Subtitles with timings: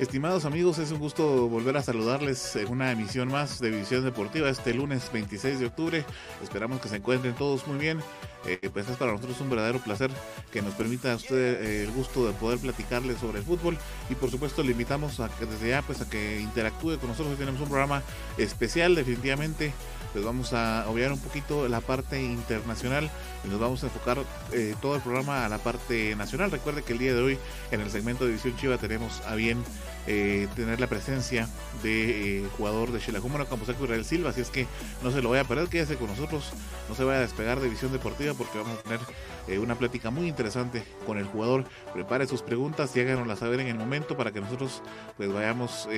[0.00, 4.50] Estimados amigos, es un gusto volver a saludarles en una emisión más de Visión Deportiva
[4.50, 6.04] este lunes 26 de octubre.
[6.42, 8.00] Esperamos que se encuentren todos muy bien.
[8.44, 10.10] Eh, pues es para nosotros un verdadero placer
[10.52, 13.78] que nos permita a usted eh, el gusto de poder platicarle sobre el fútbol
[14.10, 17.38] y por supuesto le invitamos a que desde ya pues a que interactúe con nosotros.
[17.38, 18.02] Tenemos un programa
[18.36, 19.72] especial definitivamente
[20.14, 23.10] pues vamos a obviar un poquito la parte internacional
[23.44, 24.18] y nos vamos a enfocar
[24.52, 26.52] eh, todo el programa a la parte nacional.
[26.52, 27.38] Recuerde que el día de hoy
[27.72, 29.64] en el segmento de División Chiva tenemos a bien
[30.06, 31.48] eh, tener la presencia
[31.82, 34.68] de eh, jugador de Xilajúmano, Camposeco Israel Silva, así es que
[35.02, 36.52] no se lo vaya a perder, quédese con nosotros,
[36.88, 40.28] no se vaya a despegar de Visión Deportiva porque vamos a tener una plática muy
[40.28, 41.64] interesante con el jugador.
[41.92, 44.80] Prepare sus preguntas y háganoslas saber en el momento para que nosotros
[45.16, 45.88] pues vayamos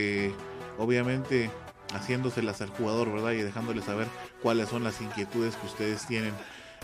[0.79, 1.51] obviamente
[1.95, 3.33] haciéndoselas al jugador, ¿verdad?
[3.33, 4.07] Y dejándole saber
[4.43, 6.35] cuáles son las inquietudes que ustedes tienen.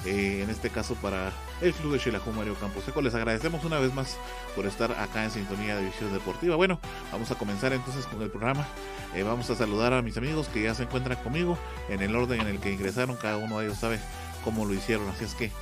[0.04, 3.94] Eh, en este cajo para el club de Xelajú Mario Seco Les agradecemos una vez
[3.94, 4.16] más
[4.56, 6.56] por estar acá en Sintonía de Visión Deportiva.
[6.56, 6.80] Bueno,
[7.12, 8.66] vamos a comenzar entonces con el programa.
[9.14, 11.56] Eh, vamos a saludar a mis amigos que ya se encuentran conmigo
[11.88, 13.16] en el orden en el que ingresaron.
[13.16, 14.00] Cada uno de ellos sabe
[14.42, 15.08] cómo lo hicieron.
[15.08, 15.52] Así es que,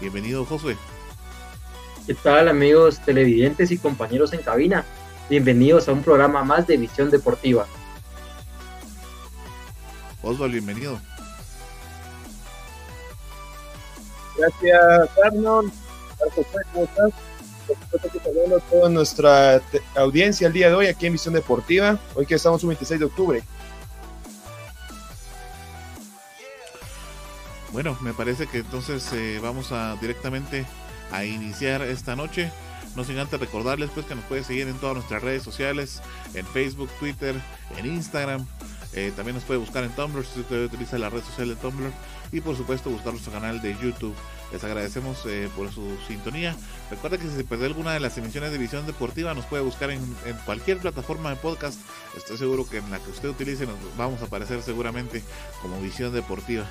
[0.00, 0.76] bienvenido, Josué.
[2.06, 4.84] ¿Qué tal, amigos televidentes y compañeros en cabina?
[5.28, 7.66] Bienvenidos a un programa más de Visión Deportiva.
[10.22, 11.00] Osvaldo, bienvenido.
[14.36, 15.72] Gracias, Arnold.
[16.18, 17.12] ¿Cómo estás?
[17.66, 19.62] Por supuesto que saludo a toda nuestra
[19.96, 23.06] audiencia el día de hoy aquí en Visión Deportiva, hoy que estamos un 26 de
[23.06, 23.42] octubre.
[27.72, 30.66] Bueno, me parece que entonces eh, vamos a directamente
[31.12, 32.50] a iniciar esta noche.
[32.96, 36.02] No sin antes recordarles pues que nos puede seguir en todas nuestras redes sociales,
[36.34, 37.36] en Facebook, Twitter,
[37.76, 38.44] en Instagram,
[38.92, 41.92] eh, también nos puede buscar en Tumblr si usted utiliza la red social de Tumblr.
[42.32, 44.14] Y por supuesto buscar nuestro canal de YouTube.
[44.52, 46.56] Les agradecemos eh, por su sintonía.
[46.90, 49.90] Recuerda que si se perdió alguna de las emisiones de Visión Deportiva nos puede buscar
[49.90, 50.02] en,
[50.44, 51.80] cualquier plataforma de podcast.
[52.16, 55.22] Estoy seguro que en la que usted utilice nos vamos a aparecer seguramente
[55.62, 56.66] como Visión Deportiva.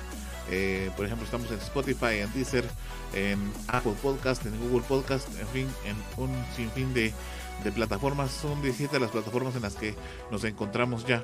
[0.50, 2.64] Eh, por ejemplo, estamos en Spotify, en Deezer,
[3.14, 7.14] en Apple Podcast, en Google Podcast, en fin, en un sinfín de,
[7.64, 8.30] de plataformas.
[8.30, 9.94] Son 17 las plataformas en las que
[10.30, 11.22] nos encontramos ya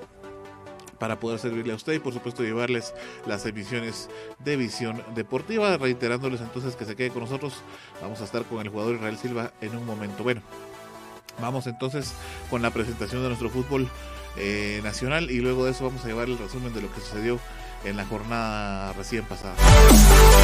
[0.98, 2.94] para poder servirle a usted y por supuesto llevarles
[3.26, 4.08] las emisiones
[4.38, 5.76] de visión deportiva.
[5.76, 7.54] Reiterándoles entonces que se quede con nosotros.
[8.02, 10.22] Vamos a estar con el jugador Israel Silva en un momento.
[10.22, 10.42] Bueno,
[11.40, 12.14] vamos entonces
[12.50, 13.88] con la presentación de nuestro fútbol
[14.36, 17.38] eh, nacional y luego de eso vamos a llevar el resumen de lo que sucedió
[17.84, 19.54] en la jornada recién pasada.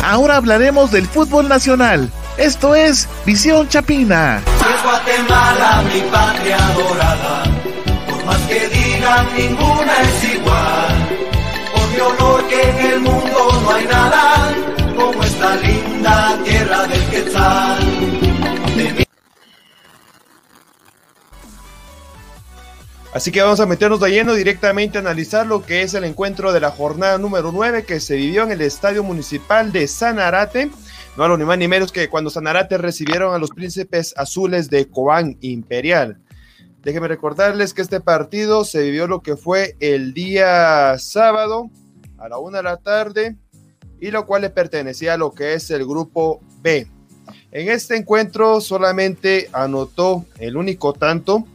[0.04, 2.10] Ahora hablaremos del fútbol nacional.
[2.36, 4.42] Esto es Visión Chapina.
[4.82, 7.44] Guatemala, mi patria dorada
[8.26, 10.20] más que digan ninguna es
[23.14, 26.50] Así que vamos a meternos de lleno directamente a analizar lo que es el encuentro
[26.52, 30.70] de la jornada número 9 que se vivió en el Estadio Municipal de Sanarate.
[31.18, 34.88] No lo ni más ni menos que cuando Sanarate recibieron a los príncipes azules de
[34.88, 36.18] Cobán Imperial.
[36.82, 41.70] Déjenme recordarles que este partido se vivió lo que fue el día sábado
[42.18, 43.36] a la una de la tarde
[44.00, 46.88] y lo cual le pertenecía a lo que es el grupo B.
[47.52, 51.46] En este encuentro solamente anotó el único tanto,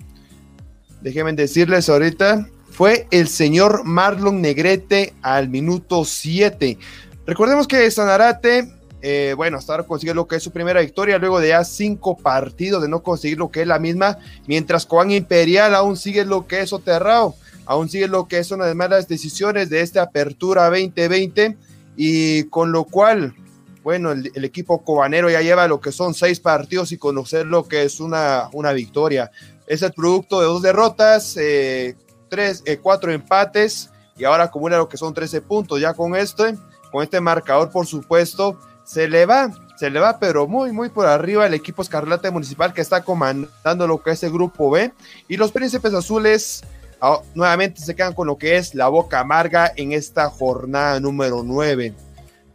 [1.01, 6.77] déjenme decirles ahorita, fue el señor Marlon Negrete al minuto 7.
[7.25, 8.76] Recordemos que Sanarate
[9.09, 12.17] eh, bueno, hasta ahora consigue lo que es su primera victoria luego de ya cinco
[12.17, 14.17] partidos de no conseguir lo que es la misma,
[14.47, 17.33] mientras Coan Imperial aún sigue lo que es soterrado,
[17.65, 21.55] aún sigue lo que una de malas decisiones de esta apertura 2020
[21.95, 23.33] y con lo cual,
[23.81, 27.83] bueno, el, equipo cobanero ya lleva lo que son seis partidos y conocer lo que
[27.83, 29.31] es una, una victoria.
[29.67, 31.95] Es el producto de dos derrotas, eh,
[32.27, 35.79] tres, eh, cuatro empates y ahora acumula lo que son 13 puntos.
[35.79, 36.57] Ya con este,
[36.91, 41.07] con este marcador, por supuesto, se le va, se le va, pero muy, muy por
[41.07, 44.93] arriba el equipo Escarlata Municipal que está comandando lo que es el grupo B.
[45.27, 46.63] Y los Príncipes Azules
[47.01, 51.43] ah, nuevamente se quedan con lo que es la boca amarga en esta jornada número
[51.43, 51.93] 9.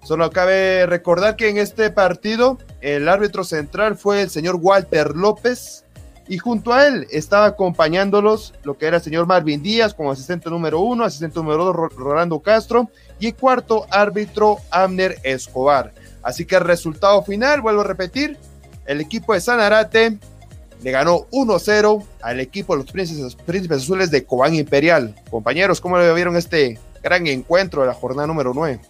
[0.03, 5.85] Solo cabe recordar que en este partido el árbitro central fue el señor Walter López
[6.29, 10.49] y junto a él estaba acompañándolos lo que era el señor Marvin Díaz como asistente
[10.49, 12.89] número uno, asistente número dos Rolando Castro
[13.19, 15.93] y cuarto árbitro Amner Escobar.
[16.23, 18.37] Así que el resultado final, vuelvo a repetir,
[18.87, 20.19] el equipo de Sanarate
[20.83, 25.15] le ganó 1-0 al equipo de los príncipes, azules de Cobán Imperial.
[25.31, 28.81] Compañeros, ¿cómo le vieron este gran encuentro de la jornada número 9?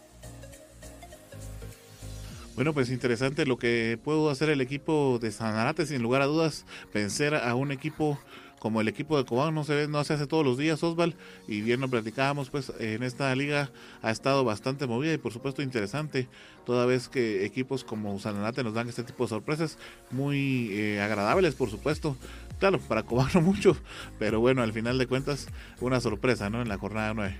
[2.55, 6.65] Bueno, pues interesante lo que pudo hacer el equipo de Sanarate, sin lugar a dudas,
[6.93, 8.19] vencer a un equipo
[8.63, 11.17] como el equipo de Cobán no se ve, no se hace todos los días, Osval,
[11.49, 13.73] y bien lo platicábamos, pues en esta liga
[14.03, 16.29] ha estado bastante movida y por supuesto interesante,
[16.65, 19.79] toda vez que equipos como Sanarate nos dan este tipo de sorpresas,
[20.13, 22.17] muy eh, agradables, por supuesto.
[22.61, 23.77] Claro, para Cobán no mucho,
[24.21, 25.49] pero bueno, al final de cuentas,
[25.81, 26.63] una sorpresa, ¿no?
[26.63, 27.37] En la jornada 9.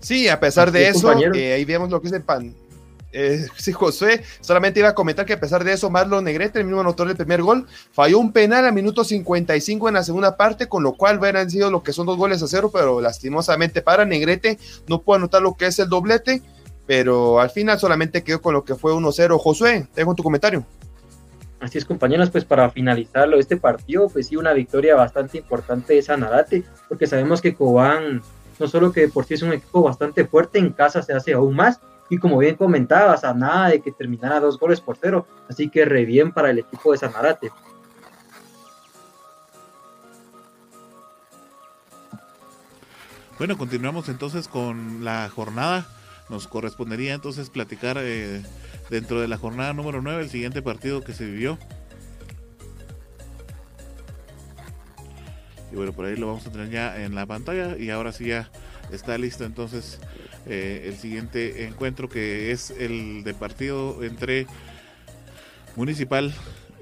[0.00, 2.56] Sí, a pesar de eso, eh, ahí vemos lo que es el pan,
[3.12, 6.64] eh, sí, José, solamente iba a comentar que a pesar de eso, Marlon Negrete, el
[6.64, 10.68] mismo anotor del primer gol, falló un penal a minuto 55 en la segunda parte,
[10.68, 14.04] con lo cual hubieran sido lo que son dos goles a cero, pero lastimosamente para
[14.04, 16.42] Negrete no pudo anotar lo que es el doblete,
[16.86, 19.38] pero al final solamente quedó con lo que fue 1-0.
[19.38, 20.64] Josué, dejo tu comentario.
[21.60, 26.02] Así es, compañeros, pues para finalizarlo, este partido, pues sí, una victoria bastante importante de
[26.02, 28.20] Sanarate, porque sabemos que Cobán,
[28.58, 31.54] no solo que por sí es un equipo bastante fuerte, en casa se hace aún
[31.54, 31.78] más,
[32.12, 35.26] y como bien comentabas, a nada de que terminara dos goles por cero.
[35.48, 37.50] Así que re bien para el equipo de Sanarate.
[43.38, 45.86] Bueno, continuamos entonces con la jornada.
[46.28, 48.42] Nos correspondería entonces platicar eh,
[48.90, 51.56] dentro de la jornada número 9 el siguiente partido que se vivió.
[55.72, 57.78] Y bueno, por ahí lo vamos a tener ya en la pantalla.
[57.78, 58.50] Y ahora sí ya
[58.90, 59.98] está listo entonces
[60.46, 64.46] eh, el siguiente encuentro que es el de partido entre
[65.76, 66.34] Municipal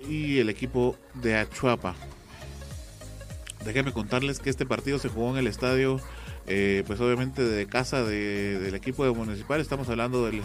[0.08, 1.94] y el equipo de Achuapa.
[3.64, 6.00] Déjenme contarles que este partido se jugó en el estadio,
[6.46, 9.60] eh, pues obviamente de casa del equipo de Municipal.
[9.60, 10.42] Estamos hablando del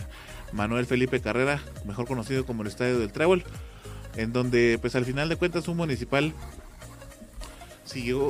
[0.52, 3.44] Manuel Felipe Carrera, mejor conocido como el estadio del Trébol,
[4.18, 6.34] en donde pues al final de cuentas un Municipal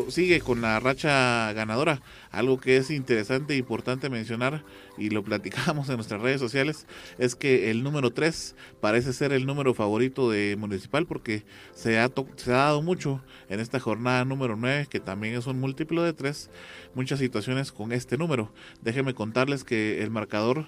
[0.09, 2.01] sigue con la racha ganadora.
[2.31, 4.63] Algo que es interesante e importante mencionar,
[4.97, 6.87] y lo platicamos en nuestras redes sociales,
[7.17, 11.43] es que el número 3 parece ser el número favorito de Municipal porque
[11.73, 15.59] se ha, se ha dado mucho en esta jornada número 9, que también es un
[15.59, 16.49] múltiplo de 3,
[16.93, 18.51] muchas situaciones con este número.
[18.81, 20.67] Déjenme contarles que el marcador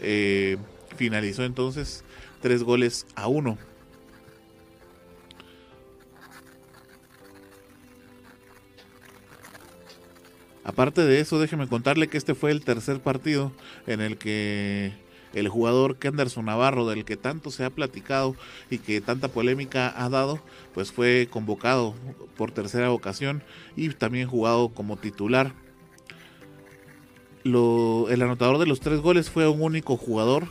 [0.00, 0.58] eh,
[0.96, 2.04] finalizó entonces
[2.40, 3.58] 3 goles a 1
[10.68, 13.52] Aparte de eso, déjeme contarle que este fue el tercer partido
[13.86, 14.92] en el que
[15.32, 18.36] el jugador Kenderson Navarro, del que tanto se ha platicado
[18.68, 20.40] y que tanta polémica ha dado,
[20.74, 21.94] pues fue convocado
[22.36, 23.42] por tercera ocasión
[23.76, 25.54] y también jugado como titular.
[27.44, 30.48] el anotador de los tres goles fue un único jugador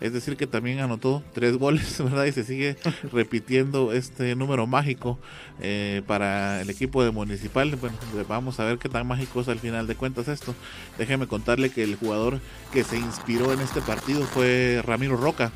[0.00, 2.24] es decir, que también anotó tres goles, ¿verdad?
[2.24, 2.76] Y se sigue
[3.12, 5.18] repitiendo este número mágico
[5.60, 7.74] eh, para el equipo de Municipal.
[7.76, 7.96] Bueno,
[8.28, 10.54] vamos a ver qué tan mágico es al final de cuentas esto.
[10.98, 12.40] Déjeme contarle que el jugador
[12.72, 15.52] que se inspiró en este partido fue Ramiro Roca.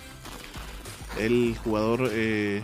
[1.18, 2.62] El jugador eh,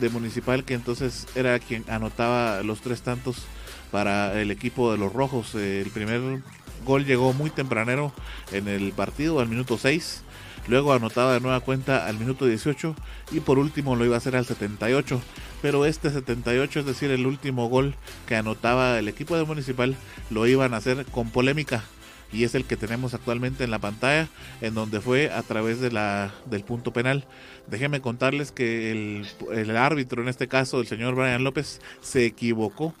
[0.00, 3.46] de Municipal que entonces era quien anotaba los tres tantos
[3.90, 5.54] para el equipo de los Rojos.
[5.54, 6.42] Eh, el primer
[6.84, 8.12] gol llegó muy tempranero
[8.52, 10.22] en el partido, al minuto 6.
[10.66, 12.94] Luego anotaba de nueva cuenta al minuto 18
[13.32, 15.20] y por último lo iba a hacer al 78.
[15.60, 17.94] Pero este 78, es decir, el último gol
[18.26, 19.94] que anotaba el equipo de Municipal,
[20.30, 21.84] lo iban a hacer con polémica.
[22.32, 24.28] Y es el que tenemos actualmente en la pantalla,
[24.60, 27.26] en donde fue a través de la, del punto penal.
[27.68, 32.94] Déjenme contarles que el, el árbitro, en este caso el señor Brian López, se equivocó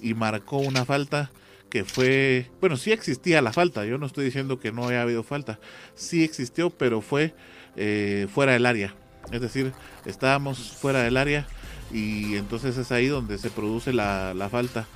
[0.00, 1.30] y marcó una falta
[1.70, 5.22] que fue, bueno, sí existía la falta, yo no estoy diciendo que no haya habido
[5.22, 5.58] falta,
[5.94, 7.32] sí existió, pero fue
[7.76, 8.94] eh, fuera del área,
[9.30, 9.72] es decir,
[10.04, 11.46] estábamos fuera del área
[11.92, 14.86] y entonces es ahí donde se produce la, falta,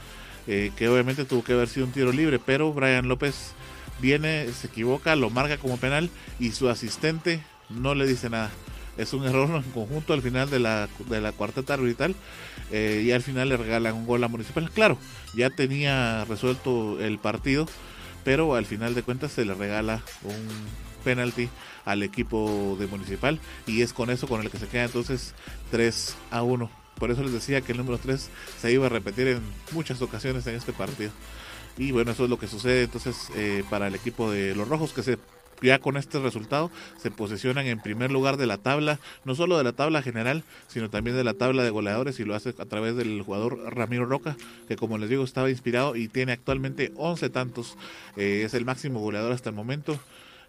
[0.46, 3.52] eh, que obviamente tuvo que haber sido un tiro libre, pero Brian López
[4.00, 7.40] viene, se equivoca, lo marca como penal y su asistente
[7.70, 8.50] no le dice nada.
[8.96, 12.14] Es un error en conjunto al final de la, de la cuarteta arbitral
[12.70, 14.70] eh, y al final le regalan un gol a Municipal.
[14.70, 14.98] Claro,
[15.34, 17.66] ya tenía resuelto el partido,
[18.24, 21.48] pero al final de cuentas se le regala un penalti
[21.84, 25.34] al equipo de Municipal y es con eso con el que se queda entonces
[25.70, 26.70] 3 a 1.
[26.98, 29.40] Por eso les decía que el número 3 se iba a repetir en
[29.72, 31.10] muchas ocasiones en este partido.
[31.76, 34.92] Y bueno, eso es lo que sucede entonces eh, para el equipo de los Rojos
[34.92, 35.18] que se
[35.62, 39.64] ya con este resultado se posicionan en primer lugar de la tabla, no solo de
[39.64, 42.96] la tabla general, sino también de la tabla de goleadores y lo hace a través
[42.96, 44.36] del jugador Ramiro Roca,
[44.68, 47.76] que como les digo estaba inspirado y tiene actualmente 11 tantos,
[48.16, 49.98] eh, es el máximo goleador hasta el momento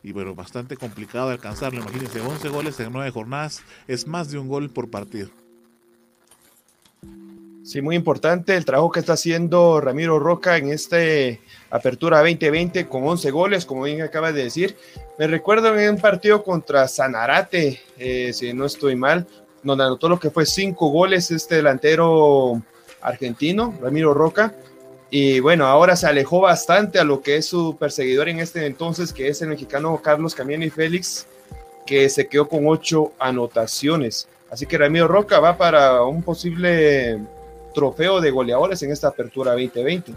[0.03, 1.81] y bueno, bastante complicado de alcanzarlo.
[1.81, 5.29] Imagínense, 11 goles en 9 jornadas es más de un gol por partido.
[7.65, 11.41] Sí, muy importante el trabajo que está haciendo Ramiro Roca en este
[11.71, 14.77] Apertura 2020 con 11 goles, como bien acaba de decir.
[15.17, 19.25] Me recuerdo en un partido contra Sanarate, eh, si no estoy mal,
[19.63, 22.61] donde anotó lo que fue 5 goles este delantero
[23.01, 24.53] argentino, Ramiro Roca.
[25.09, 29.11] Y bueno, ahora se alejó bastante a lo que es su perseguidor en este entonces,
[29.11, 31.25] que es el mexicano Carlos Camiani Félix,
[31.87, 34.27] que se quedó con 8 anotaciones.
[34.51, 37.19] Así que Ramiro Roca va para un posible
[37.75, 40.13] trofeo de goleadores en esta apertura 2020.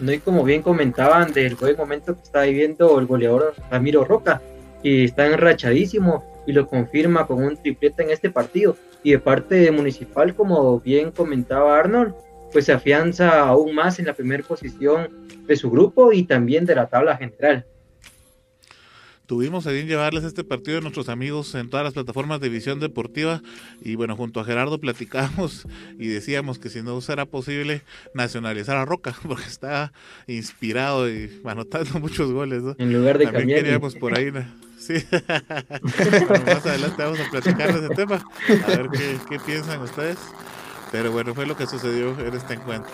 [0.00, 4.40] No, y como bien comentaban del buen momento que está viviendo el goleador Ramiro Roca,
[4.82, 8.76] y está enrachadísimo y lo confirma con un triplete en este partido.
[9.02, 12.14] Y de parte de Municipal, como bien comentaba Arnold,
[12.52, 16.74] pues se afianza aún más en la primera posición de su grupo y también de
[16.74, 17.66] la tabla general.
[19.28, 22.80] Tuvimos a bien llevarles este partido a nuestros amigos en todas las plataformas de visión
[22.80, 23.42] deportiva
[23.82, 25.66] y bueno, junto a Gerardo platicamos
[25.98, 27.82] y decíamos que si no será posible
[28.14, 29.92] nacionalizar a Roca porque está
[30.26, 32.62] inspirado y anotando muchos goles.
[32.78, 34.32] En lugar de También queríamos por ahí.
[34.78, 34.94] Sí.
[36.46, 38.24] más adelante vamos a platicar de ese tema,
[38.64, 40.18] a ver qué, qué piensan ustedes.
[40.92, 42.92] Pero bueno, fue lo que sucedió en este encuentro.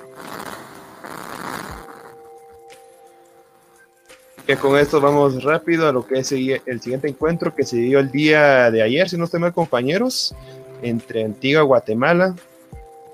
[4.47, 7.99] Que con esto vamos rápido a lo que es el siguiente encuentro que se dio
[7.99, 10.35] el día de ayer, si no estoy mal, compañeros,
[10.83, 12.37] entre Antigua Guatemala,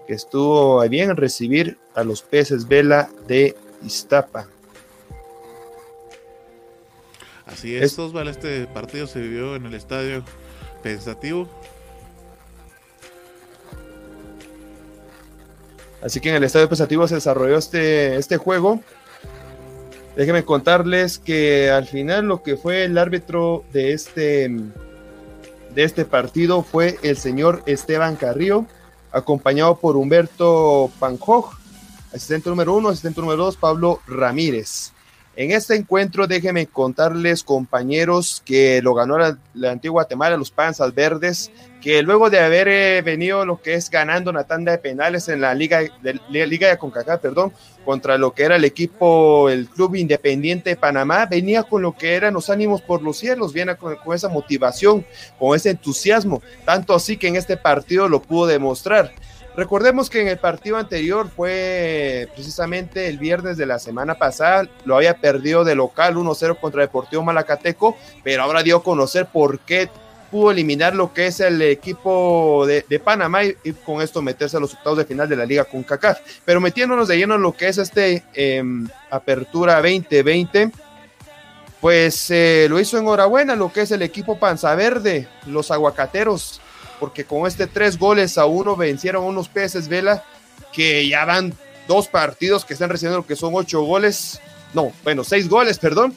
[0.06, 4.49] que estuvo bien recibir a los peces vela de Iztapa.
[7.46, 10.25] Así es, Osval, este partido se vivió en el estadio
[10.82, 11.49] Pensativo.
[16.02, 18.80] Así que en el estadio Pensativo se desarrolló este, este juego
[20.20, 24.50] Déjenme contarles que al final lo que fue el árbitro de este,
[25.74, 28.66] de este partido fue el señor Esteban Carrillo,
[29.12, 31.54] acompañado por Humberto Panjoj,
[32.12, 34.92] asistente número uno, asistente número dos, Pablo Ramírez.
[35.40, 39.38] En este encuentro, déjenme contarles, compañeros, que lo ganó la,
[39.70, 44.30] antigua Guatemala, los Panzas Verdes, que luego de haber eh, venido lo que es ganando
[44.30, 47.54] una tanda de penales en la Liga de, Liga de CONCACAF, perdón,
[47.87, 52.16] contra lo que era el equipo, el Club Independiente de Panamá, venía con lo que
[52.16, 55.06] eran los ánimos por los cielos, viene con, con esa motivación,
[55.38, 59.14] con ese entusiasmo, tanto así que en este partido lo pudo demostrar.
[59.57, 64.97] Recordemos que en el partido anterior fue precisamente el viernes de la semana pasada, lo
[64.97, 69.90] había perdido de local 1-0 contra Deportivo Malacateco, pero ahora dio a conocer por qué
[70.30, 73.54] pudo eliminar lo que es el equipo de, Panamá y,
[73.85, 76.21] con esto meterse a los octavos de final de la liga con CACAF.
[76.45, 80.71] Pero metiéndonos de lleno en lo que es este em, Apertura 2020,
[81.80, 86.61] pues eh, lo hizo enhorabuena lo que es el equipo Panza Verde, los aguacateros
[87.00, 90.23] porque con este tres goles a uno vencieron unos peces Vela
[90.73, 91.54] que ya van
[91.88, 94.40] dos partidos que están recibiendo lo que son ocho goles,
[94.75, 96.16] no, bueno, seis goles, perdón,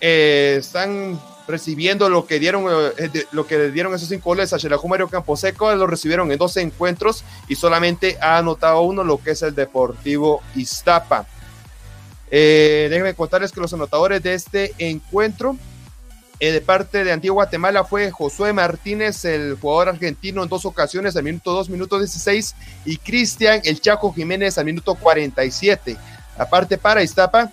[0.00, 1.18] eh, están
[1.48, 2.66] recibiendo lo que dieron
[2.98, 6.60] eh, lo que dieron esos cinco goles a Xelajú Mario Camposeco, lo recibieron en 12
[6.60, 11.26] encuentros y solamente ha anotado uno lo que es el Deportivo Iztapa.
[12.30, 15.56] Eh, déjenme contarles que los anotadores de este encuentro
[16.38, 21.16] eh, de parte de Antigua Guatemala fue Josué Martínez, el jugador argentino, en dos ocasiones,
[21.16, 25.96] al minuto 2, minuto 16, y Cristian El Chaco Jiménez al minuto 47.
[26.36, 27.52] Aparte para Iztapa,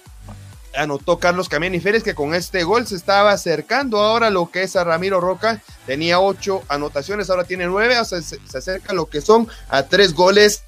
[0.76, 4.76] anotó Carlos Camiani Férez, que con este gol se estaba acercando ahora lo que es
[4.76, 5.62] a Ramiro Roca.
[5.86, 10.64] Tenía ocho anotaciones, ahora tiene nueve, se acerca lo que son a tres goles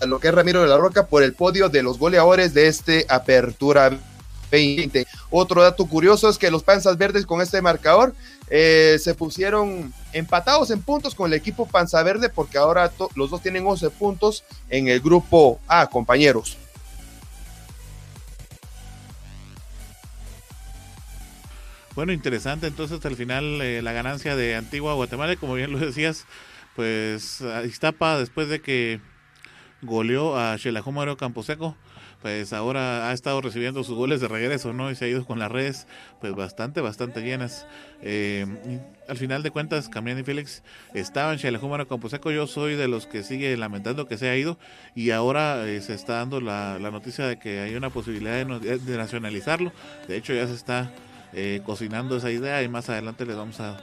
[0.00, 2.68] a lo que es Ramiro de la Roca por el podio de los goleadores de
[2.68, 3.98] este Apertura
[4.50, 5.06] 20.
[5.30, 8.14] Otro dato curioso es que los Panzas Verdes con este marcador
[8.48, 13.42] eh, se pusieron empatados en puntos con el equipo Panza Verde porque ahora los dos
[13.42, 16.56] tienen 11 puntos en el grupo A, compañeros.
[21.94, 26.24] Bueno, interesante entonces al final eh, la ganancia de Antigua Guatemala, como bien lo decías,
[26.74, 29.00] pues Iztapa después de que
[29.82, 31.76] goleó a Xelajú Camposeco,
[32.22, 34.90] pues ahora ha estado recibiendo sus goles de regreso, ¿no?
[34.90, 35.86] Y se ha ido con las redes,
[36.20, 37.66] pues bastante, bastante llenas.
[38.02, 38.46] Eh,
[39.08, 40.62] al final de cuentas, Camián y Félix
[40.94, 42.30] estaban en Campo Camposeco.
[42.30, 44.58] Yo soy de los que sigue lamentando que se ha ido
[44.94, 49.72] y ahora eh, se está dando la, noticia de que hay una posibilidad de, nacionalizarlo.
[50.06, 50.90] De hecho, ya se está
[51.32, 53.76] eh, cocinando esa idea y más adelante les vamos a,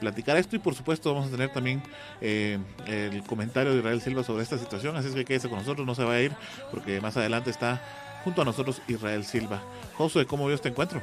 [0.00, 1.82] platicar esto y por supuesto vamos a tener también
[2.20, 5.86] eh, el comentario de Israel Silva sobre esta situación, así es que quédese con nosotros,
[5.86, 6.32] no se va a ir
[6.70, 7.82] porque más adelante está
[8.24, 9.60] junto a nosotros Israel Silva.
[9.96, 11.02] Josué, ¿cómo vio este encuentro?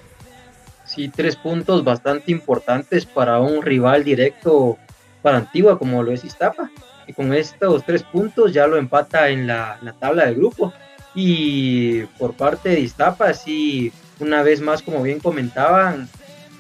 [0.86, 4.78] Sí, tres puntos bastante importantes para un rival directo
[5.22, 6.72] para Antigua como lo es Iztapa.
[7.08, 10.74] Y con estos tres puntos ya lo empata en la, la tabla del grupo.
[11.16, 16.10] Y por parte de Iztapa, sí, una vez más, como bien comentaban,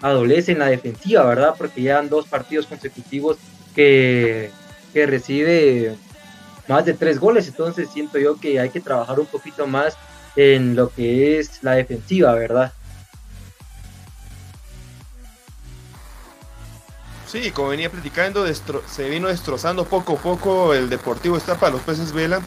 [0.01, 1.55] adolece en la defensiva, ¿verdad?
[1.57, 3.37] Porque ya han dos partidos consecutivos
[3.75, 4.51] que,
[4.93, 5.95] que recibe
[6.67, 9.97] más de tres goles, entonces siento yo que hay que trabajar un poquito más
[10.35, 12.71] en lo que es la defensiva, ¿verdad?
[17.27, 18.45] Sí, como venía platicando,
[18.87, 22.41] se vino destrozando poco a poco el Deportivo Estapa, los peces Vela,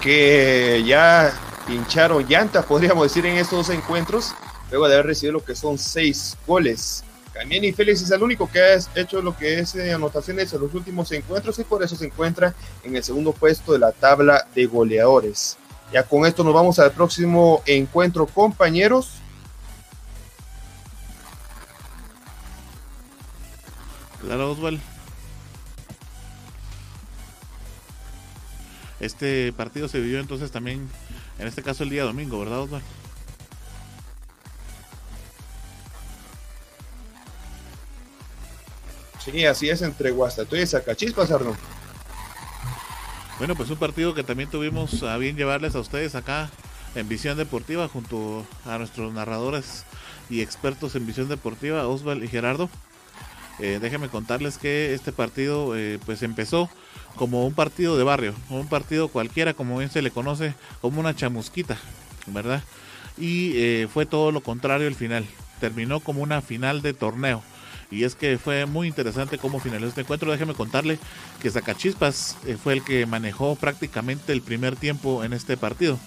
[0.00, 1.32] que ya
[1.68, 4.34] pincharon llanta, podríamos decir, en estos dos encuentros,
[4.70, 7.04] luego de haber recibido lo que son seis goles.
[7.48, 10.74] y Félix es el único que ha hecho lo que es eh, anotaciones en los
[10.74, 14.64] últimos encuentros y por eso se encuentra en el segundo puesto de la tabla de
[14.64, 15.58] goleadores.
[15.92, 19.18] Ya con esto nos vamos al próximo encuentro, compañeros.
[24.22, 24.80] Claro, Osval.
[29.00, 30.88] Este partido se vivió entonces también,
[31.38, 32.82] en este caso el día domingo, ¿verdad, Osval?
[39.24, 41.56] Sí, así es, entre Guastatoya y Zacachispas, Arno.
[43.38, 46.50] Bueno, pues un partido que también tuvimos a bien llevarles a ustedes acá
[46.94, 49.84] en Visión Deportiva junto a nuestros narradores
[50.28, 52.68] y expertos en Visión Deportiva, Osval y Gerardo.
[53.60, 56.70] Eh, déjenme contarles que este partido eh, pues empezó
[57.16, 61.16] como un partido de barrio, un partido cualquiera, como bien se le conoce, como una
[61.16, 61.76] chamusquita,
[62.26, 62.62] ¿verdad?
[63.16, 65.26] Y eh, fue todo lo contrario el final.
[65.60, 67.42] Terminó como una final de torneo
[67.90, 70.30] y es que fue muy interesante cómo finalizó este encuentro.
[70.30, 71.00] Déjeme contarle
[71.42, 75.98] que Zacachispas fue el que manejó prácticamente el primer tiempo en este partido.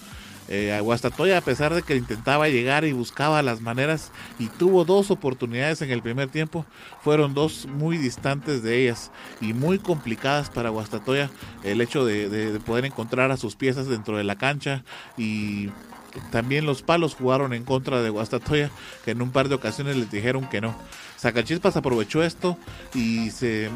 [0.48, 5.10] Eh, Guastatoya, a pesar de que intentaba llegar y buscaba las maneras y tuvo dos
[5.10, 6.66] oportunidades en el primer tiempo,
[7.02, 11.30] fueron dos muy distantes de ellas y muy complicadas para Guastatoya
[11.62, 14.84] el hecho de poder encontrar a sus piezas dentro de la cancha
[15.16, 15.70] y
[16.30, 18.70] también los palos jugaron en contra de Guastatoya,
[19.04, 20.74] que en un par de ocasiones les dijeron que no.
[21.16, 22.58] Sacachispas aprovechó esto
[22.94, 23.70] y se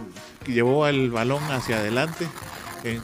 [0.47, 2.27] llevó el balón hacia adelante,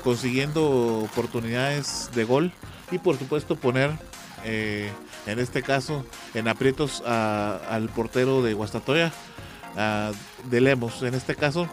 [0.02, 2.52] consiguiendo oportunidades de gol
[2.92, 3.90] y por supuesto poner,
[4.44, 4.92] eh,
[5.26, 9.12] en este caso, en aprietos al portero de Guastatoya,
[10.44, 11.02] de Lemos.
[11.02, 11.68] En este caso,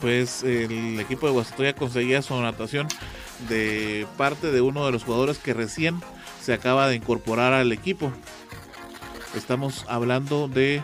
[0.00, 2.86] pues el equipo de Guastatoya conseguía su anotación
[3.48, 6.00] de parte de uno de los jugadores que recién
[6.40, 8.12] se acaba de incorporar al equipo.
[9.34, 10.82] Estamos hablando de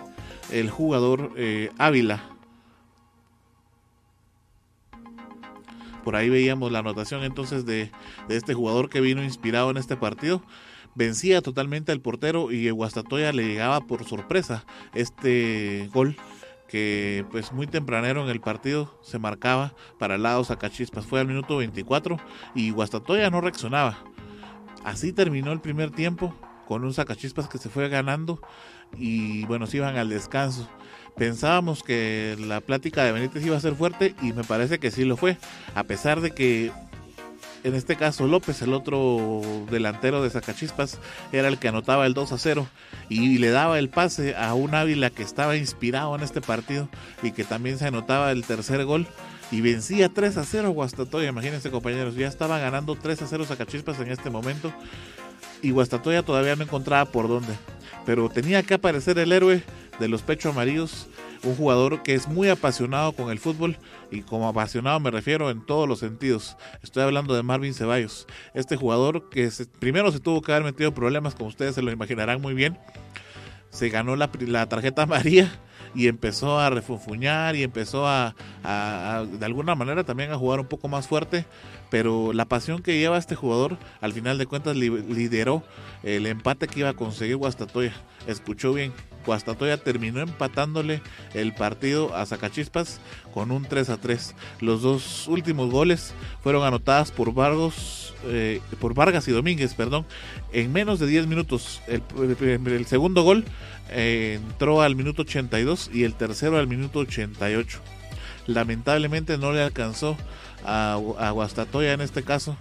[0.51, 2.32] el jugador eh, Ávila.
[6.05, 7.91] Por ahí veíamos la anotación entonces de,
[8.29, 10.43] este jugador que vino inspirado en este partido.
[10.95, 16.17] Vencía totalmente al portero y Guastatoya le llegaba por sorpresa este gol
[16.69, 21.07] que pues muy tempranero en el partido se marcaba para el lado Zacachispas.
[21.07, 22.19] Fue al minuto 24
[22.55, 23.99] y Guastatoya no reaccionaba.
[24.85, 26.35] Así terminó el primer tiempo
[26.67, 28.41] con un sacachispas que se fue ganando
[28.97, 30.69] y bueno, se iban al descanso.
[31.17, 35.05] Pensábamos que la plática de Benítez iba a ser fuerte y me parece que sí
[35.05, 35.37] lo fue,
[35.75, 36.73] a pesar de que
[37.65, 40.99] en este caso López, el otro delantero de Zacachispas,
[41.33, 42.67] era el que anotaba el 2 a 0
[43.09, 46.89] y le daba el pase a un Ávila que estaba inspirado en este partido
[47.23, 49.07] y que también se anotaba el tercer gol
[49.53, 51.29] y vencía 3 a 0 Guastatoya.
[51.29, 54.73] Imagínense, compañeros, ya estaba ganando 3 a 0 Zacachispas en este momento.
[55.61, 57.53] Y Guastatoya todavía no encontraba por dónde.
[58.05, 59.63] Pero tenía que aparecer el héroe
[60.03, 61.07] de los pechos amarillos,
[61.45, 63.79] un jugador que es muy apasionado con el fútbol
[64.11, 66.57] y como apasionado me refiero en todos los sentidos.
[66.83, 71.37] Estoy hablando de Marvin Ceballos, este jugador que primero se tuvo que haber metido problemas,
[71.37, 72.77] como ustedes se lo imaginarán muy bien.
[73.71, 74.29] Se ganó la,
[74.69, 75.53] tarjeta María
[75.95, 78.35] y empezó a refunfuñar y empezó a,
[79.39, 81.47] de alguna manera también a jugar un poco más fuerte,
[81.93, 85.63] pero la pasión que lleva este jugador al final de cuentas lideró
[86.03, 87.93] el empate que iba a conseguir Guastatoya.
[88.27, 88.95] Escuchó bien,
[89.27, 91.03] Guastatoya terminó empatándole
[91.35, 92.99] el partido a Zacachispas
[93.35, 94.35] con un 3 a 3.
[94.61, 100.07] Los dos últimos goles fueron anotadas por Vargas, eh, por Vargas y Domínguez, perdón,
[100.55, 101.83] en menos de 10 minutos.
[101.89, 103.45] el segundo gol
[103.91, 107.83] eh, entró al minuto 82 y el tercero al minuto 88.
[108.47, 110.17] Lamentablemente no le alcanzó
[110.65, 112.57] a, a Guastatoya en este caso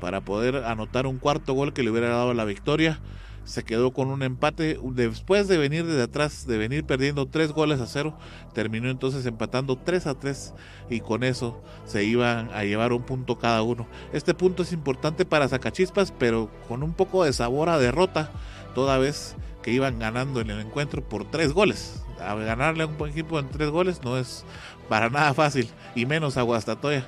[0.00, 3.00] para poder anotar un cuarto gol que le hubiera dado la victoria.
[3.44, 7.80] se quedó con un empate después de venir desde atrás, de venir perdiendo tres goles
[7.80, 8.18] a cero,
[8.54, 10.52] terminó entonces empatando 3 a 3
[10.90, 13.86] y con eso se iban a llevar un punto cada uno.
[14.12, 18.32] Este punto es importante para Zacachispas, pero con un poco de sabor a derrota,
[18.74, 22.02] toda vez que iban ganando en el encuentro por tres goles.
[22.20, 24.44] A ganarle a un equipo en tres goles no es
[24.88, 27.06] para nada fácil, y menos a Guastatoya.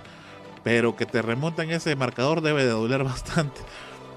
[0.64, 3.60] Pero que te remontan ese marcador debe de doler bastante.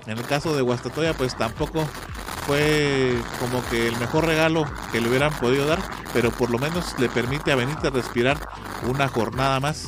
[0.08, 1.86] En el caso de Guastatoya, pues tampoco
[2.48, 5.80] fue como que el mejor regalo que le hubieran podido dar,
[6.14, 8.38] pero por lo menos le permite a Benítez respirar
[8.88, 9.88] una jornada más,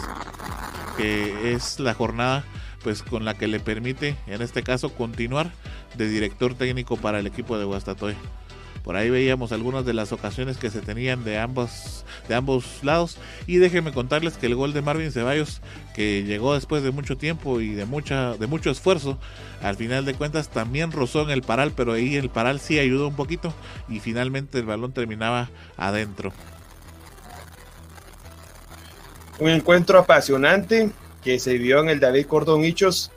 [0.97, 2.43] que es la jornada
[2.83, 5.51] pues con la que le permite en este caso continuar
[5.95, 8.17] de director técnico para el equipo de Guastatoya.
[8.83, 13.17] Por ahí veíamos algunas de las ocasiones que se tenían de ambos, de ambos lados.
[13.47, 15.61] Y déjenme contarles que el gol de Marvin Ceballos,
[15.95, 19.17] que llegó después de mucho tiempo y de, mucha, de mucho esfuerzo,
[19.61, 23.07] al final de cuentas también rozó en el paral, pero ahí el paral sí ayudó
[23.07, 23.53] un poquito
[23.87, 26.33] y finalmente el balón terminaba adentro.
[29.39, 30.91] Un encuentro apasionante
[31.23, 33.12] que se vio en el David Cordón Hichos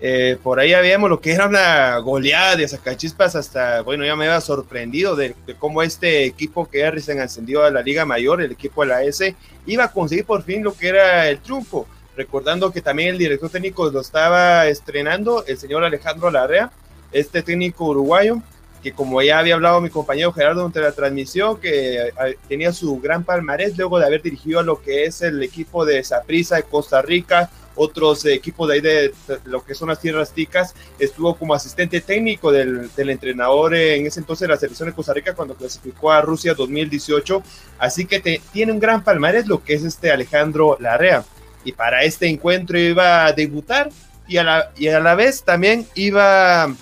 [0.00, 4.26] eh, por ahí habíamos lo que era una goleada de Zacachispas hasta, bueno, ya me
[4.26, 8.82] había sorprendido de, cómo este equipo que recién ascendido a la Liga Mayor, el equipo
[8.82, 9.34] de la S,
[9.66, 11.86] iba a conseguir por fin lo que era el triunfo.
[12.16, 16.70] Recordando que también el director técnico lo estaba estrenando, el señor Alejandro Larrea,
[17.12, 18.40] este técnico uruguayo,
[18.82, 22.12] que como ya había hablado mi compañero Gerardo durante la transmisión, que
[22.48, 26.02] tenía su gran palmarés luego de haber dirigido a lo que es el equipo de
[26.04, 29.14] Saprissa de Costa Rica, otros equipos de ahí de,
[29.44, 34.46] lo que son las tierras ticas, estuvo como asistente técnico del, entrenador en ese entonces
[34.46, 37.42] de la selección de Costa Rica cuando clasificó a Rusia 2018,
[37.78, 41.24] así que tiene un gran palmarés lo que es este Alejandro Larrea,
[41.64, 43.90] y para este encuentro iba a debutar
[44.26, 46.74] y a la, y a la vez también iba,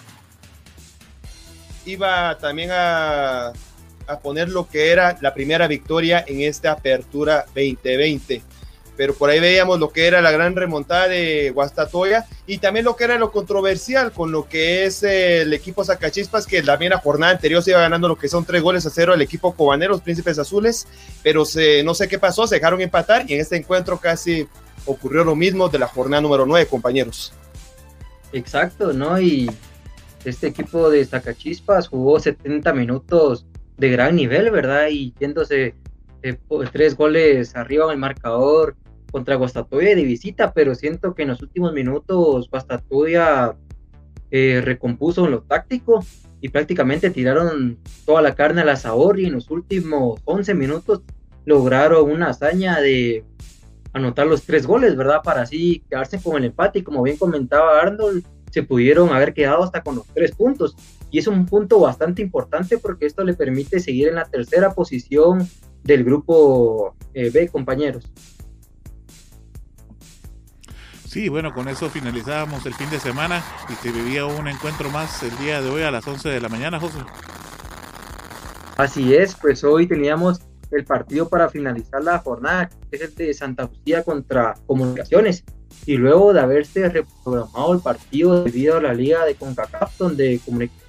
[1.85, 3.53] iba también a,
[4.07, 8.56] a poner lo que era la primera victoria en esta apertura 2020
[8.97, 12.97] pero por ahí veíamos lo que era la gran remontada de Guastatoya y también lo
[12.97, 17.33] que era lo controversial con lo que es el equipo Zacachispas, que también la jornada
[17.33, 20.39] anterior se iba ganando lo que son tres goles a cero el equipo Cobaneros, Príncipes
[20.39, 20.87] Azules,
[21.23, 24.49] pero se, no sé qué pasó, se dejaron empatar y en este encuentro casi
[24.87, 27.33] ocurrió lo mismo de la jornada número nueve, compañeros.
[28.33, 29.21] Exacto, ¿no?
[29.21, 29.51] Y
[30.25, 34.89] este equipo de Zacachispas jugó 70 minutos de gran nivel, ¿verdad?
[34.91, 35.75] Y yéndose
[36.23, 36.39] eh,
[36.73, 38.77] tres goles arriba en el marcador,
[39.11, 43.57] contra Guastatoya de visita, pero siento que en los últimos minutos Guastatoya
[44.31, 46.05] eh, recompuso en lo táctico
[46.41, 51.03] y prácticamente tiraron toda la carne al asador y en los últimos 11 minutos
[51.45, 53.25] lograron una hazaña de
[53.93, 55.21] anotar los tres goles, ¿verdad?
[55.25, 59.63] Para así quedarse con el empate y como bien comentaba Arnold, se pudieron haber quedado
[59.63, 60.77] hasta con los tres puntos.
[61.11, 65.49] Y es un punto bastante importante porque esto le permite seguir en la tercera posición
[65.83, 68.05] del grupo eh, B, compañeros.
[71.17, 75.23] Sí, bueno, con eso finalizábamos el fin de semana y se vivía un encuentro más
[75.23, 76.99] el día de hoy a las 11 de la mañana, José.
[78.77, 83.33] Así es, pues hoy teníamos el partido para finalizar la jornada, que es el de
[83.33, 85.43] Santa Lucía contra Comunicaciones.
[85.87, 90.39] Y luego de haberse reprogramado el partido debido a la liga de CONCACAF, donde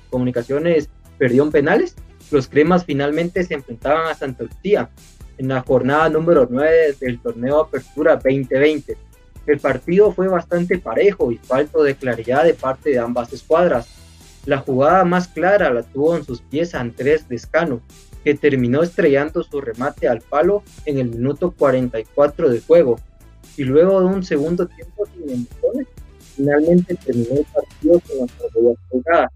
[0.10, 1.96] Comunicaciones perdió en penales,
[2.32, 4.90] los cremas finalmente se enfrentaban a Santa Lucía
[5.38, 9.07] en la jornada número 9 del torneo Apertura 2020.
[9.48, 13.88] El partido fue bastante parejo y falto de claridad de parte de ambas escuadras.
[14.46, 17.82] La jugada más clara la tuvo en sus pies Andrés Descano,
[18.26, 23.00] que terminó estrellando su remate al palo en el minuto 44 de juego.
[23.56, 25.88] Y luego de un segundo tiempo sin emociones,
[26.36, 29.32] finalmente terminó el partido con la jugada.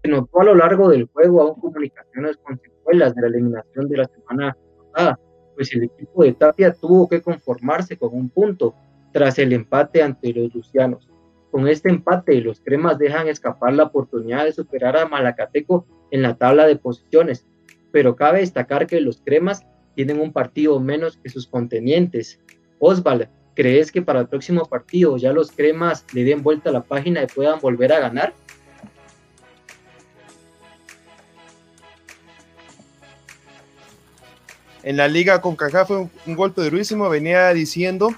[0.00, 3.96] Se notó a lo largo del juego aún comunicaciones con secuelas de la eliminación de
[3.96, 4.56] la semana
[4.92, 5.18] pasada,
[5.56, 8.74] pues el equipo de Tapia tuvo que conformarse con un punto
[9.14, 11.08] tras el empate ante los lucianos.
[11.52, 16.34] Con este empate, los cremas dejan escapar la oportunidad de superar a Malacateco en la
[16.34, 17.46] tabla de posiciones,
[17.92, 22.40] pero cabe destacar que los cremas tienen un partido menos que sus contenientes.
[22.80, 26.82] Osval, ¿crees que para el próximo partido ya los cremas le den vuelta a la
[26.82, 28.34] página y puedan volver a ganar?
[34.82, 38.10] En la liga con Cajá fue un, golpe durísimo, venía diciendo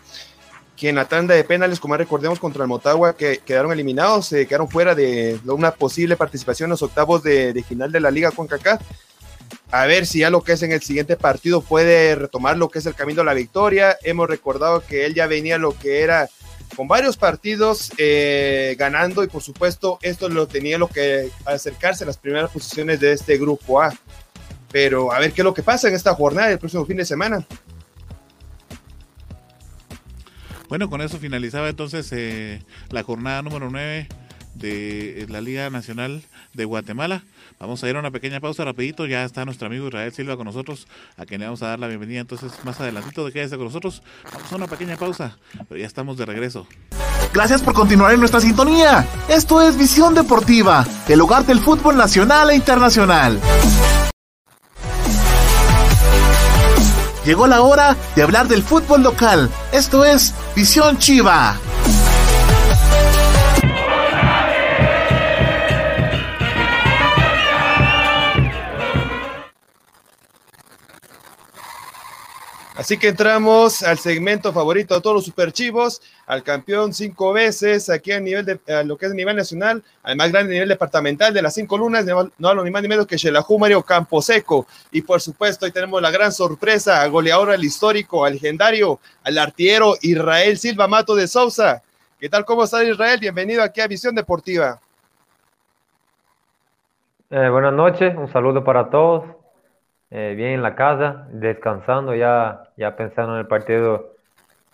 [0.77, 4.47] que en la tanda de penales, como recordemos contra el Motagua, que quedaron eliminados, se
[4.47, 8.47] quedaron fuera de una posible participación en los octavos de, final de la Liga con
[8.47, 8.79] Kaká.
[9.71, 12.79] A ver si ya lo que es en el siguiente partido puede retomar lo que
[12.79, 13.97] es el camino a la victoria.
[14.03, 16.29] Hemos recordado que él ya venía lo que era
[16.77, 22.07] con varios partidos eh, ganando y por supuesto esto lo tenía lo que acercarse a
[22.07, 23.93] las primeras posiciones de este grupo A.
[24.71, 27.05] Pero a ver qué es lo que pasa en esta jornada el próximo fin de
[27.05, 27.47] semana.
[30.68, 34.09] Bueno, con eso finalizaba entonces eh, la jornada número 9
[34.55, 36.22] de la Liga Nacional
[36.55, 37.22] de Guatemala.
[37.59, 40.46] Vamos a ir a una pequeña pausa rapidito, ya está nuestro amigo Israel Silva con
[40.46, 43.66] nosotros, a quien le vamos a dar la bienvenida entonces más adelantito de quédese con
[43.66, 44.02] nosotros.
[44.33, 46.66] Vamos a una pequeña pausa, pero ya estamos de regreso.
[47.33, 49.07] Gracias por continuar en nuestra sintonía.
[49.29, 53.40] Esto es Visión Deportiva, el hogar del fútbol nacional e internacional.
[57.27, 59.51] Llegó la hora de hablar del fútbol local.
[59.73, 61.57] Esto es Visión Chiva.
[72.77, 78.12] Así que entramos al segmento favorito de todos los superchivos, al campeón cinco veces, aquí
[78.12, 81.41] a nivel de lo que es a nivel nacional, al más grande nivel departamental de
[81.41, 84.67] las cinco lunas, no hablo ni más ni menos que Shelahu Mario Camposeco.
[84.93, 89.39] Y por supuesto, ahí tenemos la gran sorpresa, al goleador, al histórico, al legendario, al
[89.39, 91.83] artillero Israel Silva Mato de Sousa.
[92.21, 92.45] ¿Qué tal?
[92.45, 93.19] ¿Cómo está Israel?
[93.19, 94.79] Bienvenido aquí a Visión Deportiva.
[97.31, 99.25] Eh, buenas noches, un saludo para todos.
[100.11, 104.14] Eh, bien en la casa, descansando, ya, ya pensando en el partido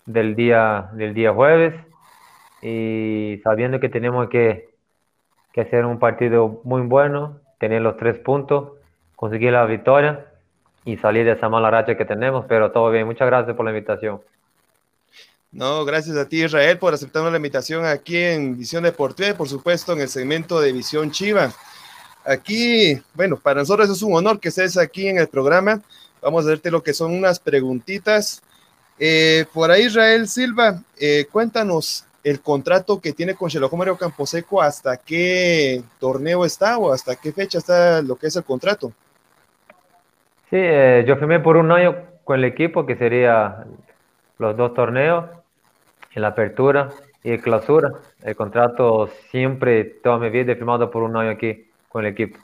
[0.05, 1.75] del día, del día jueves
[2.61, 4.69] y sabiendo que tenemos que,
[5.53, 8.73] que hacer un partido muy bueno, tener los tres puntos,
[9.17, 10.27] conseguir la victoria
[10.85, 13.07] y salir de esa mala racha que tenemos, pero todo bien.
[13.07, 14.21] Muchas gracias por la invitación.
[15.51, 19.93] No, gracias a ti Israel por aceptar la invitación aquí en Visión Deportiva por supuesto
[19.93, 21.53] en el segmento de Visión Chiva.
[22.25, 25.81] Aquí, bueno, para nosotros es un honor que estés aquí en el programa.
[26.21, 28.43] Vamos a hacerte lo que son unas preguntitas.
[28.99, 34.97] Eh, por ahí, Israel Silva, eh, cuéntanos el contrato que tiene con Mario Camposeco, hasta
[34.97, 38.93] qué torneo está o hasta qué fecha está lo que es el contrato.
[40.51, 43.65] Sí, eh, yo firmé por un año con el equipo, que sería
[44.39, 45.25] los dos torneos,
[46.15, 46.91] la apertura
[47.25, 47.93] y el clausura.
[48.23, 52.39] El contrato siempre, toda mi vida, he firmado por un año aquí con el equipo.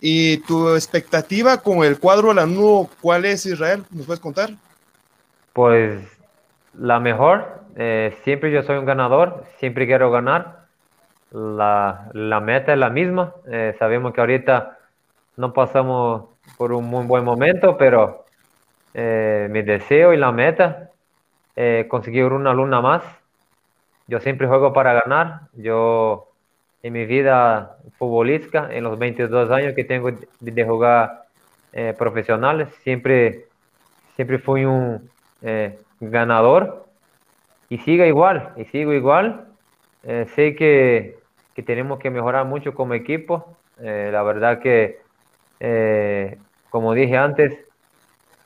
[0.00, 3.84] ¿Y tu expectativa con el cuadro nuevo cuál es, Israel?
[3.90, 4.50] ¿Nos puedes contar?
[5.52, 6.02] Pues
[6.74, 7.62] la mejor.
[7.76, 10.66] Eh, siempre yo soy un ganador, siempre quiero ganar.
[11.30, 13.34] La, la meta es la misma.
[13.46, 14.78] Eh, sabemos que ahorita
[15.36, 16.26] no pasamos
[16.58, 18.24] por un muy buen momento, pero
[18.92, 20.90] eh, mi deseo y la meta
[21.56, 23.02] es conseguir una luna más.
[24.06, 25.42] Yo siempre juego para ganar.
[25.54, 26.33] Yo
[26.84, 31.24] en mi vida futbolística, en los 22 años que tengo de, jugar
[31.72, 33.46] eh, profesionales, siempre,
[34.16, 36.84] siempre fui un eh, ganador
[37.70, 39.46] y sigo igual, y sigo igual.
[40.02, 41.16] Eh, sé que,
[41.54, 43.56] que, tenemos que mejorar mucho como equipo.
[43.78, 44.98] la verdad que,
[46.68, 47.58] como dije antes,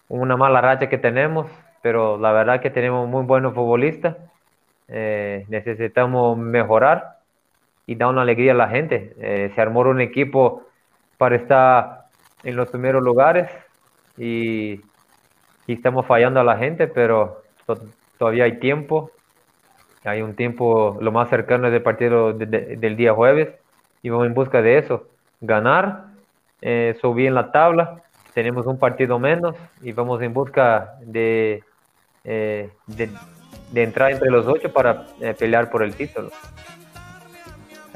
[0.08, 1.50] una mala racha que tenemos,
[1.82, 4.16] pero la verdad que tenemos muy buenos futbolistas.
[4.86, 7.17] necesitamos mejorar
[7.88, 9.14] y da una alegría a la gente.
[9.18, 10.62] Eh, se armó un equipo
[11.16, 12.04] para estar
[12.44, 13.50] en los primeros lugares
[14.16, 14.82] y,
[15.66, 17.42] estamos fallando a la gente, pero
[18.18, 19.10] todavía hay tiempo.
[20.04, 23.48] Hay un tiempo, lo más cercano del partido del día jueves
[24.02, 25.08] y vamos en busca de eso.
[25.40, 26.04] Ganar,
[26.60, 28.02] eh, subir en la tabla,
[28.34, 31.62] tenemos un partido menos y vamos en busca de,
[32.24, 33.10] eh, de,
[33.74, 35.06] entrar entre los ocho para
[35.38, 36.30] pelear por el título.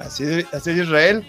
[0.07, 1.27] Así, así es Israel.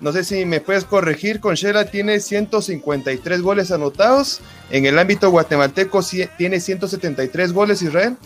[0.00, 4.40] No sé si me puedes corregir, Conchela tiene 153 goles anotados.
[4.70, 6.00] En el ámbito guatemalteco
[6.38, 8.16] tiene 173 goles, Israel.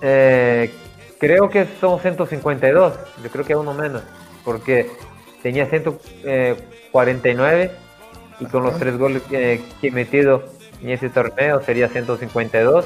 [0.00, 0.72] Eh,
[1.18, 2.94] creo que son 152.
[3.22, 4.02] Yo creo que uno menos.
[4.44, 4.90] Porque
[5.40, 7.70] tenía 149
[8.40, 10.42] y con los tres goles que he metido
[10.82, 12.84] en ese torneo sería 152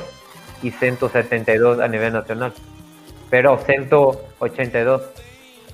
[0.63, 2.53] y 172 a nivel nacional.
[3.31, 5.03] Pero 182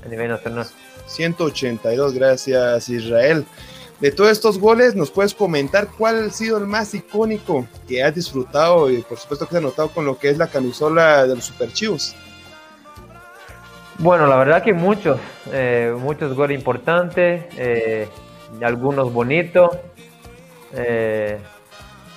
[0.04, 0.66] a nivel nacional.
[1.06, 3.44] 182, gracias Israel.
[4.02, 8.12] De todos estos goles, ¿nos puedes comentar cuál ha sido el más icónico que has
[8.12, 11.44] disfrutado y por supuesto que has notado con lo que es la camisola de los
[11.44, 11.68] Super
[13.98, 15.20] Bueno, la verdad que muchos,
[15.52, 18.08] eh, muchos goles importantes, eh,
[18.60, 19.70] algunos bonitos,
[20.74, 21.38] eh,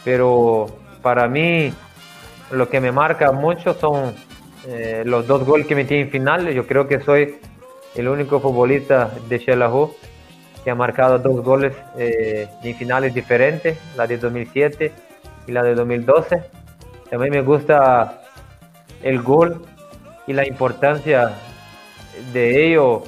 [0.04, 0.66] pero
[1.04, 1.72] para mí
[2.50, 4.16] lo que me marca mucho son
[5.04, 6.56] los dos goles que metí en finales.
[6.56, 7.38] Yo creo que soy
[7.96, 9.92] el único futbolista de Xelajú
[10.64, 14.92] que ha marcado dos goles eh, en finales diferentes, la de 2007
[15.48, 16.44] y la de 2012.
[17.10, 18.24] También me gusta
[19.04, 19.62] el gol
[20.26, 21.34] y la importancia
[22.34, 23.04] de ello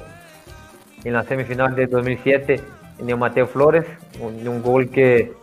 [1.04, 2.62] en la semifinal de 2007
[3.00, 3.86] en Mateo Flores,
[4.20, 5.34] un, gol que,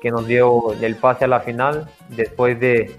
[0.00, 2.94] que, nos dio el pase a la final después de,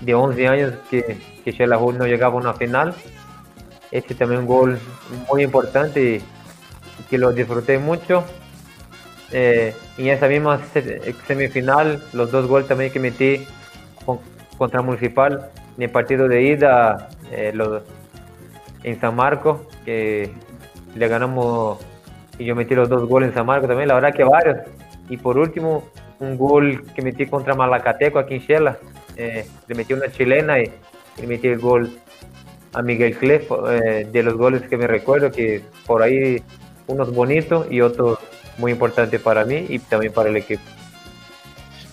[0.00, 2.94] de 11 años que, que no llegaba a una final.
[3.90, 4.78] Este también un gol
[5.28, 6.22] muy importante y,
[7.08, 8.24] que lo disfruté mucho.
[9.32, 10.60] Eh, en esa misma
[11.26, 13.46] semifinal, los dos goles también que metí
[14.56, 17.52] contra Municipal en el partido de ida eh,
[18.82, 20.32] en San Marcos, que
[20.94, 21.78] le ganamos
[22.38, 24.58] y yo metí los dos goles en San Marcos también, la verdad que varios.
[25.08, 25.84] Y por último,
[26.18, 28.78] un gol que metí contra Malacateco aquí en Shela,
[29.16, 30.70] eh, le metí una chilena y,
[31.18, 31.98] le metí el gol
[32.76, 36.42] a Miguel Clef, eh, de los goles que me recuerdo, que por ahí
[36.86, 38.18] unos bonitos y otros
[38.58, 40.62] muy importantes para mí y también para el equipo.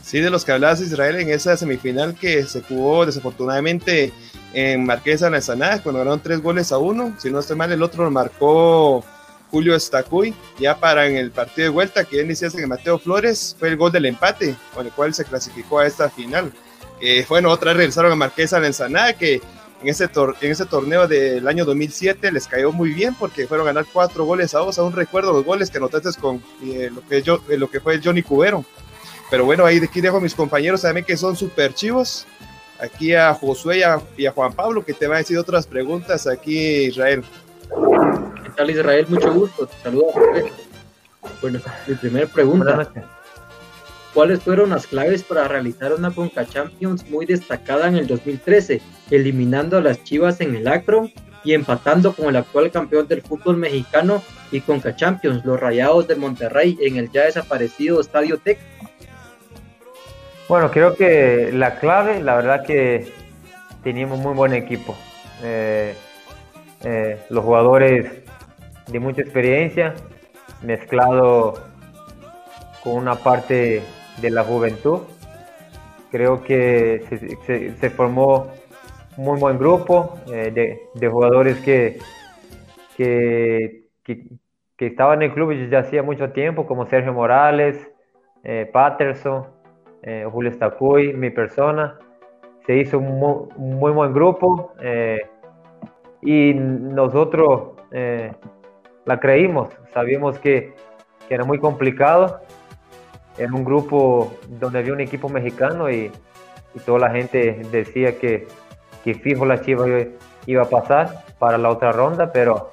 [0.01, 4.11] Sí, de los que hablabas Israel en esa semifinal que se jugó desafortunadamente
[4.53, 7.15] en Marquesa Nazaná, cuando ganaron tres goles a uno.
[7.17, 9.05] Si no estoy mal, el otro lo marcó
[9.51, 10.35] Julio Estacuy.
[10.59, 13.93] Ya para en el partido de vuelta, que iniciaste que Mateo Flores, fue el gol
[13.93, 16.51] del empate, con el cual se clasificó a esta final.
[16.99, 19.41] Eh, bueno, otra regresaron a Marquesa Nazaná, que
[19.83, 20.09] en ese,
[20.41, 24.23] en ese torneo del año 2007 les cayó muy bien porque fueron a ganar cuatro
[24.23, 24.79] goles a dos.
[24.79, 27.99] Aún recuerdo los goles que anotaste con eh, lo, que yo, eh, lo que fue
[28.01, 28.63] Johnny Cubero.
[29.29, 32.25] Pero bueno, ahí de aquí dejo a mis compañeros también que son súper chivos.
[32.79, 33.83] Aquí a Josué
[34.17, 37.23] y a, Juan Pablo que te van a decir otras preguntas aquí Israel.
[38.43, 39.05] ¿Qué tal Israel?
[39.09, 39.69] Mucho gusto.
[39.83, 40.13] Saludos.
[41.41, 42.89] Bueno, mi primera pregunta.
[44.13, 49.77] ¿Cuáles fueron las claves para realizar una Conca Champions muy destacada en el 2013, eliminando
[49.77, 51.09] a las Chivas en el Acro
[51.43, 54.21] y empatando con el actual campeón del fútbol mexicano
[54.51, 58.59] y Conca Champions, los Rayados de Monterrey, en el ya desaparecido Estadio Tec?
[60.47, 63.11] Bueno, creo que la clave, la verdad que
[63.83, 64.95] teníamos muy buen equipo.
[65.41, 65.95] Eh,
[66.83, 68.11] eh, los jugadores
[68.87, 69.95] de mucha experiencia,
[70.61, 71.55] mezclado
[72.83, 73.81] con una parte
[74.21, 74.99] de la juventud.
[76.11, 77.03] Creo que
[77.79, 78.47] se, formó
[79.17, 81.99] un muy buen grupo eh, de, jugadores que,
[82.95, 84.27] que, que,
[84.77, 87.89] estaban en el club ya hacía mucho tiempo, como Sergio Morales,
[88.73, 89.45] Patterson,
[90.05, 91.97] eh, Julio Estacuy, mi persona.
[92.65, 95.21] Se hizo un muy, buen grupo eh,
[96.21, 98.31] y nosotros eh,
[99.05, 99.69] la creímos.
[99.93, 100.73] Sabíamos que,
[101.29, 102.41] era muy complicado.
[103.37, 106.11] Era un grupo donde había un equipo mexicano y,
[106.85, 108.47] toda la gente decía que,
[109.03, 110.07] que fijo la Chivas
[110.47, 112.71] iba a pasar para la otra ronda, pero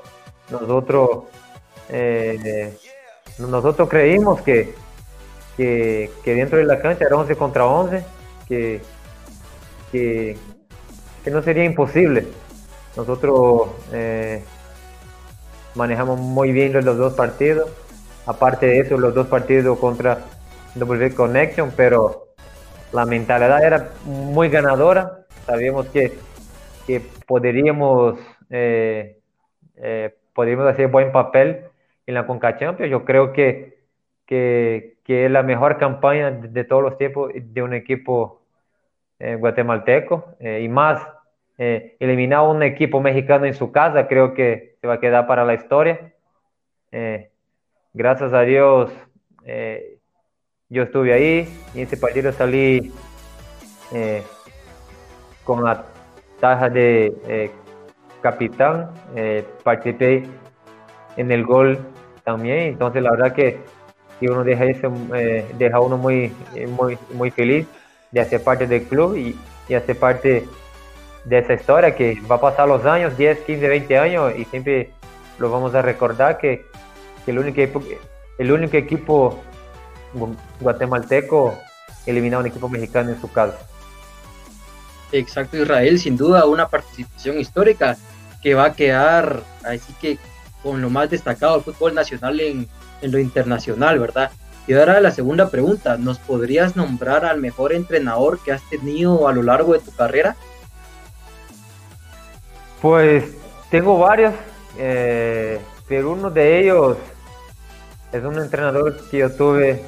[0.51, 1.25] nosotros,
[3.39, 4.75] nosotros creímos que,
[5.57, 8.05] que, dentro de la cancha era 11 contra 11,
[8.49, 8.81] que,
[9.93, 10.37] que,
[11.31, 12.27] no sería imposible.
[12.97, 14.43] Nosotros eh,
[15.75, 17.71] manejamos muy bien los, dos partidos,
[18.27, 20.19] aparte de eso, los dos partidos contra
[20.75, 22.29] W Connection, pero
[22.93, 25.27] la mentalidad era muy ganadora.
[25.47, 26.13] Sabíamos que,
[26.87, 28.19] que podríamos,
[28.51, 29.19] eh,
[29.77, 31.65] eh, podríamos hacer buen papel
[32.07, 32.91] en la Conca Champions.
[32.91, 33.79] Yo creo que,
[34.27, 38.41] que, que es la mejor campaña de, todos los tiempos de un equipo
[39.19, 41.07] eh, guatemalteco eh, y más
[41.59, 45.27] eh, eliminar a un equipo mexicano en su casa, creo que se va a quedar
[45.27, 46.13] para la historia.
[47.93, 48.91] gracias a Dios,
[50.71, 52.93] yo estuve ahí y ese partido salí
[55.45, 55.85] con la
[56.41, 57.51] taja de
[58.23, 58.91] capitán,
[59.63, 60.23] participé
[61.17, 61.79] en el gol
[62.25, 63.59] también, entonces la verdad que
[64.29, 66.33] uno deja, eso, eh, deja uno muy,
[66.69, 67.67] muy, muy feliz
[68.11, 70.47] de hacer parte del club y, y hacer parte
[71.25, 74.91] de esa historia que va a pasar los años, 10, 15, 20 años y siempre
[75.39, 76.67] lo vamos a recordar que,
[77.27, 77.83] el, único,
[78.39, 79.41] el único equipo
[80.61, 81.59] guatemalteco
[82.07, 83.59] eliminó a un equipo mexicano en su casa.
[85.13, 87.97] Exacto, Israel, sin duda una participación histórica
[88.43, 90.19] que va a quedar así que
[90.63, 92.69] con lo más destacado del fútbol nacional en,
[93.03, 94.31] en lo internacional, ¿verdad?
[94.67, 99.33] Y ahora la segunda pregunta, ¿nos podrías nombrar al mejor entrenador que has tenido a
[99.33, 100.37] lo largo de tu carrera?
[102.81, 103.25] Pues
[103.71, 104.35] tengo varios,
[104.79, 106.97] eh, pero uno de ellos
[108.13, 109.83] es un entrenador que yo tuve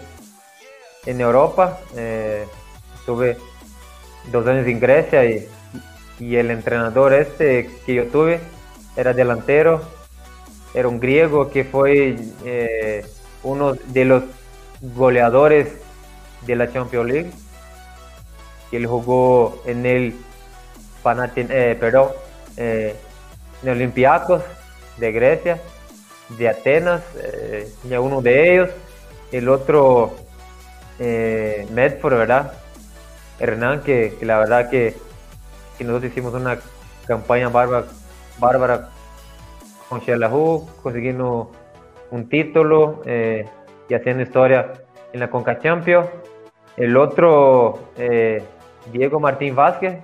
[1.06, 1.80] en Europa.
[1.96, 2.46] Eh,
[3.06, 3.36] tuve
[4.30, 5.48] dos años en Grecia y,
[6.20, 8.40] y, el entrenador este que yo tuve
[8.96, 9.82] era delantero
[10.74, 13.04] era un griego que fue eh,
[13.42, 14.22] uno de los
[14.80, 15.68] goleadores
[16.46, 17.30] de la Champions League.
[18.70, 20.14] Él jugó en el
[21.04, 22.08] eh, perdón,
[22.56, 22.94] eh,
[23.60, 24.42] de Olympiacos
[24.98, 25.60] de Grecia,
[26.38, 28.70] de Atenas, eh, uno de ellos,
[29.32, 30.14] el otro
[31.04, 32.52] eh, Medford, ¿verdad?
[33.40, 34.94] Hernán, que, la verdad que,
[35.80, 36.58] nosotros hicimos una
[37.08, 37.86] campaña bárbara,
[38.38, 38.90] bárbara
[39.88, 41.50] con Sherlahu, consiguiendo
[42.12, 43.48] un título eh,
[43.88, 44.74] y haciendo historia
[45.12, 46.06] en la Conca Champions.
[46.76, 48.44] El otro, eh,
[48.92, 49.98] Diego Martín Vázquez,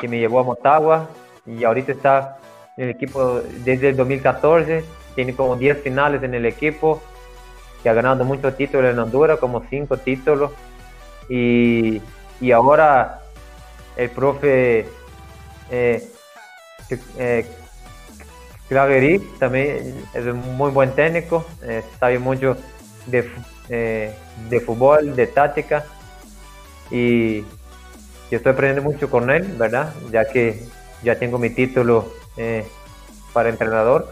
[0.00, 1.10] que me llevó a Motagua
[1.44, 2.38] y ahorita está
[2.78, 4.84] en el equipo desde el 2014,
[5.14, 7.02] tiene como 10 finales en el equipo,
[7.82, 10.52] que ha ganado muchos títulos en Honduras, como 5 títulos,
[11.28, 12.00] y,
[12.40, 13.22] y, ahora
[13.96, 14.86] el profe
[15.70, 16.08] eh,
[17.18, 17.46] eh
[19.38, 22.56] también es un muy buen técnico, eh, sabe mucho
[23.06, 23.30] de,
[23.68, 24.14] eh,
[24.48, 25.84] de fútbol, de táctica,
[26.90, 27.44] y
[28.30, 29.92] estoy aprendiendo mucho con él, ¿verdad?
[30.10, 30.64] Ya que
[31.02, 32.12] ya tengo mi título
[33.34, 34.08] para entrenador.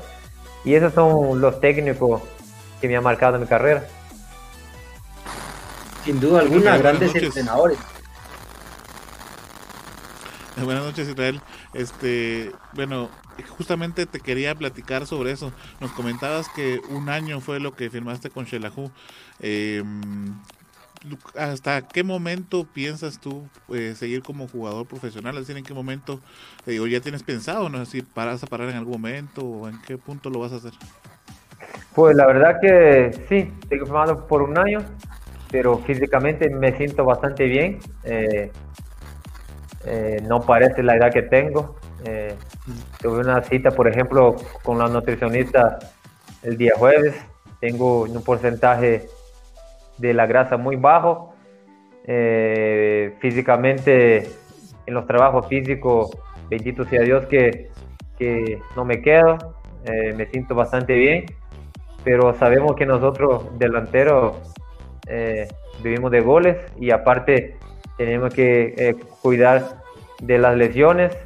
[0.63, 2.21] Y esos son los técnicos
[2.81, 3.87] que me han marcado en mi carrera.
[6.05, 7.79] Sin duda alguna, grandes entrenadores.
[10.65, 11.41] Buenas noches, Israel.
[11.73, 13.09] Este, bueno,
[13.57, 15.53] justamente te quería platicar sobre eso.
[15.81, 18.91] Nos comentabas que un año fue lo que firmaste con Shelahu.
[19.41, 19.83] Eh,
[21.35, 25.35] ¿Hasta qué momento piensas tú eh, seguir como jugador profesional?
[25.37, 26.21] Es decir, ¿en qué momento,
[26.67, 29.69] eh, o ya tienes pensado, no sé si paras a parar en algún momento o
[29.69, 30.73] en qué punto lo vas a hacer?
[31.95, 34.79] Pues la verdad que sí, estoy formado por un año,
[35.51, 37.79] pero físicamente me siento bastante bien.
[38.05, 38.51] Eh,
[40.29, 41.77] no parece la edad que tengo.
[43.01, 45.79] tuve una cita, por ejemplo, con la nutricionista
[46.43, 47.15] el día jueves.
[47.61, 49.09] Tengo un porcentaje
[49.99, 51.35] de la grasa muy bajo.
[52.07, 54.29] Eh, físicamente,
[54.87, 56.11] en los trabajos físicos,
[56.49, 57.71] bendito sea Dios que,
[58.19, 59.55] que no me quedo,
[59.85, 61.27] eh, me siento bastante bien,
[62.05, 64.37] pero sabemos que nosotros delanteros
[65.07, 65.49] eh,
[65.83, 67.57] vivimos de goles y aparte
[67.97, 69.83] tenemos que cuidar
[70.21, 71.17] de las lesiones.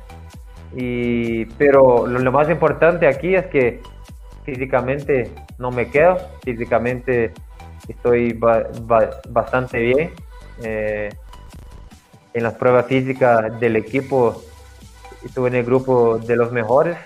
[0.76, 3.80] Y, pero lo, más importante aquí es que
[4.44, 7.32] físicamente no me quedo, físicamente
[7.88, 8.38] estoy
[9.28, 10.10] bastante bien.
[10.62, 11.10] Eh,
[12.32, 14.42] en las pruebas físicas del equipo
[15.24, 16.96] estuve en el grupo de los mejores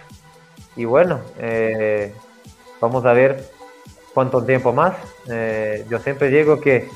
[0.75, 2.13] y bueno, eh,
[2.81, 3.45] vamos a ver
[4.15, 4.95] cuánto tiempo más.
[5.29, 6.89] Eh, yo siempre digo que,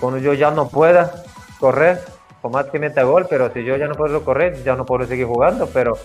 [0.00, 1.24] cuando yo ya no pueda
[1.58, 2.00] correr,
[2.40, 5.06] por más que meta gol, pero si yo ya no puedo correr, ya no puedo
[5.06, 5.98] seguir jugando, pero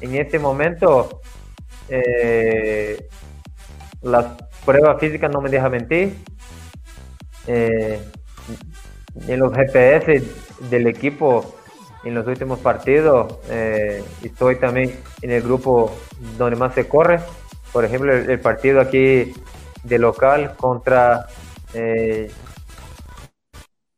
[0.00, 1.20] en este momento
[4.02, 4.26] las
[4.64, 6.16] pruebas físicas no me dejan mentir.
[7.46, 8.00] Eh,
[9.28, 10.22] en los GPS
[10.70, 11.56] del equipo
[12.04, 15.94] en los últimos partidos eh, estoy también en el grupo
[16.38, 17.20] donde más se corre.
[17.72, 19.32] Por ejemplo, el, partido aquí
[19.82, 21.26] de local contra
[21.74, 22.30] eh,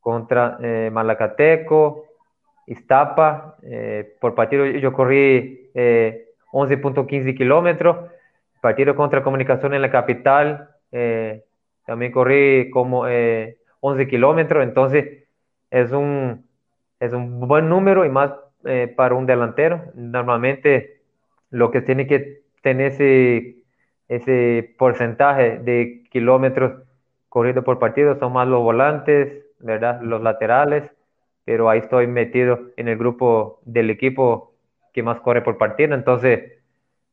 [0.01, 0.59] contra
[0.93, 2.05] Malacateco,
[2.67, 3.57] Iztapa.
[4.21, 7.97] por partido yo corrí 11.15 kilómetros
[8.65, 11.45] partido contra Comunicación en la capital, eh,
[11.85, 15.25] también corrí como 11 eh, kilómetros, entonces
[15.71, 16.47] es un,
[16.99, 18.33] es un buen número y más
[18.65, 19.83] eh, para un delantero.
[19.95, 21.03] Normalmente
[21.51, 23.57] lo que tiene que tener ese,
[24.09, 26.83] ese porcentaje de kilómetros
[27.29, 30.01] corridos por partido son más los volantes, ¿verdad?
[30.03, 30.91] Los laterales,
[31.45, 34.53] pero ahí estoy metido en el grupo del equipo
[34.93, 36.53] que más corre por partido, entonces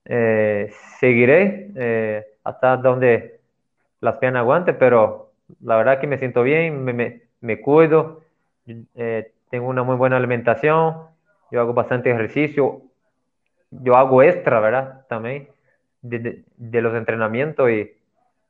[0.05, 3.39] eh, seguiré eh, hasta donde
[3.99, 5.31] las piernas aguante, pero
[5.61, 8.21] la verdad que me siento bien, me, me, cuido,
[8.95, 10.97] eh, tengo una muy buena alimentación,
[11.51, 12.81] yo hago bastante ejercicio,
[13.71, 15.05] yo hago extra, ¿verdad?
[15.07, 15.47] También
[16.01, 17.91] de, los entrenamientos y,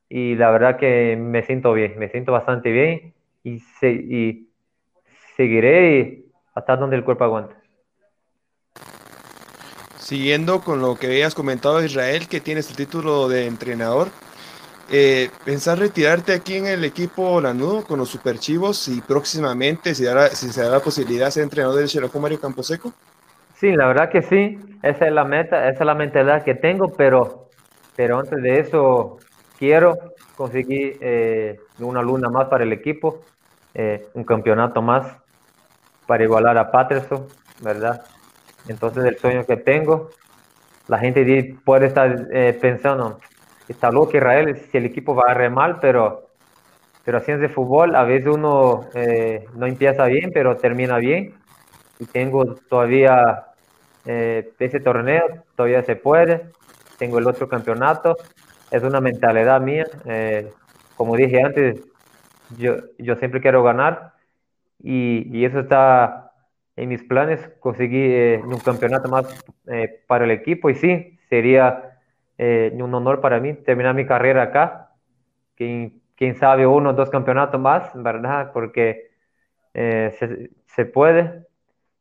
[0.10, 4.50] y, la verdad que me siento bien, me siento bastante bien y, se, y
[5.36, 7.56] seguiré hasta donde el cuerpo aguante.
[9.98, 14.10] Siguiendo con lo que habías comentado Israel, que tienes el título de entrenador,
[14.90, 20.50] eh, ¿pensás retirarte aquí en el equipo Lanudo con los Superchivos y próximamente si, si
[20.50, 22.94] se da la posibilidad de ser entrenador del Xerajú Mario Camposeco?
[23.62, 26.96] Sí, la verdad que sí, esa es la meta, esa es la mentalidad que tengo,
[26.98, 27.50] pero,
[27.96, 29.20] pero antes de eso
[29.60, 29.96] quiero
[30.36, 33.28] conseguir eh, una luna más para el equipo,
[33.76, 35.16] eh, un campeonato más
[36.08, 37.28] para igualar a Patterson,
[37.62, 38.04] ¿verdad?
[38.68, 40.10] Entonces el sueño que tengo,
[40.88, 43.20] la gente puede estar eh, pensando,
[43.68, 46.30] está loco Israel si el equipo va a re mal, pero,
[47.06, 51.36] pero es de fútbol, a veces uno eh, no empieza bien, pero termina bien.
[52.00, 53.51] y tengo todavía
[54.06, 56.48] eh, ese torneo, todavía se puede,
[56.98, 58.18] tengo el otro campeonato,
[58.72, 60.52] es una mentalidad mía, eh,
[60.96, 61.82] como dije antes,
[62.58, 64.14] yo, yo siempre quiero ganar.
[64.84, 66.32] Y, y eso está
[66.76, 69.26] en mis planes, conseguir un campeonato más
[70.08, 70.70] para el equipo.
[70.70, 72.00] Y sí, sería
[72.40, 74.92] un honor para mí terminar mi carrera acá,
[75.56, 76.02] quién,
[76.40, 78.52] sabe uno o dos campeonatos más, ¿verdad?
[78.54, 79.12] Porque
[79.74, 81.46] se, se puede,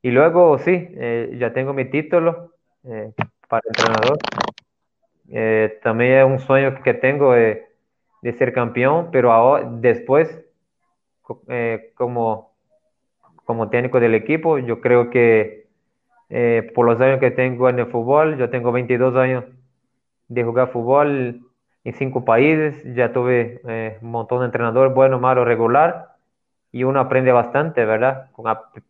[0.03, 2.53] y luego, sí, eh, ya tengo mi título
[2.85, 3.13] eh,
[3.49, 4.19] para entrenador.
[5.29, 7.67] Eh, también es un sueño que tengo de,
[8.39, 10.43] ser campeón, pero ahora, después,
[11.95, 12.53] como,
[13.45, 15.69] como técnico del equipo, yo creo que
[16.75, 19.45] por los años que tengo en el fútbol, yo tengo 22 años
[20.29, 21.41] de jugar fútbol
[21.85, 23.61] en cinco países, ya tuve
[24.01, 26.11] un montón de entrenadores, bueno, malo, regular,
[26.73, 28.31] y uno aprende bastante, ¿verdad?
[28.33, 28.47] Con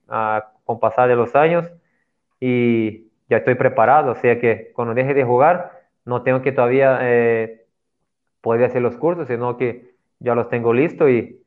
[0.08, 1.68] a, con pasar de los años
[2.38, 5.72] y ya estoy preparado, o sea que cuando deje de jugar
[6.04, 7.66] no tengo que todavía eh,
[8.40, 11.42] poder hacer los cursos, sino que ya los tengo listos y,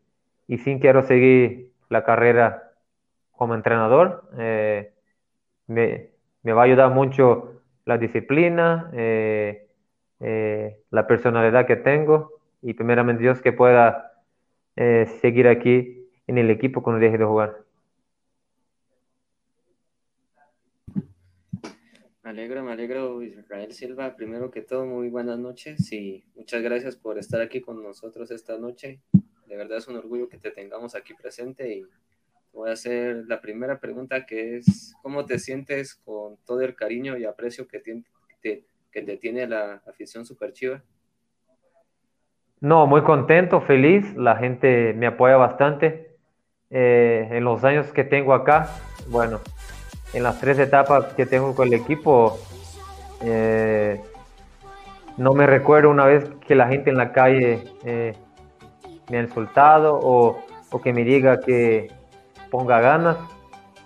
[0.49, 2.74] y sí quiero seguir la carrera
[3.32, 4.28] como entrenador.
[4.38, 4.91] Eh,
[5.67, 6.09] me,
[6.41, 9.69] me, va a ayudar mucho la disciplina, eh,
[10.19, 14.11] la personalidad que tengo y primeramente Dios que pueda
[15.21, 17.63] seguir aquí en el equipo cuando deje de jugar.
[22.22, 24.15] Me alegro, me alegro, Israel Silva.
[24.15, 28.57] Primero que todo, muy buenas noches y muchas gracias por estar aquí con nosotros esta
[28.57, 29.01] noche.
[29.45, 31.86] De verdad es un orgullo que te tengamos aquí presente y
[32.51, 37.17] voy a hacer la primera pregunta que es, ¿cómo te sientes con todo el cariño
[37.17, 37.79] y aprecio que,
[38.41, 40.81] te, que te tiene la afición Super Chiva?
[42.61, 44.11] No, muy contento, feliz.
[44.15, 46.15] La gente me apoya bastante.
[46.71, 48.67] Eh, en los años que tengo acá,
[49.09, 49.39] bueno,
[50.14, 52.39] en las tres etapas que tengo con el equipo,
[53.22, 54.01] eh,
[55.18, 58.14] no me recuerdo una vez que la gente en la calle eh,
[59.09, 60.43] me ha insultado o,
[60.84, 61.91] que me diga que
[62.49, 63.18] ponga ganas.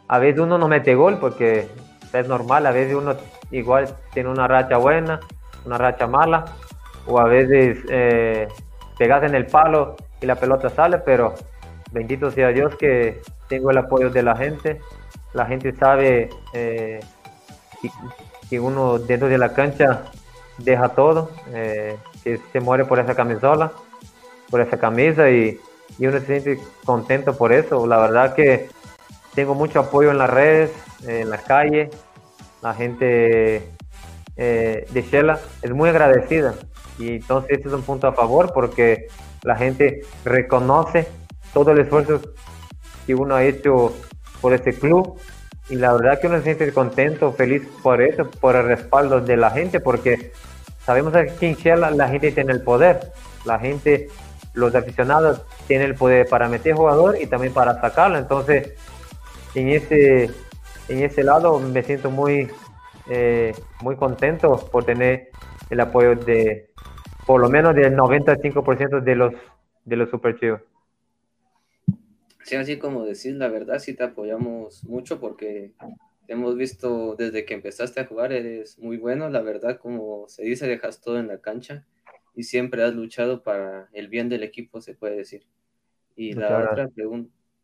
[0.08, 1.68] A veces uno no mete gol porque
[2.14, 3.16] es normal, a veces uno
[3.52, 5.20] igual tiene una racha buena,
[5.66, 6.46] una racha mala,
[7.06, 8.48] o a veces eh,
[8.98, 11.34] pegas en el palo y la pelota sale, pero
[11.92, 14.80] bendito sea Dios que tengo el apoyo de la gente
[15.38, 17.00] la gente sabe eh,
[18.50, 20.06] que, uno dentro de la cancha
[20.58, 23.72] deja todo, eh, que se muere por esa camisola,
[24.50, 25.60] por esa camisa y,
[26.00, 27.86] uno se siente contento por eso.
[27.86, 28.68] La verdad que
[29.36, 30.72] tengo mucho apoyo en las redes,
[31.06, 31.92] en la calle,
[32.64, 33.72] la gente
[34.36, 36.56] eh, de Shela es muy agradecida
[36.98, 39.08] y entonces este es un punto a favor porque
[39.44, 41.08] la gente reconoce
[41.54, 42.22] todo el esfuerzo
[43.06, 43.94] que uno ha hecho
[44.42, 45.20] por este club.
[45.70, 49.36] Y la verdad que uno se siente contento, feliz por eso, por el respaldo de
[49.36, 50.32] la gente, porque
[50.86, 53.12] sabemos que en Shell la gente tiene el poder,
[53.44, 54.08] la gente,
[54.54, 58.74] los aficionados tienen el poder para meter jugador y también para sacarlo, entonces
[59.56, 60.30] en ese,
[60.88, 62.50] en ese lado me siento muy,
[63.10, 65.30] eh, muy contento por tener
[65.70, 66.70] el apoyo de
[67.26, 69.34] por lo menos del 95% de los,
[69.84, 70.62] de los super chivos.
[72.48, 75.74] Sí, así como decís, la verdad sí te apoyamos mucho porque
[76.30, 80.66] hemos visto desde que empezaste a jugar, eres muy bueno, la verdad, como se dice,
[80.66, 81.86] dejas todo en la cancha
[82.36, 85.46] y siempre has luchado para el bien del equipo, se puede decir.
[86.16, 86.90] Y la, otra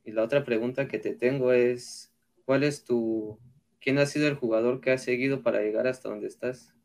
[0.03, 2.13] y la otra pregunta que te tengo es,
[2.43, 3.39] ¿cuál es tu,
[3.79, 6.75] quién ha sido el jugador que has seguido para llegar hasta donde estás?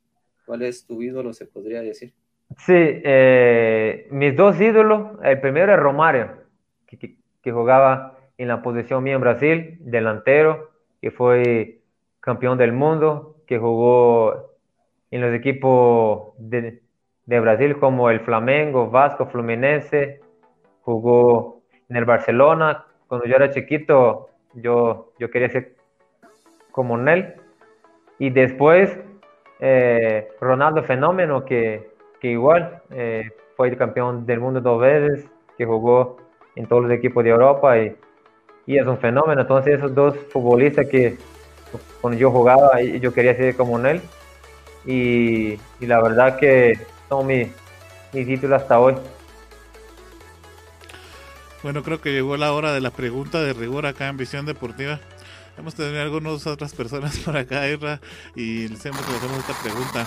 [0.46, 2.14] ¿Cuál es tu ídolo, se podría decir?
[2.58, 6.44] Sí, eh, mis dos ídolos, el primero es Romario,
[6.86, 7.17] que, que
[7.50, 10.70] jugaba en la posición mía en Brasil, delantero,
[11.00, 11.80] que fue
[12.20, 14.54] campeón del mundo, que jugó
[15.10, 16.82] en los equipos de,
[17.26, 20.20] de Brasil como el Flamengo, Vasco, Fluminense,
[20.82, 22.84] jugó en el Barcelona.
[23.06, 25.74] Cuando yo era chiquito, yo, yo quería ser
[26.70, 27.34] como él.
[28.18, 28.98] Y después,
[29.60, 31.90] eh, Ronaldo Fenómeno, que,
[32.20, 36.18] que igual eh, fue el campeón del mundo dos veces, que jugó
[36.58, 37.96] en todos los equipos de Europa y,
[38.66, 39.40] y es un fenómeno.
[39.40, 41.16] Entonces esos dos futbolistas que
[42.00, 44.00] cuando yo jugaba yo quería ser como él
[44.84, 46.78] y, y la verdad que
[47.08, 47.50] son mi,
[48.12, 48.94] mi título hasta hoy.
[51.62, 55.00] Bueno, creo que llegó la hora de la pregunta de rigor acá en Visión Deportiva.
[55.58, 58.00] Hemos tenido algunas otras personas por acá, Irra,
[58.34, 60.06] y les hemos hacemos esta pregunta.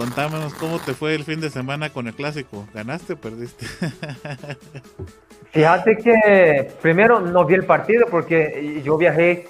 [0.00, 2.66] Contámonos cómo te fue el fin de semana con el clásico.
[2.72, 3.66] ¿Ganaste o perdiste?
[5.52, 9.46] Fíjate que primero no vi el partido porque yo viajé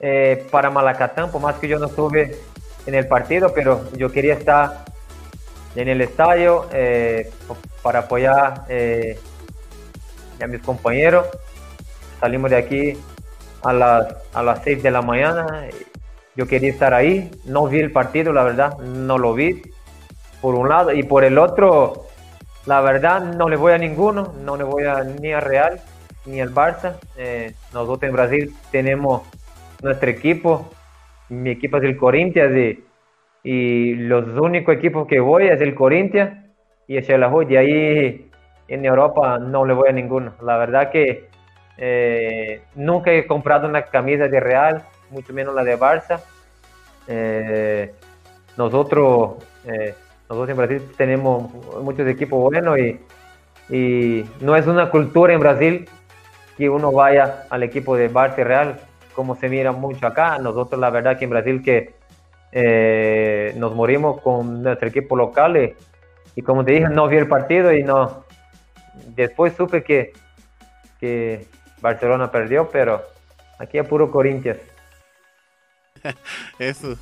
[0.00, 2.36] eh, para Malacatán, por más que yo no estuve
[2.84, 4.84] en el partido, pero yo quería estar
[5.74, 7.30] en el estadio eh,
[7.82, 9.18] para apoyar eh,
[10.42, 11.26] a mis compañeros.
[12.20, 12.98] Salimos de aquí
[13.62, 15.70] a las, a las 6 de la mañana.
[16.36, 17.30] Yo quería estar ahí.
[17.44, 19.62] No vi el partido, la verdad, no lo vi.
[20.40, 20.92] Por un lado.
[20.92, 22.06] Y por el otro,
[22.66, 24.34] la verdad, no le voy a ninguno.
[24.44, 25.80] No le voy a, ni a Real
[26.26, 26.96] ni al Barça.
[27.16, 29.22] Eh, nosotros en Brasil tenemos
[29.82, 30.70] nuestro equipo.
[31.28, 32.84] Mi equipo es el Corinthians y,
[33.42, 36.32] y los únicos equipos que voy es el Corinthians
[36.86, 37.42] y el Xelajú.
[37.42, 38.30] Y ahí
[38.68, 40.34] en Europa no le voy a ninguno.
[40.42, 41.28] La verdad que
[41.76, 44.84] eh, nunca he comprado una camisa de Real,
[45.14, 46.20] mucho menos la de Barça.
[47.06, 47.94] Eh,
[48.56, 49.94] nosotros, eh,
[50.28, 51.50] nosotros en Brasil tenemos
[51.82, 53.00] muchos equipos buenos y,
[53.70, 55.88] y, no es una cultura en Brasil
[56.56, 58.80] que uno vaya al equipo de Barça y Real,
[59.14, 60.38] como se mira mucho acá.
[60.38, 61.94] Nosotros la verdad que en Brasil que
[63.56, 65.74] nos morimos con nuestro equipo local
[66.36, 68.24] y, como te dije, no vi el partido y no,
[69.08, 70.12] después supe que,
[71.00, 71.46] que
[71.80, 73.02] Barcelona perdió, pero
[73.58, 74.58] aquí a puro Corinthians.
[76.58, 76.96] Eso.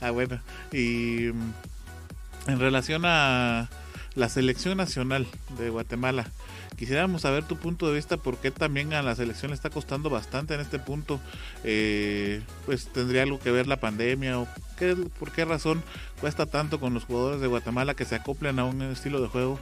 [0.00, 0.38] Ah, bueno.
[0.72, 3.68] Y mm, en relación a
[4.14, 5.26] la selección nacional
[5.58, 6.26] de Guatemala,
[6.76, 10.54] quisiéramos saber tu punto de vista, porque también a la selección le está costando bastante
[10.54, 11.20] en este punto.
[11.64, 14.46] Eh, pues tendría algo que ver la pandemia o
[14.78, 15.82] qué, por qué razón
[16.20, 19.58] cuesta tanto con los jugadores de Guatemala que se acoplen a un estilo de juego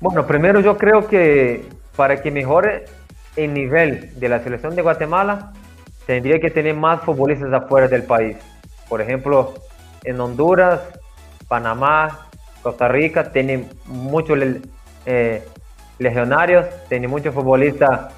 [0.00, 2.86] bueno, primero yo creo que para que mejore
[3.36, 5.52] el nivel de la selección de Guatemala,
[6.10, 8.36] tendría que tener más futbolistas afuera del país.
[8.88, 9.54] Por ejemplo,
[10.02, 10.80] en Honduras,
[11.46, 12.26] Panamá,
[12.64, 14.36] Costa Rica, tienen muchos
[15.06, 15.44] eh,
[16.00, 18.12] legionarios, tienen muchos futbolistas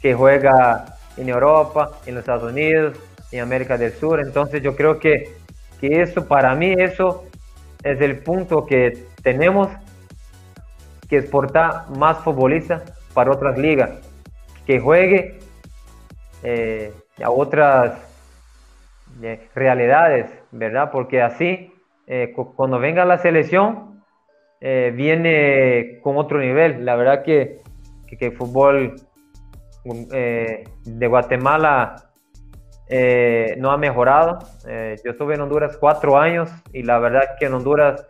[0.00, 0.84] que juegan
[1.16, 2.96] en Europa, en los Estados Unidos,
[3.32, 4.20] en América del Sur.
[4.20, 5.34] Entonces yo creo que,
[5.80, 7.24] que eso, para mí, eso
[7.82, 9.68] es el punto que tenemos
[11.08, 13.90] que exporta más futbolistas para otras ligas,
[14.64, 15.40] que juegue
[16.44, 16.92] eh,
[17.22, 17.98] a otras
[19.22, 20.90] eh, realidades, ¿verdad?
[20.90, 21.72] Porque así,
[22.06, 24.02] eh, cuando venga la selección,
[24.58, 26.84] viene con otro nivel.
[26.84, 27.60] La verdad que,
[28.06, 28.96] que, el fútbol
[29.84, 32.10] de Guatemala
[33.58, 34.38] no ha mejorado.
[34.66, 38.04] yo estuve en Honduras cuatro años y la verdad que en Honduras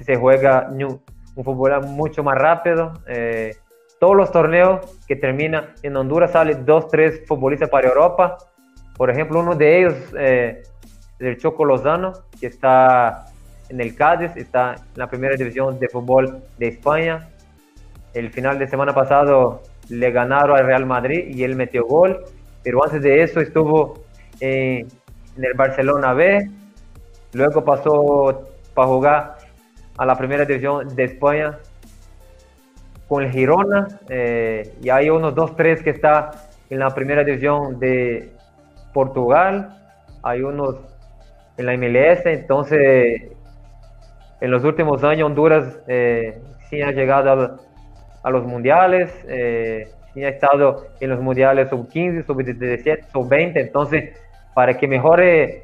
[0.00, 2.92] se juega un fútbol mucho más rápido.
[3.06, 3.54] Eh,
[4.00, 8.38] todos los torneos que terminan en Honduras salen dos, tres futbolistas para Europa.
[8.98, 10.64] Por ejemplo, uno de ellos, eh,
[11.20, 13.26] el Choco Lozano, que está
[13.68, 17.28] en el Cádiz, está en la primera división de fútbol de España.
[18.12, 22.24] El final de semana pasado le ganaron al Real Madrid y él metió gol,
[22.64, 24.04] pero antes de eso estuvo
[24.40, 24.88] en
[25.36, 26.50] el Barcelona B,
[27.34, 29.38] luego pasó para jugar
[29.96, 31.56] a la primera división de España
[33.06, 36.32] con el Girona eh, y hay unos dos, tres que está
[36.68, 38.32] en la primera división de
[38.98, 39.68] Portugal,
[40.24, 40.74] hay unos
[41.56, 43.30] en la MLS, entonces
[44.40, 47.60] en los últimos años Honduras eh, sí ha llegado
[48.24, 53.28] a, los mundiales, eh, sí ha estado en los mundiales sub 15, sub 17, sub
[53.28, 54.20] 20, entonces
[54.52, 55.62] para que mejore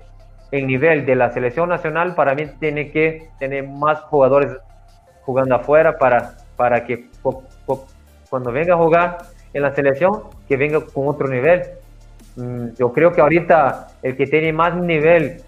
[0.52, 4.56] el nivel de la selección nacional, para mí tiene que tener más jugadores
[5.22, 7.06] jugando afuera para, para que
[8.30, 9.18] cuando venga a jugar
[9.52, 11.62] en la selección, que venga con otro nivel.
[12.36, 15.42] Mm, yo creo que ahorita el que tiene más nivel,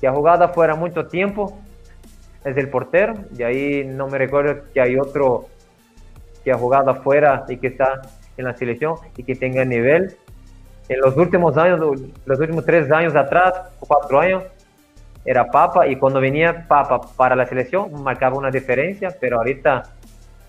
[0.00, 1.58] que ha jugado afuera mucho tiempo,
[2.44, 3.14] es el portero.
[3.36, 5.46] Y ahí no me recuerdo que hay otro
[6.44, 8.02] que ha jugado afuera y que está
[8.36, 10.16] en la selección y que tenga nivel
[10.88, 11.80] en los últimos años,
[12.24, 14.44] los últimos tres años atrás, cuatro años,
[15.24, 19.82] era Papa y cuando venía Papa para la selección marcaba una diferencia, pero ahorita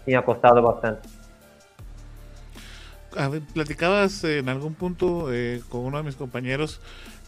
[0.05, 1.18] me ha costado bastante.
[3.53, 6.79] Platicabas en algún punto eh, con uno de mis compañeros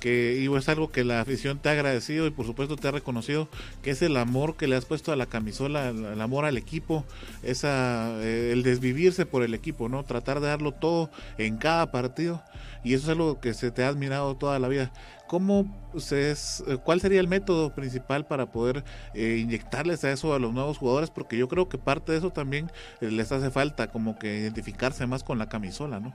[0.02, 3.48] que es algo que la afición te ha agradecido y por supuesto te ha reconocido,
[3.84, 7.06] que es el amor que le has puesto a la camisola, el amor al equipo,
[7.44, 10.04] esa, eh, el desvivirse por el equipo, ¿no?
[10.04, 12.42] Tratar de darlo todo en cada partido
[12.84, 14.92] y eso es algo que se te ha admirado toda la vida.
[15.32, 15.64] ¿Cómo
[15.96, 18.84] se es, eh, ¿Cuál sería el método principal para poder
[19.16, 21.10] eh, inyectarles a eso a los nuevos jugadores?
[21.10, 22.68] Porque yo creo que parte de eso también
[23.00, 26.14] les hace falta, como que identificarse más con la camisola, ¿no?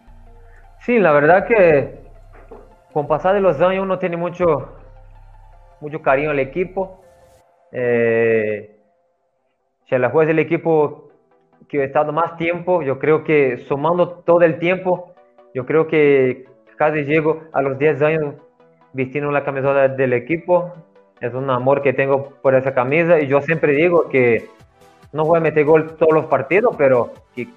[0.81, 1.99] Sí, la verdad que
[2.93, 4.77] con pasar de los años uno tiene mucho,
[5.81, 7.01] mucho cariño al equipo.
[7.73, 8.79] Eh,
[9.89, 11.09] la juez del equipo
[11.71, 15.15] que ha estado más tiempo, yo creo que sumando todo el tiempo,
[15.55, 16.45] yo creo que
[16.77, 18.35] casi llego a los 10 años
[18.97, 20.73] vistiendo la camiseta del equipo.
[21.21, 24.49] Es un amor que tengo por esa camisa y yo siempre digo que
[25.13, 27.49] no voy a meter gol todos los partidos, pero que,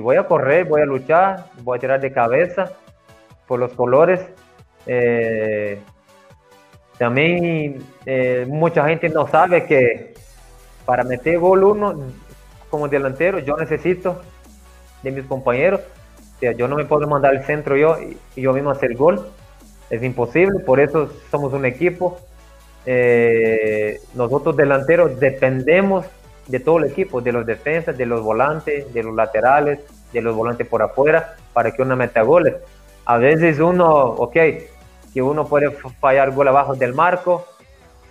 [0.00, 2.72] voy a correr, voy a luchar, voy a tirar de cabeza
[3.46, 4.20] por los colores.
[4.86, 5.78] Eh,
[6.98, 10.14] también eh, mucha gente no sabe que
[10.84, 11.94] para meter gol uno
[12.70, 14.20] como delantero yo necesito
[15.02, 15.80] de mis compañeros.
[16.36, 17.96] O sea, yo no me puedo mandar el centro yo
[18.34, 19.24] y yo mismo hacer gol.
[19.92, 22.18] Es imposible, por eso somos un equipo.
[22.86, 26.06] Eh, nosotros delanteros dependemos
[26.46, 29.80] de todo el equipo, de los defensas, de los volantes, de los laterales,
[30.10, 32.54] de los volantes por afuera, para que uno meta goles.
[33.04, 34.36] A veces uno, ok,
[35.12, 35.70] que uno puede
[36.00, 37.44] fallar gol abajo del marco,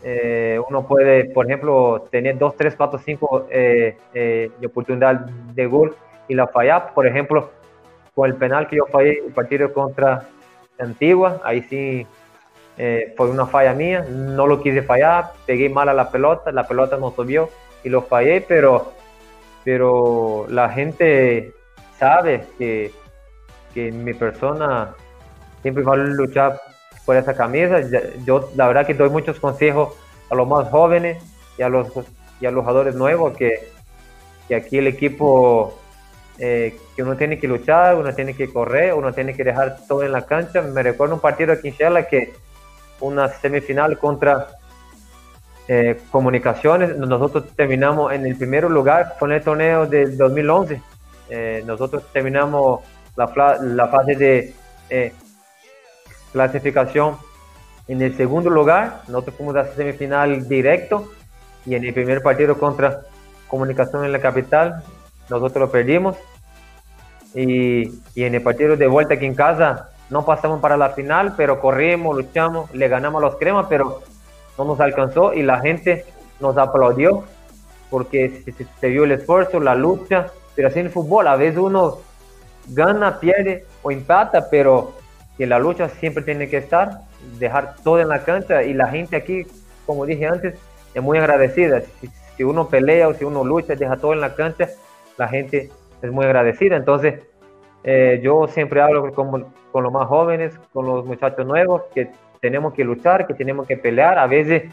[0.04, 5.96] eh, uno puede, por ejemplo, tener 2, 3, 4, 5 de oportunidad de gol
[6.28, 6.94] y la fallar.
[6.94, 7.50] Por ejemplo,
[8.14, 10.28] con el penal que yo fallé el partido contra
[10.82, 12.06] Antigua, ahí sí
[12.78, 16.68] eh, fue una falla mía, no lo quise fallar, pegué mal a la pelota, la
[16.68, 17.50] pelota no subió
[17.84, 18.94] y lo fallé, pero,
[19.64, 21.54] pero la gente
[22.00, 22.92] sabe que,
[23.74, 24.96] que mi persona
[25.62, 26.62] siempre va a luchar
[27.06, 27.82] por esa camisa.
[28.26, 29.96] Yo la verdad que doy muchos consejos
[30.30, 31.22] a los más jóvenes
[31.58, 31.88] y a los,
[32.40, 33.70] y a los jugadores nuevos que,
[34.48, 35.81] que aquí el equipo
[36.44, 40.02] eh, que uno tiene que luchar, uno tiene que correr, uno tiene que dejar todo
[40.02, 40.64] en la cancha.
[40.64, 42.34] Me recuerdo un partido aquí en Shella que
[43.00, 44.48] una semifinal contra
[45.68, 50.82] eh, Comunicaciones, nosotros terminamos en el primer lugar, en el torneo del 2011.
[51.30, 52.82] Eh, nosotros terminamos
[53.16, 54.54] la, la fase de
[56.32, 57.18] clasificación
[57.88, 61.12] en el segundo lugar, nosotros fuimos a semifinal directo
[61.68, 63.02] y en el primer partido contra
[63.48, 64.82] Comunicación en la capital,
[65.30, 66.18] nosotros lo perdimos.
[67.34, 71.36] Y, y, en el partido de vuelta aquí en casa no pasamos para la final,
[71.38, 74.02] pero corrimos, luchamos, le ganamos a los cremas, pero
[74.58, 76.06] no nos alcanzó y la gente
[76.42, 77.24] nos aplaudió
[77.90, 81.58] porque se, se, vio el esfuerzo, la lucha, pero así en el fútbol a veces
[81.58, 82.00] uno
[82.68, 84.94] gana, pierde o empata, pero
[85.38, 87.00] que la lucha siempre tiene que estar,
[87.40, 89.46] dejar todo en la cancha y la gente aquí,
[89.86, 90.56] como dije antes,
[90.94, 91.82] es muy agradecida.
[92.00, 94.70] Si, si uno pelea o si uno lucha, deja todo en la cancha,
[95.18, 95.70] la gente
[96.02, 96.76] es muy agradecida.
[96.76, 97.22] Entonces,
[97.84, 102.74] eh, yo siempre hablo con, con, los más jóvenes, con los muchachos nuevos, que tenemos
[102.74, 104.20] que luchar, que tenemos que pelear.
[104.20, 104.72] A veces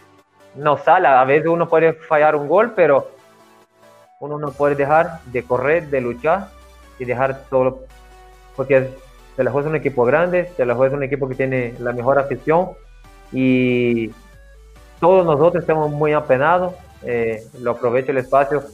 [0.55, 3.09] no sale, a veces uno puede fallar un gol, pero
[4.21, 6.49] uno no puede dejar de correr, de luchar
[6.99, 7.85] y dejar todo,
[8.57, 8.89] porque
[9.37, 12.19] se la juega un equipo grande, se la juega un equipo que tiene la mejor
[12.19, 12.71] afición
[13.31, 14.11] y
[14.99, 16.75] todos nosotros estamos muy apenados.
[17.05, 18.65] Eh, lo aprovecho el espacio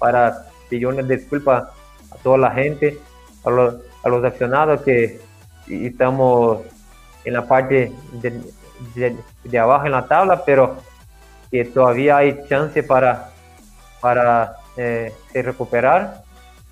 [0.00, 1.68] para pedir disculpas
[2.10, 2.98] a toda la gente,
[3.44, 5.20] a los, a los accionados que
[5.68, 6.62] estamos
[7.24, 7.92] en la parte
[9.44, 10.76] de, abajo en la tabla, pero
[11.50, 13.30] que todavía hay chance para,
[14.00, 16.22] para eh, recuperar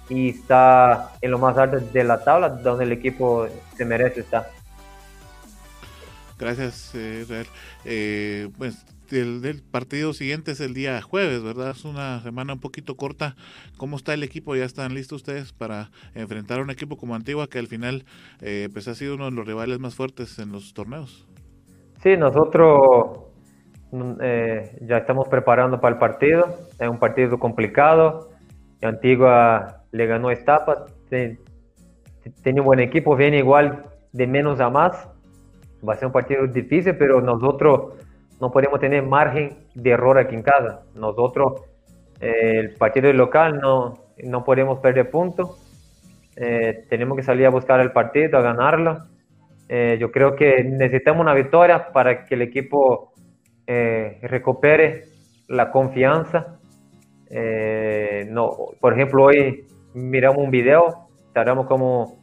[0.08, 4.50] y está en lo más alto de la tabla donde el equipo se merece estar.
[6.38, 7.46] Gracias, eh, Israel.
[7.84, 11.70] Eh, pues el, partido siguiente es el día jueves, ¿verdad?
[11.70, 13.34] Es una semana un poquito corta.
[13.76, 14.56] ¿Cómo está el equipo?
[14.56, 18.04] ¿Ya están listos ustedes para enfrentar a un equipo como Antigua que al final
[18.40, 21.26] eh, pues ha sido uno de los rivales más fuertes en los torneos?
[22.02, 23.20] Sí, nosotros
[23.92, 26.46] mm, eh, ya estamos preparando para el partido.
[26.78, 28.30] Es un partido complicado.
[28.82, 35.08] Antigua le ganó Estapa, tiene un buen equipo, viene igual de menos a más.
[35.86, 37.94] Va a ser un partido difícil, pero nosotros
[38.40, 40.82] no podemos tener margen de error aquí en casa.
[40.94, 41.62] Nosotros,
[42.20, 45.62] eh, el partido local, no, no podemos perder puntos.
[46.36, 49.04] Eh, tenemos que salir a buscar el partido, a ganarlo.
[49.68, 53.12] Eh, yo creo que necesitamos una victoria para que el equipo
[54.22, 55.06] recupere
[55.48, 56.58] la confianza.
[58.28, 62.16] no, por ejemplo, hoy miramos un video, tardamos como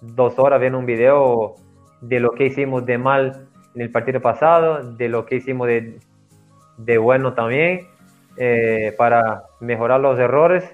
[0.00, 1.56] dos horas viendo un video
[2.00, 5.98] de lo que hicimos de mal en el partido pasado, de lo que hicimos de,
[6.78, 7.86] de bueno también,
[8.36, 10.64] eh, para mejorar los errores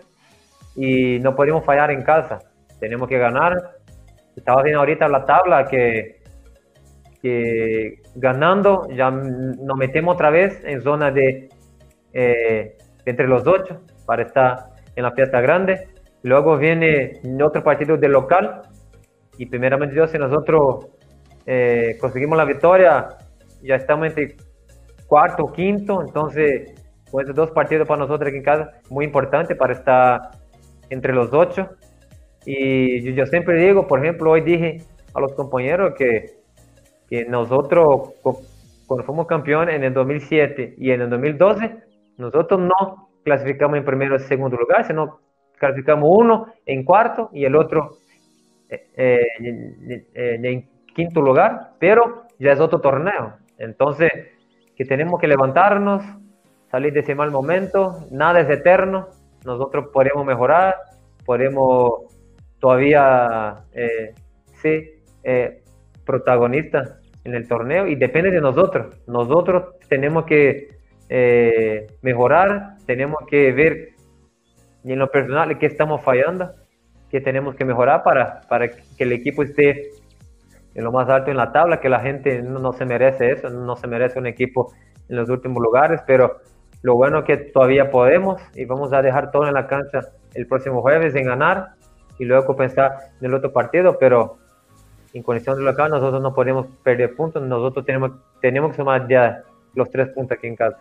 [0.76, 2.40] y no podemos fallar en casa,
[2.78, 3.56] tenemos que ganar.
[4.36, 6.20] Estaba viendo ahorita la tabla que,
[7.22, 11.48] que ganando ya nos metemos otra vez en zona de
[12.12, 12.76] eh,
[13.06, 15.88] entre los ocho para estar en la fiesta grande.
[16.22, 18.62] Luego viene otro partido de local
[19.38, 20.86] y primeramente Dios si nosotros
[21.46, 23.08] eh, conseguimos la victoria,
[23.62, 24.36] ya estamos entre
[25.06, 26.74] cuarto, quinto, entonces
[27.10, 30.30] con estos dos partidos para nosotros aquí en casa, muy importante para estar
[30.90, 31.70] entre los ocho.
[32.44, 34.78] Y yo, siempre digo, por ejemplo, hoy dije
[35.14, 36.40] a los compañeros que,
[37.08, 38.14] que nosotros,
[38.86, 41.76] cuando fuimos campeones en el 2007 y en el 2012,
[42.18, 45.20] nosotros no clasificamos en primero y segundo lugar, sino
[45.58, 47.96] clasificamos uno en cuarto y el otro
[48.68, 49.26] eh, eh,
[50.14, 50.44] en
[50.94, 53.34] quinto lugar, pero ya es otro torneo.
[53.58, 54.10] Entonces,
[54.76, 56.02] que tenemos que levantarnos,
[56.70, 59.08] salir de ese mal momento, nada es eterno,
[59.44, 60.74] nosotros podemos mejorar,
[61.24, 62.14] podemos
[62.58, 64.14] todavía eh,
[64.60, 64.84] ser
[65.22, 65.62] eh,
[66.04, 68.96] protagonistas en el torneo y depende de nosotros.
[69.06, 70.68] Nosotros tenemos que
[71.08, 73.90] eh, mejorar, tenemos que ver
[74.84, 76.52] en lo personal qué estamos fallando,
[77.10, 79.90] qué tenemos que mejorar para, para que el equipo esté
[80.74, 83.76] en lo más alto en la tabla, que la gente no, se merece eso, no
[83.76, 84.72] se merece un equipo
[85.08, 86.40] en los últimos lugares, pero
[86.82, 90.00] lo bueno es que todavía podemos y vamos a dejar todo en la cancha
[90.34, 91.74] el próximo jueves en ganar
[92.18, 94.38] y luego pensar en el otro partido, pero
[95.12, 99.42] en condición de local nosotros no podemos perder puntos, nosotros tenemos, tenemos que sumar ya
[99.74, 100.78] los tres puntos aquí en casa.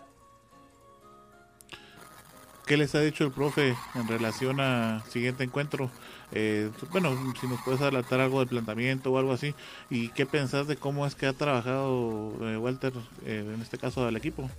[2.65, 5.89] ¿Qué les ha dicho el profe en relación al siguiente encuentro?
[6.33, 7.09] Eh, bueno,
[7.39, 9.53] si nos puedes adelantar algo de planteamiento o algo así.
[9.89, 12.93] ¿Y qué pensás de cómo es que ha trabajado eh, Walter,
[13.25, 14.49] eh, en este caso, del equipo?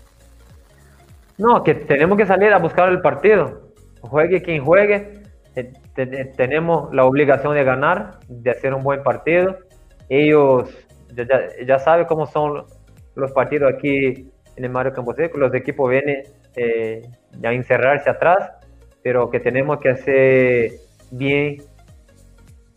[1.36, 3.72] No, que tenemos que salir a buscar el partido.
[4.00, 5.22] Juegue quien juegue.
[6.36, 9.58] tenemos la obligación de ganar, de hacer un buen partido.
[10.08, 10.68] Ellos
[11.14, 11.26] ya,
[11.66, 12.64] ya saben cómo son
[13.14, 15.38] los partidos aquí en el Mario Camposeco.
[15.38, 16.22] Los equipos vienen
[16.56, 17.02] eh,
[17.42, 18.52] a encerrarse atrás,
[19.02, 20.72] pero que tenemos que hacer
[21.16, 21.56] bien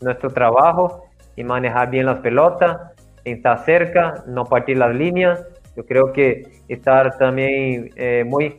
[0.01, 5.45] nuestro trabajo y manejar bien las pelotas, estar cerca, no partir las líneas.
[5.75, 8.57] Yo creo que estar también eh, muy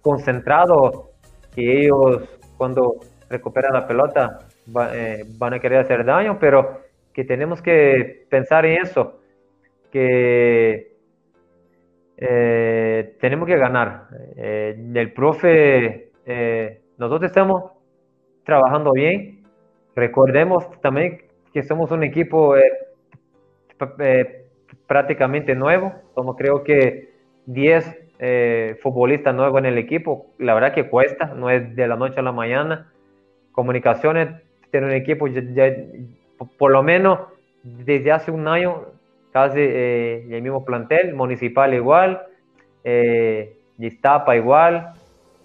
[0.00, 1.10] concentrado,
[1.54, 2.22] que ellos
[2.56, 2.96] cuando
[3.28, 4.38] recuperan la pelota
[4.92, 6.80] eh, van a querer hacer daño, pero
[7.12, 9.20] que tenemos que pensar en eso,
[9.90, 10.96] que
[12.16, 14.06] eh, tenemos que ganar.
[14.36, 16.12] El profe,
[16.96, 17.72] nosotros estamos
[18.44, 19.42] trabajando bien.
[19.94, 21.22] Recordemos también
[21.52, 22.54] que somos un equipo
[24.86, 25.92] prácticamente nuevo.
[26.14, 27.12] Somos creo que
[27.46, 30.26] 10 futbolistas nuevos en el equipo.
[30.38, 32.92] La verdad que cuesta, no es de la noche a la mañana.
[33.52, 34.28] Comunicaciones,
[34.70, 35.26] tener un equipo
[36.58, 37.20] por lo menos
[37.62, 38.86] desde hace un año
[39.32, 42.22] casi eh, el mismo plantel, Municipal igual,
[42.84, 43.56] eh,
[44.36, 44.92] igual,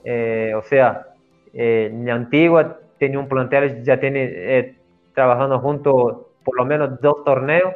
[0.03, 1.07] eh, o sea,
[1.53, 4.75] eh, Antigua tiene un plantel, ya tiene eh,
[5.13, 7.73] trabajando junto por lo menos dos torneos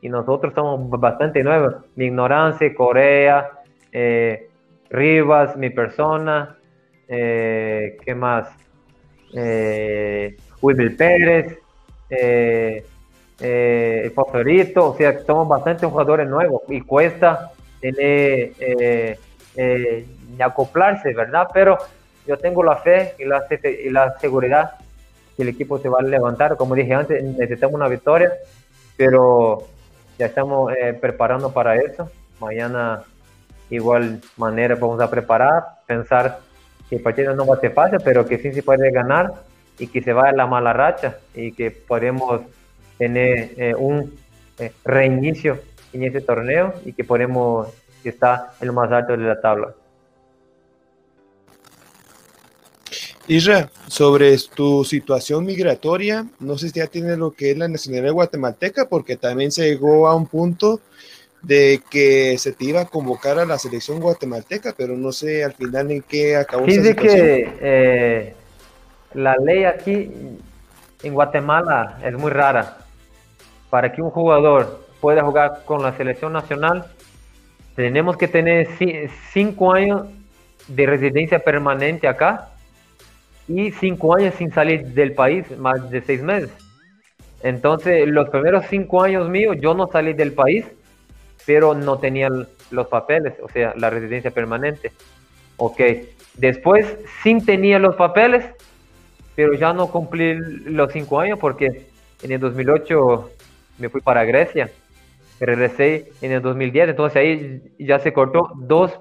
[0.00, 1.74] y nosotros somos bastante nuevos.
[1.96, 3.50] Mi ignorancia, Corea,
[4.90, 6.56] Rivas, mi persona,
[7.06, 8.48] ¿qué más?
[9.34, 10.36] Eh,
[10.96, 11.58] Pérez,
[13.38, 19.18] eh, el favorito, o sea, somos bastantes jugadores nuevos y cuesta tener, eh,
[19.56, 20.06] eh,
[20.38, 21.48] acoplarse, ¿verdad?
[21.52, 21.76] Pero
[22.26, 24.72] yo tengo la fe y la, seguridad
[25.36, 26.56] que el equipo se va a levantar.
[26.56, 28.32] Como dije antes, necesitamos una victoria,
[28.96, 29.64] pero
[30.18, 32.10] ya estamos eh, preparando para eso.
[32.40, 33.02] Mañana,
[33.70, 36.40] igual manera, vamos a preparar, pensar
[36.88, 39.32] que el partido no va a ser fácil, pero que sí se puede ganar
[39.78, 42.40] y que se va a la mala racha y que podemos
[42.98, 44.14] tener eh, un
[44.58, 45.58] eh, reinicio
[45.92, 47.68] en ese torneo y que podemos
[48.04, 49.74] estar en lo más alto de la tabla.
[53.28, 58.12] Isra, sobre tu situación migratoria, no sé si ya tienes lo que es la nacionalidad
[58.12, 60.80] guatemalteca, porque también se llegó a un punto
[61.42, 65.54] de que se te iba a convocar a la selección guatemalteca, pero no sé al
[65.54, 66.66] final en qué acabó.
[66.66, 68.34] Sí, que eh,
[69.14, 70.10] la ley aquí
[71.02, 72.78] en Guatemala es muy rara
[73.70, 76.86] para que un jugador pueda jugar con la selección nacional,
[77.74, 78.68] tenemos que tener
[79.32, 80.06] cinco años
[80.68, 82.50] de residencia permanente acá
[83.48, 86.50] y cinco años sin salir del país, más de seis meses.
[87.42, 90.64] Entonces, los primeros cinco años míos, yo no salí del país,
[91.44, 92.28] pero no tenía
[92.70, 94.92] los papeles, o sea, la residencia permanente.
[95.56, 95.80] Ok,
[96.34, 98.44] después sí tenía los papeles,
[99.34, 100.34] pero ya no cumplí
[100.64, 101.86] los cinco años porque
[102.22, 103.30] en el 2008
[103.78, 104.70] me fui para Grecia,
[105.38, 108.98] regresé en el 2010, entonces ahí ya se cortó dos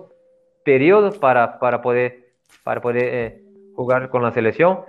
[0.63, 2.27] periodos para, para poder,
[2.63, 3.44] para poder eh,
[3.75, 4.79] jugar con la selección.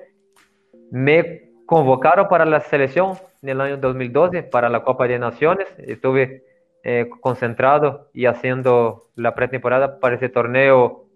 [0.91, 6.45] Me convocaron para la selección en el año 2012 para la Copa de Naciones, estuve
[6.85, 11.07] eh, concentrado y haciendo la pretemporada para ese torneo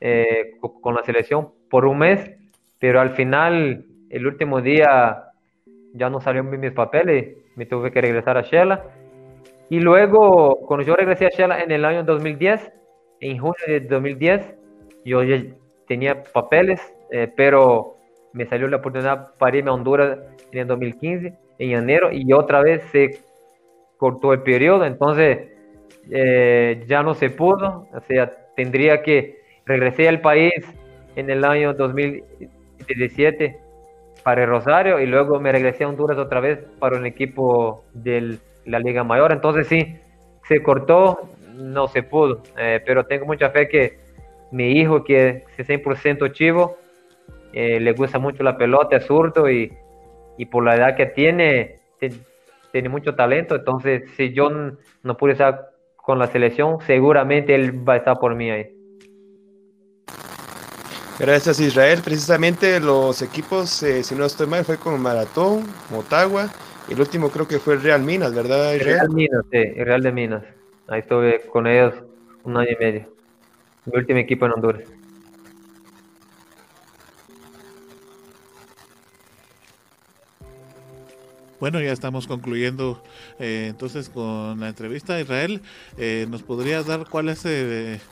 [0.00, 2.30] eh, con la selección por un mes,
[2.78, 5.30] pero al final, el último día
[5.94, 8.84] ya no salieron mis papeles me tuve que regresar a Shela.
[9.70, 12.72] Y luego, cuando yo regresé a Shela en el año 2010,
[13.20, 14.54] en junio de 2010,
[15.04, 15.42] yo ya
[15.86, 16.80] tenía papeles,
[17.14, 17.94] eh, pero
[18.32, 20.18] me salió la oportunidad para irme a Honduras
[20.50, 23.20] en el 2015, en enero, y otra vez se
[23.98, 25.48] cortó el periodo, entonces
[26.10, 30.54] eh, ya no se pudo, o sea, tendría que regresar al país
[31.14, 33.60] en el año 2017
[34.24, 38.38] para el Rosario y luego me regresé a Honduras otra vez para un equipo de
[38.64, 39.30] la Liga Mayor.
[39.30, 40.00] Entonces sí,
[40.48, 44.00] se cortó, no se pudo, eh, pero tengo mucha fe que
[44.50, 46.76] mi hijo, que es 100% chivo,
[47.56, 49.72] eh, le gusta mucho la pelota, es zurdo y,
[50.36, 51.76] y, por la edad que tiene,
[52.72, 53.54] tiene mucho talento.
[53.54, 58.34] Entonces, si yo no pude estar con la selección, seguramente él va a estar por
[58.34, 58.66] mí ahí.
[61.16, 62.00] Gracias Israel.
[62.04, 66.50] Precisamente los equipos, eh, si no estoy mal, fue con Maratón, Motagua.
[66.88, 68.74] Y el último creo que fue el Real Minas, ¿verdad?
[68.74, 68.96] Israel?
[68.96, 70.42] Real Minas, sí, el Real de Minas.
[70.88, 71.94] Ahí estuve con ellos
[72.42, 73.14] un año y medio.
[73.86, 75.03] Mi último equipo en Honduras.
[81.64, 83.02] Bueno, ya estamos concluyendo
[83.38, 85.18] eh, entonces con la entrevista.
[85.18, 85.62] Israel,
[85.96, 88.02] eh, ¿nos podrías dar cuál es eh,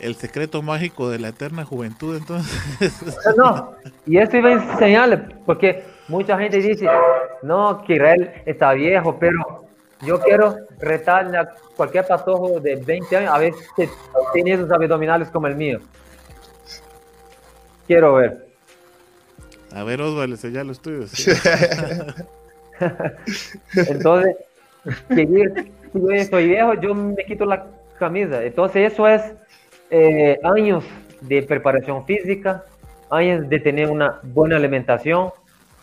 [0.00, 2.96] el secreto mágico de la eterna juventud entonces.
[3.36, 3.74] No,
[4.06, 6.88] y esto iba a enseñarle, porque mucha gente dice,
[7.42, 9.66] no, que Israel está viejo, pero
[10.00, 13.86] yo quiero retarle a cualquier patojo de 20 años a ver si
[14.32, 15.78] tiene esos abdominales como el mío.
[17.86, 18.48] Quiero ver.
[19.74, 21.12] A ver, Osvaldo, ya los tuyos.
[23.88, 24.36] Entonces,
[25.14, 25.26] si
[25.94, 27.66] yo estoy viejo, yo me quito la
[27.98, 28.42] camisa.
[28.42, 29.22] Entonces, eso es
[29.90, 30.84] eh, años
[31.20, 32.64] de preparación física,
[33.10, 35.30] años de tener una buena alimentación,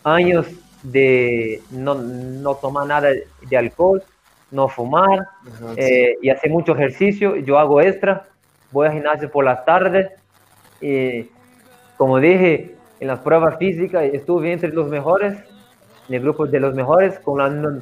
[0.04, 0.48] años
[0.84, 3.10] de no, no tomar nada
[3.50, 4.04] de alcohol,
[4.52, 5.28] no fumar
[5.78, 7.38] eh, y hacer mucho ejercicio.
[7.38, 8.28] Yo hago extra,
[8.72, 10.12] voy al gimnasio por las tardes.
[10.82, 11.28] Y
[11.98, 15.38] como dije, en las pruebas físicas estuve entre los mejores,
[16.12, 17.80] en el grupo de los mejores, con la,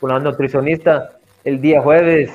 [0.00, 1.10] con la nutricionista
[1.44, 2.28] el día jueves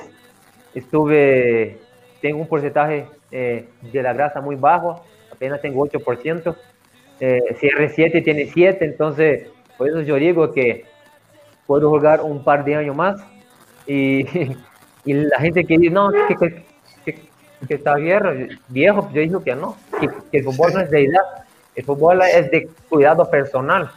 [0.73, 1.79] estuve,
[2.21, 6.55] tengo un porcentaje eh, de la grasa muy bajo, apenas tengo 8%.
[7.19, 10.85] Eh, CR7 tiene 7, entonces por eso yo digo que
[11.67, 13.21] puedo jugar un par de años más.
[13.85, 14.25] Y,
[15.03, 16.63] y la gente que dice, no, que,
[17.67, 18.29] que, está viejo,
[18.69, 22.49] viejo, yo digo que no, que, el fútbol no es de edad, el fútbol es
[22.49, 23.91] de cuidado personal.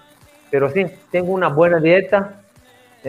[0.51, 2.43] Pero sí, tengo una buena dieta,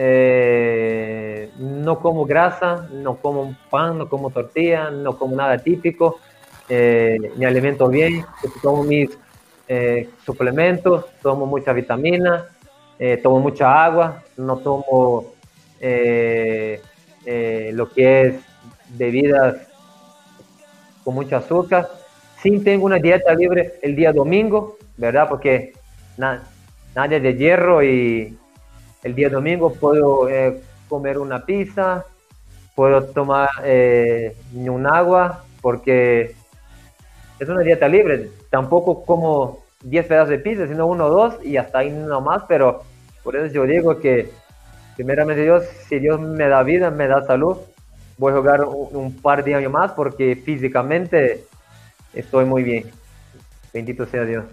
[0.00, 6.20] eh, no como grasa, no como pan, no como tortilla, no como nada típico,
[6.68, 8.24] eh, me alimento bien,
[8.62, 9.10] tomo mis
[9.66, 12.46] eh, suplementos, tomo mucha vitamina,
[13.22, 15.32] tomo mucha agua, no tomo
[15.80, 18.34] lo que es
[18.90, 19.56] bebidas
[21.04, 21.88] con mucho azúcar.
[22.42, 25.28] Sí tengo una dieta libre el día domingo, ¿verdad?
[25.28, 25.72] Porque
[26.98, 28.36] nadie de hierro y
[29.04, 32.04] el día domingo puedo eh, comer una pizza,
[32.74, 36.34] puedo tomar eh, un agua, porque
[37.38, 38.30] es una dieta libre.
[38.50, 42.42] Tampoco como 10 pedazos de pizza, sino uno o dos y hasta ahí no más,
[42.48, 42.82] pero
[43.22, 44.32] por eso yo digo que
[44.96, 47.58] primeramente Dios, si Dios me da vida, me da salud,
[48.16, 51.44] voy a jugar un, par de años más porque físicamente
[52.12, 52.90] estoy muy bien.
[53.72, 54.46] Bendito sea Dios.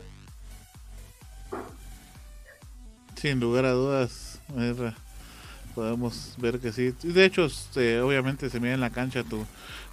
[3.16, 4.40] Sin lugar a dudas,
[5.74, 6.94] podemos ver que sí.
[7.04, 9.46] De hecho, este, obviamente se mira en la cancha tu,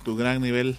[0.04, 0.76] tu gran nivel.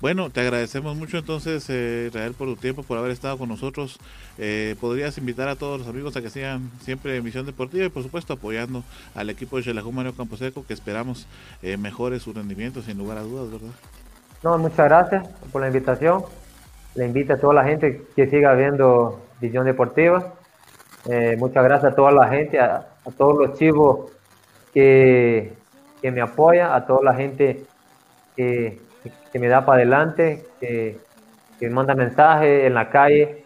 [0.00, 3.98] Bueno, te agradecemos mucho entonces, eh, Israel, por tu tiempo, por haber estado con nosotros.
[4.36, 7.88] Eh, podrías invitar a todos los amigos a que sigan siempre en Misión Deportiva y,
[7.88, 8.82] por supuesto, apoyando
[9.14, 11.26] al equipo de Xelajú Mario Camposeco, que esperamos
[11.62, 13.74] eh, mejore su rendimiento, sin lugar a dudas, ¿verdad?
[14.42, 16.24] No, muchas gracias por la invitación.
[16.96, 20.34] Le invito a toda la gente que siga viendo Visión Deportiva.
[21.06, 22.86] Eh, muchas gracias a toda la gente, a,
[23.18, 24.10] todos los chivos
[24.72, 25.52] que,
[26.00, 27.64] que, me apoya, a toda la gente
[28.34, 28.80] que,
[29.30, 30.98] que me da para adelante, que,
[31.58, 33.44] que, manda mensajes en la calle,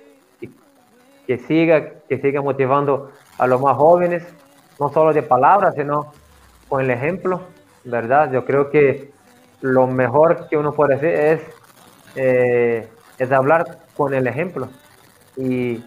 [1.26, 4.24] que, siga, que siga motivando a los más jóvenes,
[4.78, 6.12] no solo de palabras, sino
[6.68, 7.42] con el ejemplo,
[7.84, 8.30] ¿verdad?
[8.30, 9.11] Yo creo que
[9.61, 11.40] lo mejor que uno puede hacer es,
[12.14, 12.88] eh,
[13.18, 14.68] es hablar con el ejemplo.
[15.36, 15.82] Y,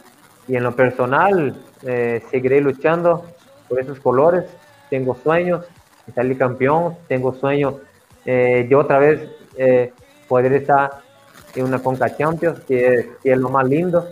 [0.47, 3.25] y en lo personal, eh, seguiré luchando
[3.67, 4.45] por esos colores.
[4.89, 5.65] Tengo sueños
[6.05, 7.75] de salir campeón, tengo sueños
[8.25, 9.93] eh, de otra vez eh,
[10.27, 11.01] poder estar
[11.55, 14.07] en una Conca Champions, que, es lo más lindo.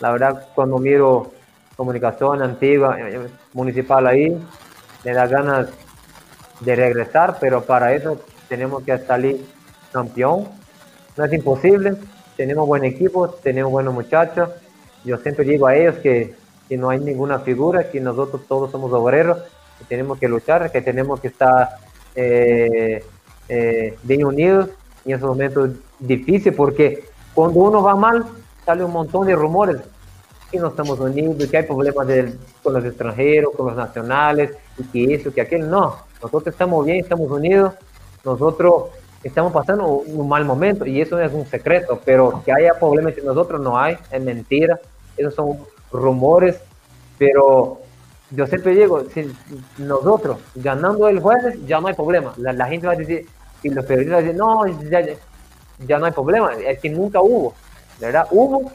[0.00, 1.32] La verdad, cuando miro
[1.76, 4.36] comunicación antigua, eh, municipal ahí,
[5.04, 5.68] me da ganas
[6.60, 9.46] de regresar, pero para eso tenemos que salir
[9.92, 10.48] campeón.
[11.16, 11.96] No es imposible,
[12.36, 14.50] tenemos buen equipo, tenemos buenos muchachos.
[15.04, 16.34] Yo siempre digo a ellos que,
[16.68, 19.38] que no hay ninguna figura, que nosotros todos somos obreros,
[19.78, 21.68] que tenemos que luchar, que tenemos que estar
[22.14, 23.04] eh,
[23.48, 24.70] eh, bien unidos.
[25.04, 28.24] En esos momentos difíciles, porque cuando uno va mal,
[28.66, 29.76] sale un montón de rumores.
[30.50, 32.06] Que no estamos unidos, que hay problemas
[32.62, 35.70] con los extranjeros, con los nacionales, y que eso, que aquel.
[35.70, 37.74] No, nosotros estamos bien, estamos unidos,
[38.24, 38.84] nosotros
[39.22, 43.24] estamos pasando un mal momento y eso es un secreto, pero que haya problemas entre
[43.24, 44.78] nosotros no hay, es mentira,
[45.16, 45.58] esos son
[45.92, 46.60] rumores,
[47.18, 47.80] pero
[48.30, 49.32] yo siempre digo, si
[49.78, 53.26] nosotros ganando el jueves ya no hay problema, la, gente va a decir,
[53.62, 55.02] y los periodistas van no, ya,
[55.86, 57.54] ya no hay problema, es que nunca hubo,
[58.00, 58.26] ¿verdad?
[58.30, 58.70] Hubo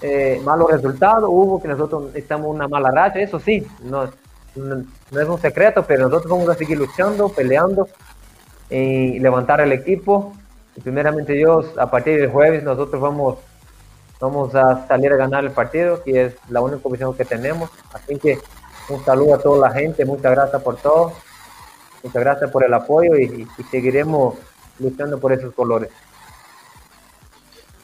[0.00, 4.08] eh, malos resultados, hubo que nosotros estamos una mala racha, eso sí, no,
[4.54, 4.84] no,
[5.20, 7.88] es un secreto, pero nosotros vamos a seguir luchando, peleando
[8.70, 10.32] y levantar el equipo.
[10.76, 13.38] Y primeramente Dios, a partir del jueves nosotros vamos,
[14.20, 17.70] vamos a salir a ganar el partido, que es la única visión que tenemos.
[17.92, 18.38] Así que
[18.88, 21.12] un saludo a toda la gente, muchas gracias por todo,
[22.02, 24.34] muchas gracias por el apoyo y seguiremos
[24.78, 25.90] luchando por esos colores.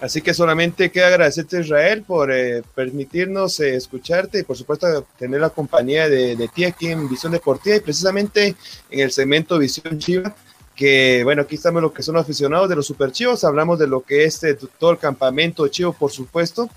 [0.00, 5.42] Así que solamente queda agradecerte Israel por eh, permitirnos eh, escucharte y por supuesto tener
[5.42, 8.56] la compañía de, ti aquí en Visión Deportiva y precisamente
[8.90, 10.34] en el segmento Visión Chiva,
[10.80, 14.00] que bueno, aquí estamos los que son aficionados de los Super Chivos, hablamos de lo
[14.00, 16.70] que es eh, todo el campamento Chivo, por supuesto,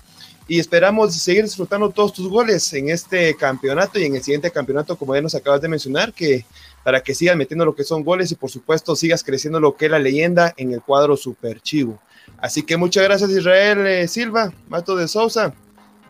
[0.46, 4.96] y esperamos seguir disfrutando todos tus goles en este campeonato y en el siguiente campeonato,
[4.96, 6.44] como ya nos acabas de mencionar, que
[6.84, 9.86] para que sigas metiendo lo que son goles y por supuesto sigas creciendo lo que
[9.86, 11.98] es la leyenda en el cuadro Super Chivo.
[12.36, 15.54] Así que muchas gracias Israel eh, Silva, Mato de Sousa,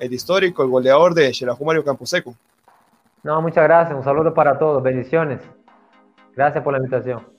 [0.01, 2.35] el histórico, el goleador de Xelajú Mario Camposeco.
[3.23, 5.41] No, muchas gracias, un saludo para todos, bendiciones.
[6.35, 7.34] Gracias por la invitación.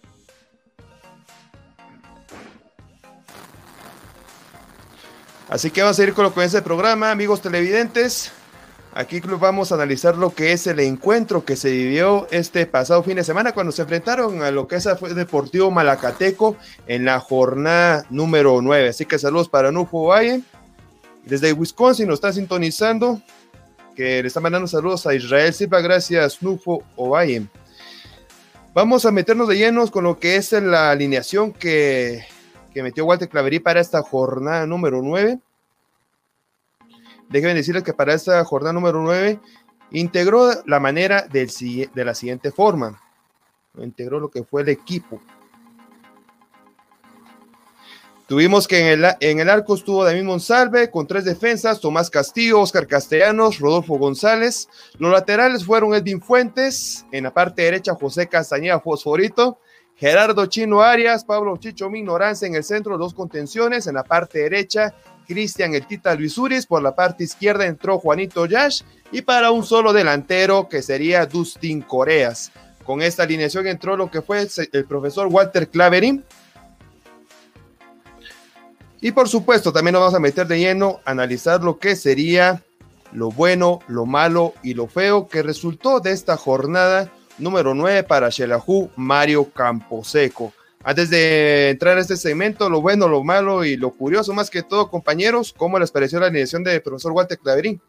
[5.47, 8.31] Así que vamos a ir con lo que es el programa, amigos televidentes.
[8.95, 13.17] Aquí vamos a analizar lo que es el encuentro que se vivió este pasado fin
[13.17, 16.55] de semana cuando se enfrentaron a lo que es el Deportivo Malacateco
[16.87, 18.89] en la jornada número 9.
[18.89, 20.41] Así que saludos para Nufo Valle.
[21.25, 23.21] Desde Wisconsin nos está sintonizando,
[23.95, 25.81] que le está mandando saludos a Israel Silva.
[25.81, 27.47] Gracias, Nufo Ovalle.
[28.73, 32.25] Vamos a meternos de llenos con lo que es la alineación que,
[32.75, 35.39] que metió Walter Claverí para esta jornada número 9.
[37.29, 39.39] Déjenme decirles que para esta jornada número 9
[39.91, 43.01] integró la manera de la siguiente forma.
[43.77, 45.21] Integró lo que fue el equipo.
[48.27, 52.59] Tuvimos que en el, en el arco estuvo David Monsalve con tres defensas, Tomás Castillo,
[52.59, 54.67] Oscar Castellanos, Rodolfo González.
[54.97, 59.59] Los laterales fueron Edwin Fuentes, en la parte derecha José Castañeda Fosforito,
[59.97, 64.93] Gerardo Chino Arias, Pablo Chicho Minoranza en el centro, dos contenciones, en la parte derecha
[65.25, 68.81] Cristian El Tita Luis Uris, por la parte izquierda entró Juanito Yash
[69.11, 72.51] y para un solo delantero que sería Dustin Coreas.
[72.83, 76.23] Con esta alineación entró lo que fue el profesor Walter Claverin.
[79.01, 82.63] Y por supuesto, también nos vamos a meter de lleno a analizar lo que sería
[83.11, 88.29] lo bueno, lo malo y lo feo que resultó de esta jornada número 9 para
[88.29, 90.53] Shelahu Mario Camposeco.
[90.83, 94.61] Antes de entrar a este segmento, lo bueno, lo malo y lo curioso, más que
[94.61, 97.81] todo, compañeros, ¿cómo les pareció la alineación de profesor Walter Claverín?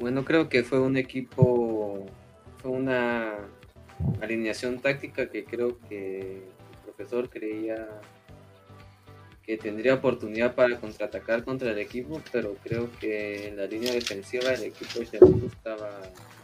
[0.00, 2.04] Bueno, creo que fue un equipo,
[2.60, 3.36] fue una
[4.20, 7.88] alineación táctica que creo que el profesor creía
[9.46, 14.52] que tendría oportunidad para contraatacar contra el equipo, pero creo que en la línea defensiva
[14.52, 15.90] el equipo de estaba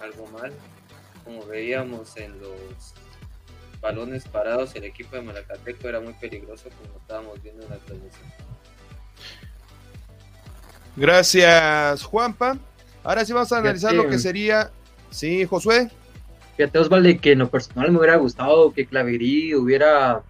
[0.01, 0.52] algo mal.
[1.24, 2.94] Como veíamos en los
[3.81, 8.24] balones parados, el equipo de Malacateco era muy peligroso, como estábamos viendo en la transmisión.
[10.97, 12.59] Gracias, Juanpa.
[13.02, 14.70] Ahora sí vamos a analizar lo que sería.
[15.10, 15.90] Sí, Josué.
[16.56, 20.22] Fíjate, Osvaldo, que en lo personal me hubiera gustado que Claverí hubiera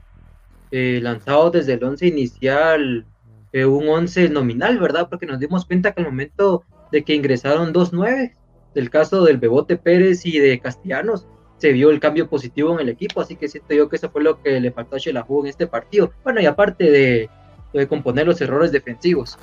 [0.70, 3.06] eh, lanzado desde el 11 inicial
[3.52, 5.08] eh, un 11 nominal, ¿verdad?
[5.08, 8.36] Porque nos dimos cuenta que al momento de que ingresaron dos nueve,
[8.74, 11.26] del caso del Bebote Pérez y de Castellanos,
[11.58, 14.22] se vio el cambio positivo en el equipo, así que siento yo que eso fue
[14.22, 16.12] lo que le faltó a Shelahu en este partido.
[16.24, 17.30] Bueno, y aparte de,
[17.72, 19.36] de componer los errores defensivos.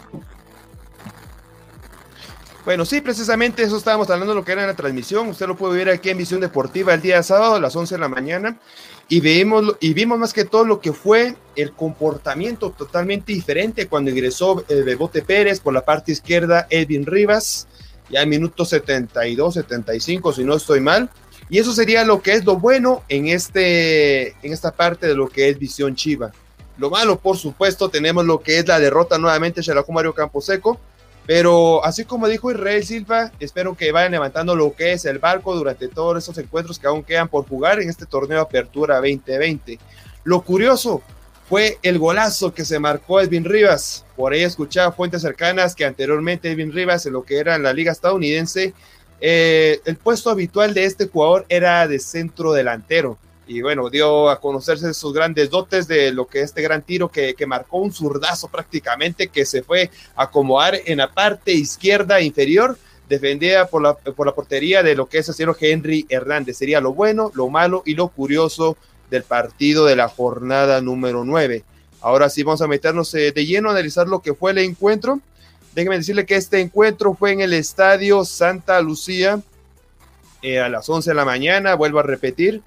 [2.65, 5.29] Bueno, sí, precisamente eso estábamos hablando de lo que era en la transmisión.
[5.29, 8.01] Usted lo puede ver aquí en Visión Deportiva el día sábado a las 11 de
[8.01, 8.59] la mañana.
[9.09, 14.11] Y vimos, y vimos más que todo lo que fue el comportamiento totalmente diferente cuando
[14.11, 17.67] ingresó el Bebote Pérez por la parte izquierda, Edwin Rivas,
[18.09, 21.09] ya en minuto 72, 75, si no estoy mal.
[21.49, 25.29] Y eso sería lo que es lo bueno en, este, en esta parte de lo
[25.29, 26.31] que es Visión Chiva.
[26.77, 30.77] Lo malo, por supuesto, tenemos lo que es la derrota nuevamente de Mario Camposeco,
[31.27, 35.53] pero así como dijo Israel Silva, espero que vayan levantando lo que es el barco
[35.53, 39.77] durante todos esos encuentros que aún quedan por jugar en este torneo Apertura 2020.
[40.23, 41.03] Lo curioso
[41.49, 44.05] fue el golazo que se marcó Edwin Rivas.
[44.15, 47.73] Por ahí escuchaba fuentes cercanas que anteriormente Edwin Rivas, en lo que era en la
[47.73, 48.73] liga estadounidense,
[49.19, 53.17] eh, el puesto habitual de este jugador era de centro delantero
[53.47, 57.35] y bueno, dio a conocerse sus grandes dotes de lo que este gran tiro que,
[57.47, 63.67] marcó un zurdazo prácticamente que se fue a acomodar en la parte izquierda inferior, defendida
[63.67, 66.57] por la, por la portería de lo que es el señor Henry Hernández.
[66.57, 68.75] Sería lo bueno, lo malo y lo curioso
[69.09, 71.63] del partido de la jornada número 9.
[72.01, 75.21] Ahora sí vamos a meternos eh, de lleno a analizar lo que fue el encuentro.
[75.73, 79.39] Déjenme decirle que este encuentro fue en el estadio Santa Lucía
[80.41, 82.61] eh, a las 11 de la mañana, vuelvo a repetir,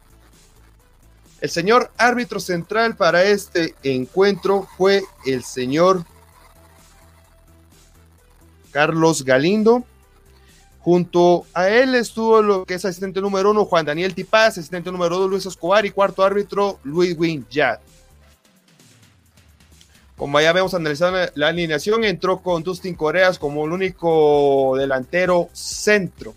[1.41, 6.05] el señor árbitro central para este encuentro fue el señor
[8.71, 9.85] Carlos Galindo.
[10.81, 15.19] Junto a él estuvo lo que es asistente número uno, Juan Daniel Tipaz, asistente número
[15.19, 17.81] dos, Luis Escobar, y cuarto árbitro, Luis Win Yad.
[20.17, 26.35] Como ya vemos analizando la alineación, entró con Dustin Coreas como el único delantero centro.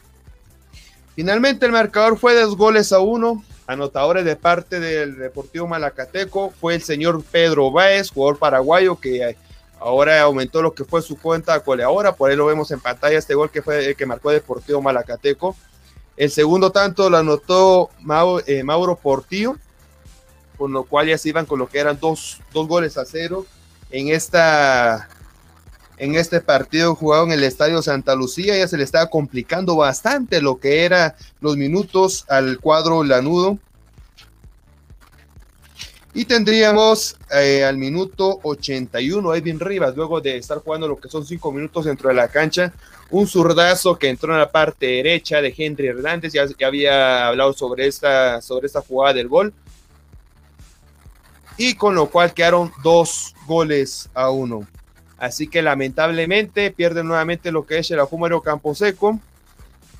[1.16, 6.76] Finalmente el marcador fue dos goles a uno Anotadores de parte del Deportivo Malacateco fue
[6.76, 9.38] el señor Pedro Báez, jugador paraguayo que
[9.80, 13.36] ahora aumentó lo que fue su cuenta goleadora, por ahí lo vemos en pantalla este
[13.36, 15.56] gol que fue el que marcó el Deportivo Malacateco.
[16.18, 17.90] El segundo tanto lo anotó
[18.46, 19.56] eh, Mauro, Portillo,
[20.58, 23.46] con lo cual ya se iban con lo que eran dos, dos goles a cero
[23.90, 25.08] en esta
[26.04, 28.58] en este partido jugado en el Estadio Santa Lucía.
[28.58, 33.58] Ya se le estaba complicando bastante lo que era los minutos al cuadro lanudo.
[36.14, 41.26] Y tendríamos eh, al minuto 81 Edwin Rivas, luego de estar jugando lo que son
[41.26, 42.74] cinco minutos dentro de la cancha,
[43.10, 47.54] un zurdazo que entró en la parte derecha de Henry Hernández, ya, ya había hablado
[47.54, 49.54] sobre esta, sobre esta jugada del gol.
[51.58, 54.68] Y con lo cual quedaron dos goles a uno.
[55.24, 59.22] Así que lamentablemente pierde nuevamente lo que es el Campo Camposeco.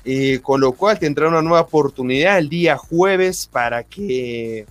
[0.04, 4.66] Y con lo cual tendrá una nueva oportunidad el día jueves para que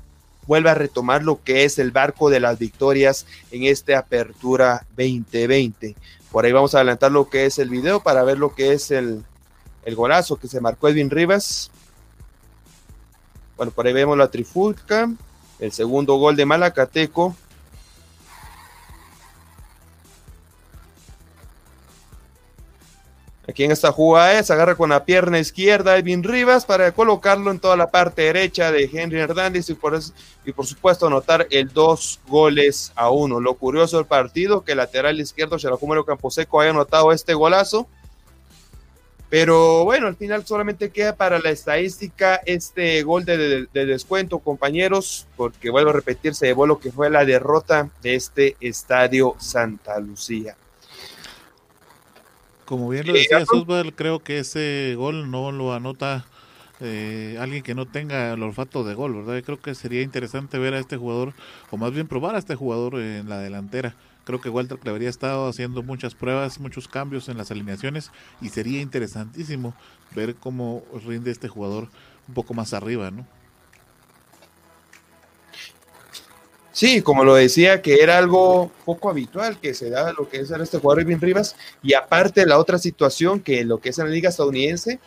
[0.46, 5.96] vuelva a retomar lo que es el barco de las victorias en esta apertura 2020.
[6.32, 8.92] Por ahí vamos a adelantar lo que es el video para ver lo que es
[8.92, 9.24] el,
[9.86, 11.72] el golazo que se marcó Edwin Rivas.
[13.58, 15.12] Bueno, por ahí vemos la trifulca,
[15.58, 17.36] el segundo gol de Malacateco
[23.46, 27.60] Aquí en esta jugada se agarra con la pierna izquierda Edwin Rivas para colocarlo en
[27.60, 30.00] toda la parte derecha de Henry Hernández y por,
[30.46, 33.42] y por supuesto anotar el dos goles a uno.
[33.42, 37.86] Lo curioso del partido que el lateral izquierdo Campo Camposeco haya anotado este golazo.
[39.30, 45.28] Pero bueno, al final solamente queda para la estadística este gol de, de descuento, compañeros,
[45.36, 50.00] porque vuelvo a repetir, se llevó lo que fue la derrota de este estadio Santa
[50.00, 50.56] Lucía.
[52.66, 56.26] Como bien lo decía Osval, creo que ese gol no lo anota
[56.80, 59.44] eh, alguien que no tenga el olfato de gol, ¿verdad?
[59.44, 61.34] creo que sería interesante ver a este jugador,
[61.72, 63.96] o más bien probar a este jugador en la delantera.
[64.26, 68.12] Creo que Walter habría estado haciendo muchas pruebas, muchos cambios en las alineaciones
[68.42, 69.74] y sería interesantísimo
[70.16, 71.90] ver cómo rinde este jugador
[72.28, 73.28] un poco más arriba, ¿no?
[76.74, 80.50] Sí, como lo decía, que era algo poco habitual que se da lo que es
[80.50, 84.06] en este jugador Irving Rivas, y aparte la otra situación que lo que es en
[84.06, 85.00] la liga estadounidense,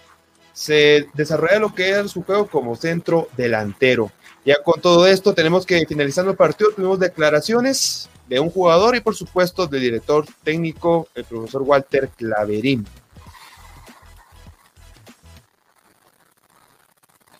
[0.52, 4.12] se desarrolla lo que es su juego como centro delantero.
[4.44, 9.00] Ya con todo esto tenemos que finalizando el partido, tuvimos declaraciones de un jugador y
[9.00, 12.86] por supuesto del director técnico, el profesor Walter Claverín.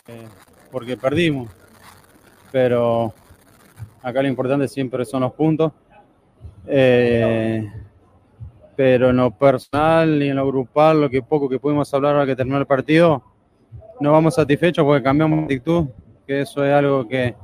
[0.09, 0.29] Eh,
[0.73, 1.49] porque perdimos,
[2.51, 3.15] pero
[4.07, 5.73] Acá lo importante siempre son los puntos.
[6.65, 7.69] Eh,
[8.77, 12.27] pero en lo personal y en lo grupal, lo que poco que pudimos hablar ahora
[12.27, 13.21] que terminó el partido,
[13.99, 15.89] no vamos satisfechos porque cambiamos actitud,
[16.25, 17.35] que eso es algo que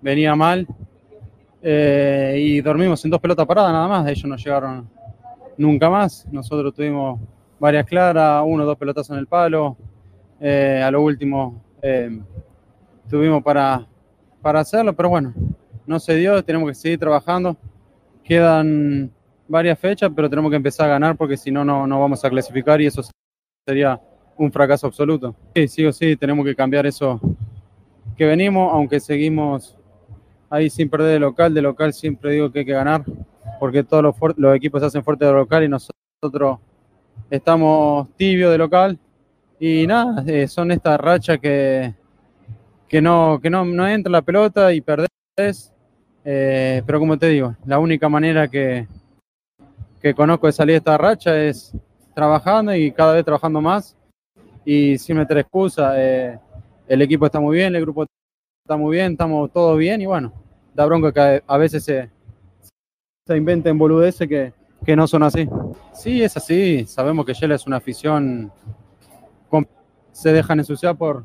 [0.00, 0.64] venía mal.
[1.60, 4.88] Eh, y dormimos en dos pelotas paradas nada más, ellos no llegaron
[5.56, 6.24] nunca más.
[6.30, 7.18] Nosotros tuvimos
[7.58, 9.76] varias claras, uno o dos pelotas en el palo.
[10.38, 11.64] Eh, a lo último
[13.10, 13.84] tuvimos para
[14.40, 15.34] para hacerlo, pero bueno,
[15.86, 17.56] no se dio, tenemos que seguir trabajando.
[18.24, 19.10] Quedan
[19.48, 22.80] varias fechas, pero tenemos que empezar a ganar porque si no, no vamos a clasificar
[22.80, 23.02] y eso
[23.66, 24.00] sería
[24.36, 25.34] un fracaso absoluto.
[25.54, 27.20] Sí, sí o sí, tenemos que cambiar eso
[28.16, 29.76] que venimos, aunque seguimos
[30.50, 31.54] ahí sin perder de local.
[31.54, 33.04] De local siempre digo que hay que ganar,
[33.58, 36.58] porque todos los, equipos se hacen fuertes de local y nosotros
[37.30, 38.98] estamos tibios de local.
[39.58, 41.94] Y nada, eh, son estas rachas que,
[42.88, 45.72] que, no, que no, no entra la pelota y perdés.
[46.28, 48.88] Eh, pero como te digo, la única manera que,
[50.00, 51.72] que conozco de salir de esta racha es
[52.14, 53.96] trabajando y cada vez trabajando más
[54.64, 55.92] y sin meter excusa.
[55.96, 56.36] Eh,
[56.88, 58.04] el equipo está muy bien, el grupo
[58.64, 60.32] está muy bien, estamos todos bien y bueno,
[60.74, 62.10] da bronca que a veces se,
[63.24, 64.52] se inventen boludeces que,
[64.84, 65.48] que no son así.
[65.92, 68.50] Sí, es así, sabemos que Shell es una afición,
[70.10, 71.24] se dejan ensuciar por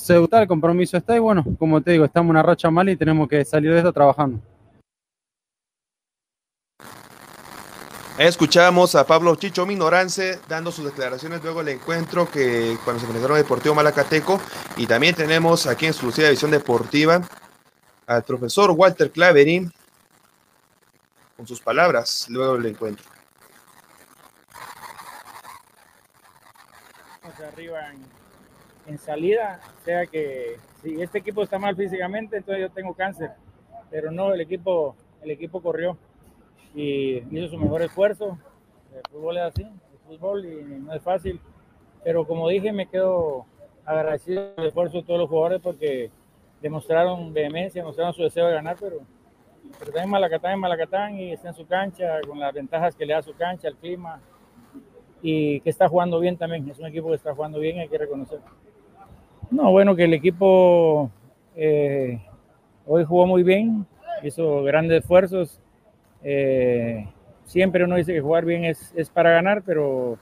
[0.00, 2.96] sedutar, el compromiso está y bueno, como te digo, estamos en una racha mal y
[2.96, 4.40] tenemos que salir de esto trabajando.
[8.18, 13.38] Escuchamos a Pablo Chicho Minorance dando sus declaraciones luego del encuentro que cuando se presentaron
[13.38, 14.38] el Deportivo Malacateco
[14.76, 17.22] y también tenemos aquí en exclusiva visión deportiva
[18.06, 19.72] al profesor Walter Claverín
[21.36, 23.06] con sus palabras luego del encuentro.
[27.48, 28.19] arriba en,
[28.98, 33.30] salida, o sea que si este equipo está mal físicamente, entonces yo tengo cáncer,
[33.90, 35.96] pero no, el equipo, el equipo corrió
[36.74, 38.38] y hizo su mejor esfuerzo.
[38.94, 41.40] El fútbol es así, el fútbol y no es fácil.
[42.02, 43.46] Pero como dije, me quedo
[43.84, 46.10] agradecido el esfuerzo de todos los jugadores porque
[46.60, 48.98] demostraron vehemencia, demostraron su deseo de ganar, pero,
[49.78, 53.14] pero también Malacatán es Malacatán y está en su cancha con las ventajas que le
[53.14, 54.20] da su cancha, el clima
[55.22, 56.68] y que está jugando bien también.
[56.68, 58.40] Es un equipo que está jugando bien, hay que reconocer.
[59.50, 61.10] No, bueno, que el equipo
[61.56, 62.20] eh,
[62.86, 63.86] hoy jugó muy bien,
[64.22, 65.60] hizo grandes esfuerzos
[66.22, 67.06] eh,
[67.44, 70.18] siempre uno dice que jugar bien es, es para ganar, pero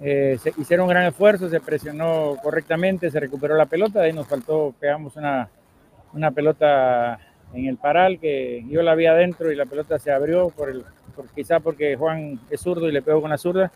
[0.00, 4.26] eh, se hicieron un gran esfuerzo, se presionó correctamente, se recuperó la pelota, ahí nos
[4.26, 5.48] faltó, pegamos una,
[6.12, 7.18] una pelota
[7.54, 10.84] en el paral que yo la vi adentro y la pelota se abrió, por el,
[11.14, 13.72] por, quizá porque Juan es zurdo y le pegó con la zurda.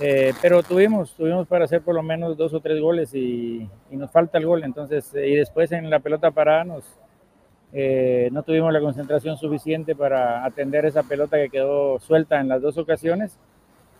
[0.00, 3.96] Eh, pero tuvimos, tuvimos para hacer por lo menos dos o tres goles y, y
[3.96, 4.64] nos falta el gol.
[4.64, 6.84] Entonces, y después en la pelota parada nos,
[7.72, 12.60] eh, no tuvimos la concentración suficiente para atender esa pelota que quedó suelta en las
[12.60, 13.38] dos ocasiones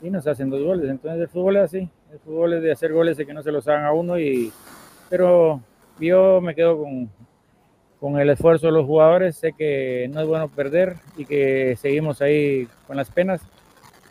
[0.02, 0.90] y nos hacen dos goles.
[0.90, 3.52] Entonces el fútbol es así, el fútbol es de hacer goles y que no se
[3.52, 4.52] los hagan a uno, y,
[5.08, 5.60] pero
[6.00, 7.10] yo me quedo con,
[8.00, 12.20] con el esfuerzo de los jugadores, sé que no es bueno perder y que seguimos
[12.20, 13.40] ahí con las penas,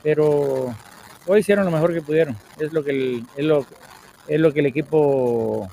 [0.02, 0.74] pero
[1.28, 3.66] hoy hicieron lo mejor que pudieron, es lo que el, es lo,
[4.28, 5.70] es lo que el equipo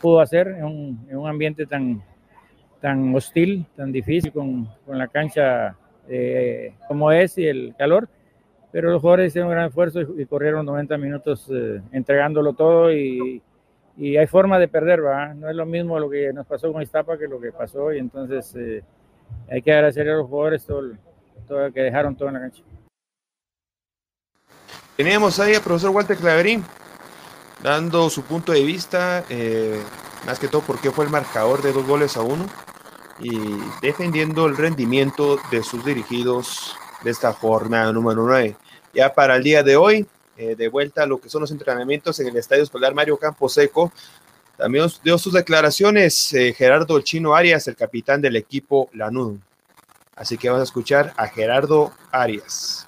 [0.00, 2.02] pudo hacer en un, en un ambiente tan,
[2.80, 5.76] tan hostil, tan difícil con, con la cancha
[6.08, 8.08] eh, como es y el calor,
[8.70, 13.42] pero los jugadores hicieron un gran esfuerzo y, corrieron 90 minutos eh, entregándolo todo y,
[13.96, 15.34] y, hay forma de perder, ¿va?
[15.34, 17.98] No es lo mismo lo que nos pasó con Iztapa que lo que pasó y
[17.98, 18.82] entonces eh,
[19.50, 20.92] hay que agradecer a los jugadores todo,
[21.48, 22.62] todo que dejaron todo en la cancha.
[24.96, 26.64] Teníamos ahí al profesor Walter Claverín
[27.62, 29.24] dando su punto de vista,
[30.26, 32.46] más que todo porque fue el marcador de dos goles a uno
[33.18, 33.38] y
[33.82, 38.56] defendiendo el rendimiento de sus dirigidos de esta jornada número 9.
[38.94, 40.06] Ya para el día de hoy,
[40.36, 43.92] eh, de vuelta a lo que son los entrenamientos en el Estadio Escolar Mario Camposeco,
[44.56, 49.38] también dio sus declaraciones eh, Gerardo Chino Arias, el capitán del equipo Lanús.
[50.14, 52.86] Así que vamos a escuchar a Gerardo Arias.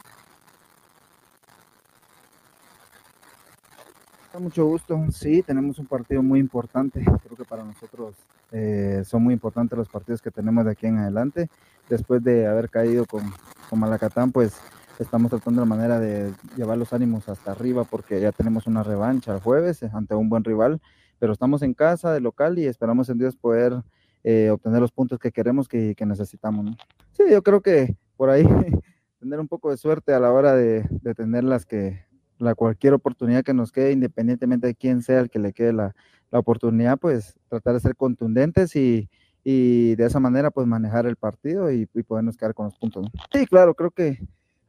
[4.41, 5.05] Mucho gusto.
[5.11, 7.03] Sí, tenemos un partido muy importante.
[7.03, 8.15] Creo que para nosotros
[8.53, 11.49] eh, son muy importantes los partidos que tenemos de aquí en adelante.
[11.89, 13.23] Después de haber caído con,
[13.69, 14.57] con Malacatán, pues
[14.99, 19.35] estamos tratando la manera de llevar los ánimos hasta arriba porque ya tenemos una revancha
[19.35, 20.81] el jueves eh, ante un buen rival,
[21.19, 23.83] pero estamos en casa de local y esperamos en Dios poder
[24.25, 26.77] eh, obtener los puntos que queremos que, que necesitamos.
[27.13, 28.45] Sí, yo creo que por ahí
[29.19, 32.08] tener un poco de suerte a la hora de, de tener las que
[32.39, 35.95] la cualquier oportunidad que nos quede, independientemente de quién sea el que le quede la,
[36.31, 39.09] la oportunidad, pues tratar de ser contundentes y,
[39.45, 43.07] y de esa manera pues manejar el partido y, y podernos quedar con los puntos.
[43.33, 44.19] Sí, claro, creo que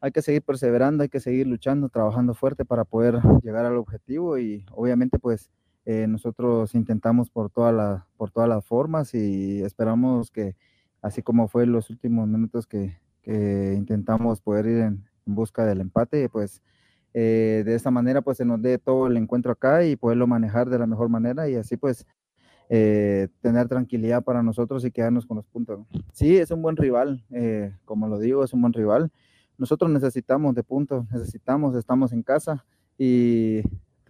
[0.02, 4.38] hay que seguir perseverando, hay que seguir luchando, trabajando fuerte para poder llegar al objetivo
[4.38, 5.50] y obviamente pues
[5.86, 10.56] eh, nosotros intentamos por, toda la, por todas las formas y esperamos que
[11.02, 15.66] así como fue en los últimos minutos que, que intentamos poder ir en, en busca
[15.66, 16.62] del empate, pues
[17.14, 20.70] eh, de esa manera pues se nos dé todo el encuentro acá y poderlo manejar
[20.70, 22.06] de la mejor manera y así pues
[22.70, 25.80] eh, tener tranquilidad para nosotros y quedarnos con los puntos.
[26.14, 29.12] Sí, es un buen rival, eh, como lo digo, es un buen rival.
[29.58, 32.66] Nosotros necesitamos de puntos, necesitamos, estamos en casa
[32.98, 33.62] y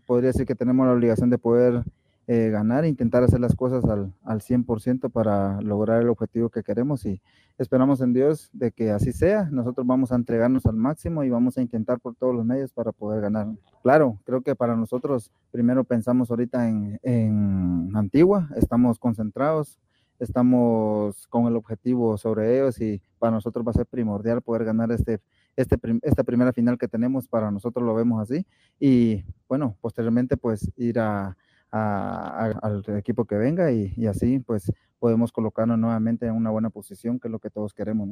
[0.05, 1.83] podría decir que tenemos la obligación de poder
[2.31, 7.03] eh, ganar, intentar hacer las cosas al, al 100% para lograr el objetivo que queremos
[7.07, 7.23] y
[7.57, 9.49] esperamos en Dios de que así sea.
[9.49, 12.91] Nosotros vamos a entregarnos al máximo y vamos a intentar por todos los medios para
[12.91, 13.47] poder ganar.
[13.81, 19.79] Claro, creo que para nosotros primero pensamos ahorita en, en Antigua, estamos concentrados,
[20.19, 24.91] estamos con el objetivo sobre ellos y para nosotros va a ser primordial poder ganar
[24.91, 25.19] este,
[25.55, 28.45] este, esta primera final que tenemos, para nosotros lo vemos así
[28.79, 31.35] y bueno, posteriormente pues ir a
[31.71, 37.27] al equipo que venga y, así pues podemos colocarnos nuevamente en una buena posición, que
[37.27, 38.09] es lo que todos queremos.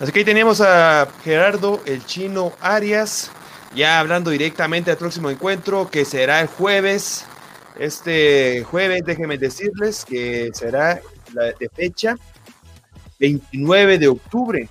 [0.00, 3.30] Así que ahí tenemos a Gerardo el Chino Arias,
[3.74, 7.26] ya hablando directamente del próximo encuentro que será el jueves.
[7.78, 11.00] Este jueves, déjenme decirles que será
[11.32, 12.16] la de fecha
[13.18, 14.68] 29 de octubre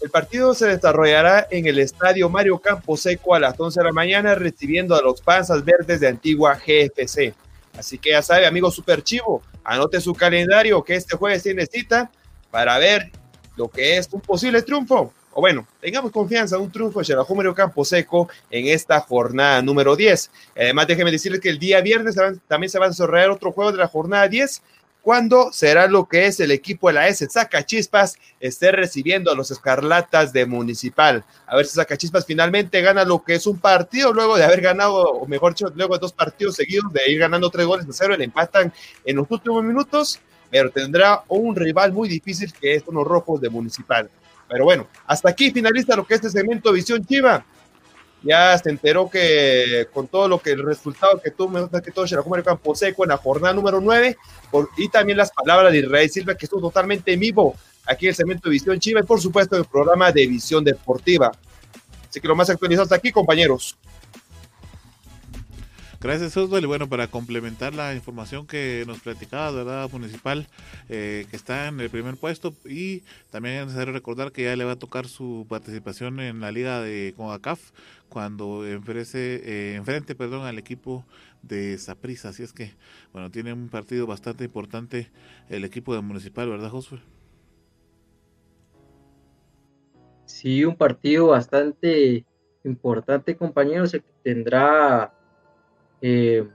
[0.00, 4.34] el partido se desarrollará en el estadio Mario Camposeco a las 11 de la mañana,
[4.34, 7.34] recibiendo a los Panzas Verdes de Antigua GFC.
[7.76, 12.10] Así que ya sabe, amigo Super Chivo, anote su calendario que este jueves tiene cita
[12.50, 13.12] para ver
[13.56, 15.12] lo que es un posible triunfo.
[15.32, 20.30] O bueno, tengamos confianza, un triunfo de Xelajú Mario Camposeco en esta jornada número 10.
[20.56, 22.16] Además, déjeme decirles que el día viernes
[22.48, 24.62] también se va a desarrollar otro juego de la jornada 10
[25.02, 29.50] cuando será lo que es el equipo de la S Zacachispas esté recibiendo a los
[29.50, 31.24] Escarlatas de Municipal.
[31.46, 35.02] A ver si Zacachispas finalmente gana lo que es un partido luego de haber ganado,
[35.02, 38.16] o mejor dicho, luego de dos partidos seguidos de ir ganando tres goles a cero,
[38.16, 38.72] le empatan
[39.04, 40.20] en los últimos minutos,
[40.50, 44.10] pero tendrá un rival muy difícil que es los Rojos de Municipal.
[44.48, 47.44] Pero bueno, hasta aquí finaliza lo que es este segmento Visión Chiva
[48.22, 52.30] ya se enteró que con todo lo que el resultado que tuvo, que todo Xerajú
[52.42, 54.16] Campo Seco en la jornada número 9,
[54.76, 57.54] y también las palabras de Israel Silva, que estuvo totalmente en vivo
[57.86, 61.32] aquí en el segmento de Visión Chiva y por supuesto el programa de Visión Deportiva.
[62.08, 63.76] Así que lo más actualizado hasta aquí, compañeros.
[66.02, 66.64] Gracias, Oswald.
[66.64, 69.90] Y bueno, para complementar la información que nos platicaba, ¿verdad?
[69.92, 70.46] Municipal,
[70.88, 72.54] eh, que está en el primer puesto.
[72.64, 76.52] Y también es necesario recordar que ya le va a tocar su participación en la
[76.52, 77.72] liga de CONCACAF
[78.08, 81.04] cuando eh, enfrente perdón, al equipo
[81.42, 82.30] de Saprissa.
[82.30, 82.72] Así es que,
[83.12, 85.10] bueno, tiene un partido bastante importante
[85.50, 87.00] el equipo de Municipal, ¿verdad, Josué?
[90.24, 92.24] Sí, un partido bastante
[92.64, 95.12] importante, compañeros, que tendrá
[96.02, 96.46] eh,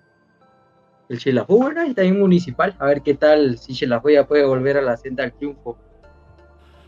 [1.09, 4.81] el Xelajú, Y también Municipal, a ver qué tal, si Xelajú ya puede volver a
[4.81, 5.77] la senda al triunfo.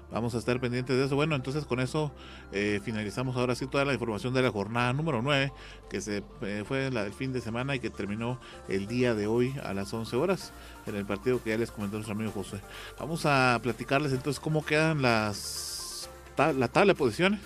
[0.10, 1.16] Vamos a estar pendientes de eso.
[1.16, 2.14] Bueno, entonces con eso
[2.54, 5.52] eh, finalizamos ahora sí toda la información de la jornada número 9,
[5.90, 8.40] que se eh, fue la del fin de semana y que terminó
[8.70, 10.54] el día de hoy a las 11 horas
[10.86, 12.62] en el partido que ya les comentó nuestro amigo José.
[12.98, 17.42] Vamos a platicarles entonces cómo quedan las la tabla de posiciones.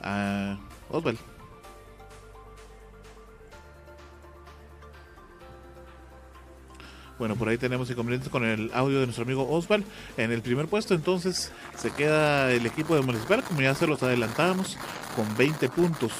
[0.00, 1.33] Uh.
[7.18, 9.84] Bueno, por ahí tenemos inconvenientes con el audio de nuestro amigo Osval.
[10.16, 14.02] En el primer puesto entonces se queda el equipo de Municipal, como ya se los
[14.02, 14.76] adelantábamos,
[15.14, 16.12] con 20 puntos.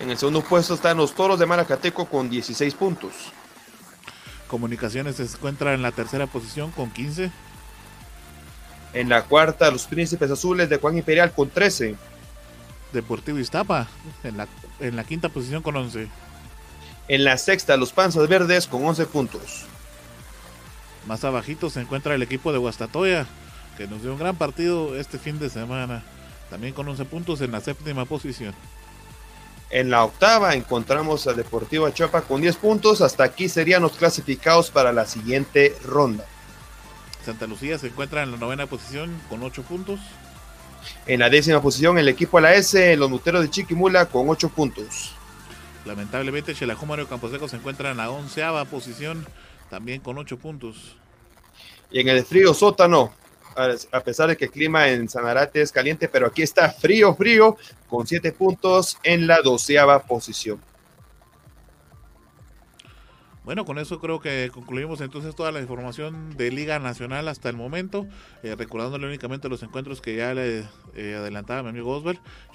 [0.00, 3.12] En el segundo puesto están los Toros de Maracateco con 16 puntos.
[4.48, 7.30] Comunicaciones se encuentra en la tercera posición con 15.
[8.94, 11.96] En la cuarta, los Príncipes Azules de Juan Imperial con 13.
[12.92, 13.88] Deportivo Iztapa
[14.24, 14.48] en la,
[14.80, 16.08] en la quinta posición con 11.
[17.12, 19.66] En la sexta, los Panzas Verdes con 11 puntos.
[21.06, 23.26] Más abajito se encuentra el equipo de Guastatoya,
[23.76, 26.02] que nos dio un gran partido este fin de semana.
[26.48, 28.54] También con 11 puntos en la séptima posición.
[29.68, 33.02] En la octava encontramos a Deportivo Achapa con 10 puntos.
[33.02, 36.24] Hasta aquí serían los clasificados para la siguiente ronda.
[37.26, 40.00] Santa Lucía se encuentra en la novena posición con 8 puntos.
[41.04, 44.48] En la décima posición el equipo de la S, los Muteros de Chiquimula con 8
[44.48, 45.14] puntos.
[45.84, 46.54] Lamentablemente,
[46.86, 49.26] Mario Camposeco se encuentra en la onceava posición,
[49.68, 50.96] también con ocho puntos.
[51.90, 53.12] Y en el frío sótano,
[53.92, 57.56] a pesar de que el clima en Sanarate es caliente, pero aquí está frío, frío,
[57.88, 60.60] con siete puntos en la doceava posición.
[63.44, 67.56] Bueno, con eso creo que concluimos entonces toda la información de Liga Nacional hasta el
[67.56, 68.06] momento,
[68.44, 70.60] eh, recordándole únicamente los encuentros que ya le
[70.94, 72.00] eh, adelantaba mi amigo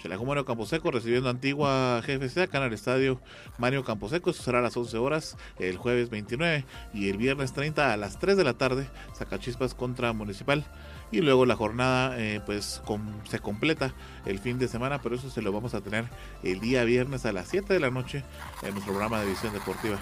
[0.02, 3.20] Xelajú Mario Camposeco recibiendo Antigua GFC acá en el estadio
[3.58, 7.92] Mario Camposeco, eso será a las 11 horas el jueves 29 y el viernes 30
[7.92, 10.64] a las 3 de la tarde, Sacachispas contra Municipal.
[11.12, 12.82] y luego la jornada eh, pues
[13.30, 13.94] se completa
[14.26, 16.06] el fin de semana, pero eso se lo vamos a tener
[16.44, 18.24] el día viernes a las 7 de la noche
[18.62, 19.98] en nuestro programa de visión deportiva.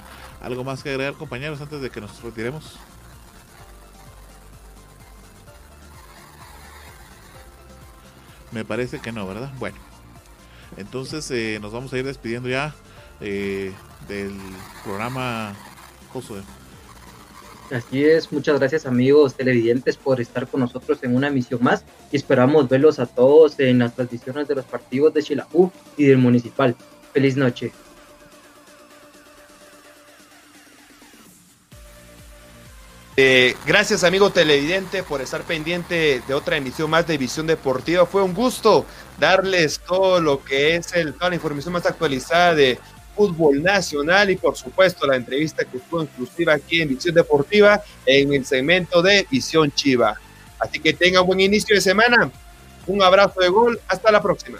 [0.46, 2.78] ¿Algo más que agregar compañeros antes de que nos retiremos?
[8.52, 9.52] Me parece que no, ¿verdad?
[9.58, 9.76] Bueno,
[10.78, 12.76] entonces eh, nos vamos a ir despidiendo ya
[13.22, 13.74] eh,
[14.08, 14.38] del
[14.84, 15.56] programa
[16.14, 16.42] Josué.
[17.72, 22.18] Así es, muchas gracias amigos televidentes por estar con nosotros en una emisión más y
[22.18, 26.76] esperamos verlos a todos en las transmisiones de los partidos de Chilaú y del Municipal.
[27.14, 27.72] Feliz noche.
[33.18, 38.06] Eh, gracias amigo televidente por estar pendiente de otra emisión más de Visión Deportiva.
[38.06, 38.86] Fue un gusto
[39.18, 42.78] darles todo lo que es toda la información más actualizada de
[43.16, 48.34] fútbol nacional y por supuesto la entrevista que estuvo exclusiva aquí en Visión Deportiva en
[48.34, 50.20] el segmento de Visión Chiva.
[50.60, 52.30] Así que tenga un buen inicio de semana.
[52.86, 53.80] Un abrazo de gol.
[53.88, 54.60] Hasta la próxima.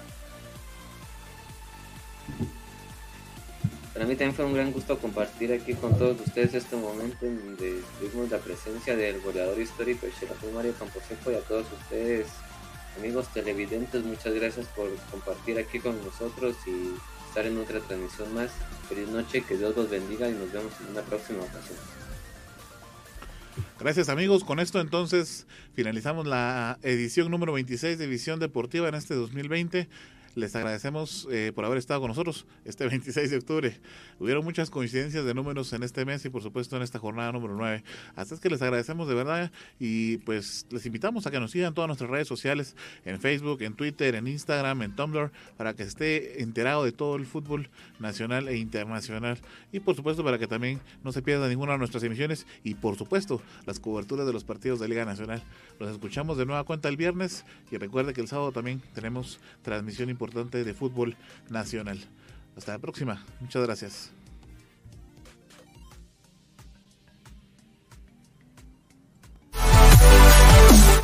[3.96, 7.40] Para mí también fue un gran gusto compartir aquí con todos ustedes este momento en
[7.40, 12.28] donde tuvimos la presencia del goleador histórico de Mario Camposeco y a todos ustedes,
[13.00, 16.94] amigos televidentes, muchas gracias por compartir aquí con nosotros y
[17.30, 18.52] estar en otra transmisión más.
[18.90, 21.78] Feliz noche, que Dios los bendiga y nos vemos en una próxima ocasión.
[23.80, 29.16] Gracias amigos, con esto entonces finalizamos la edición número 26 de Visión Deportiva en este
[29.16, 29.88] 2020.
[30.36, 33.80] Les agradecemos eh, por haber estado con nosotros este 26 de octubre.
[34.20, 37.56] Hubieron muchas coincidencias de números en este mes y por supuesto en esta jornada número
[37.56, 37.84] 9.
[38.16, 39.50] Así es que les agradecemos de verdad
[39.80, 42.76] y pues les invitamos a que nos sigan todas nuestras redes sociales,
[43.06, 47.26] en Facebook, en Twitter, en Instagram, en Tumblr, para que esté enterado de todo el
[47.26, 49.40] fútbol nacional e internacional.
[49.72, 52.98] Y por supuesto para que también no se pierda ninguna de nuestras emisiones y por
[52.98, 55.42] supuesto las coberturas de los partidos de Liga Nacional.
[55.80, 60.10] Los escuchamos de nueva cuenta el viernes y recuerde que el sábado también tenemos transmisión
[60.10, 61.16] importante de fútbol
[61.50, 62.00] nacional.
[62.58, 63.24] Hasta la próxima.
[63.40, 64.12] Muchas gracias.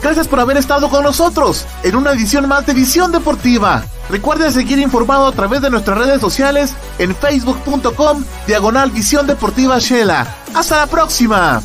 [0.02, 3.86] Gracias por haber estado con nosotros en una edición más de Visión Deportiva.
[4.10, 10.36] Recuerde seguir informado a través de nuestras redes sociales en facebook.com diagonal Visión Deportiva Shela.
[10.56, 11.62] Hasta la próxima.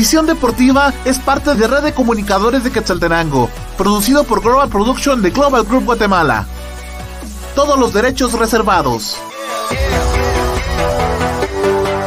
[0.00, 5.28] Visión Deportiva es parte de Red de Comunicadores de Quetzaltenango, producido por Global Production de
[5.28, 6.46] Global Group Guatemala.
[7.54, 9.18] Todos los derechos reservados.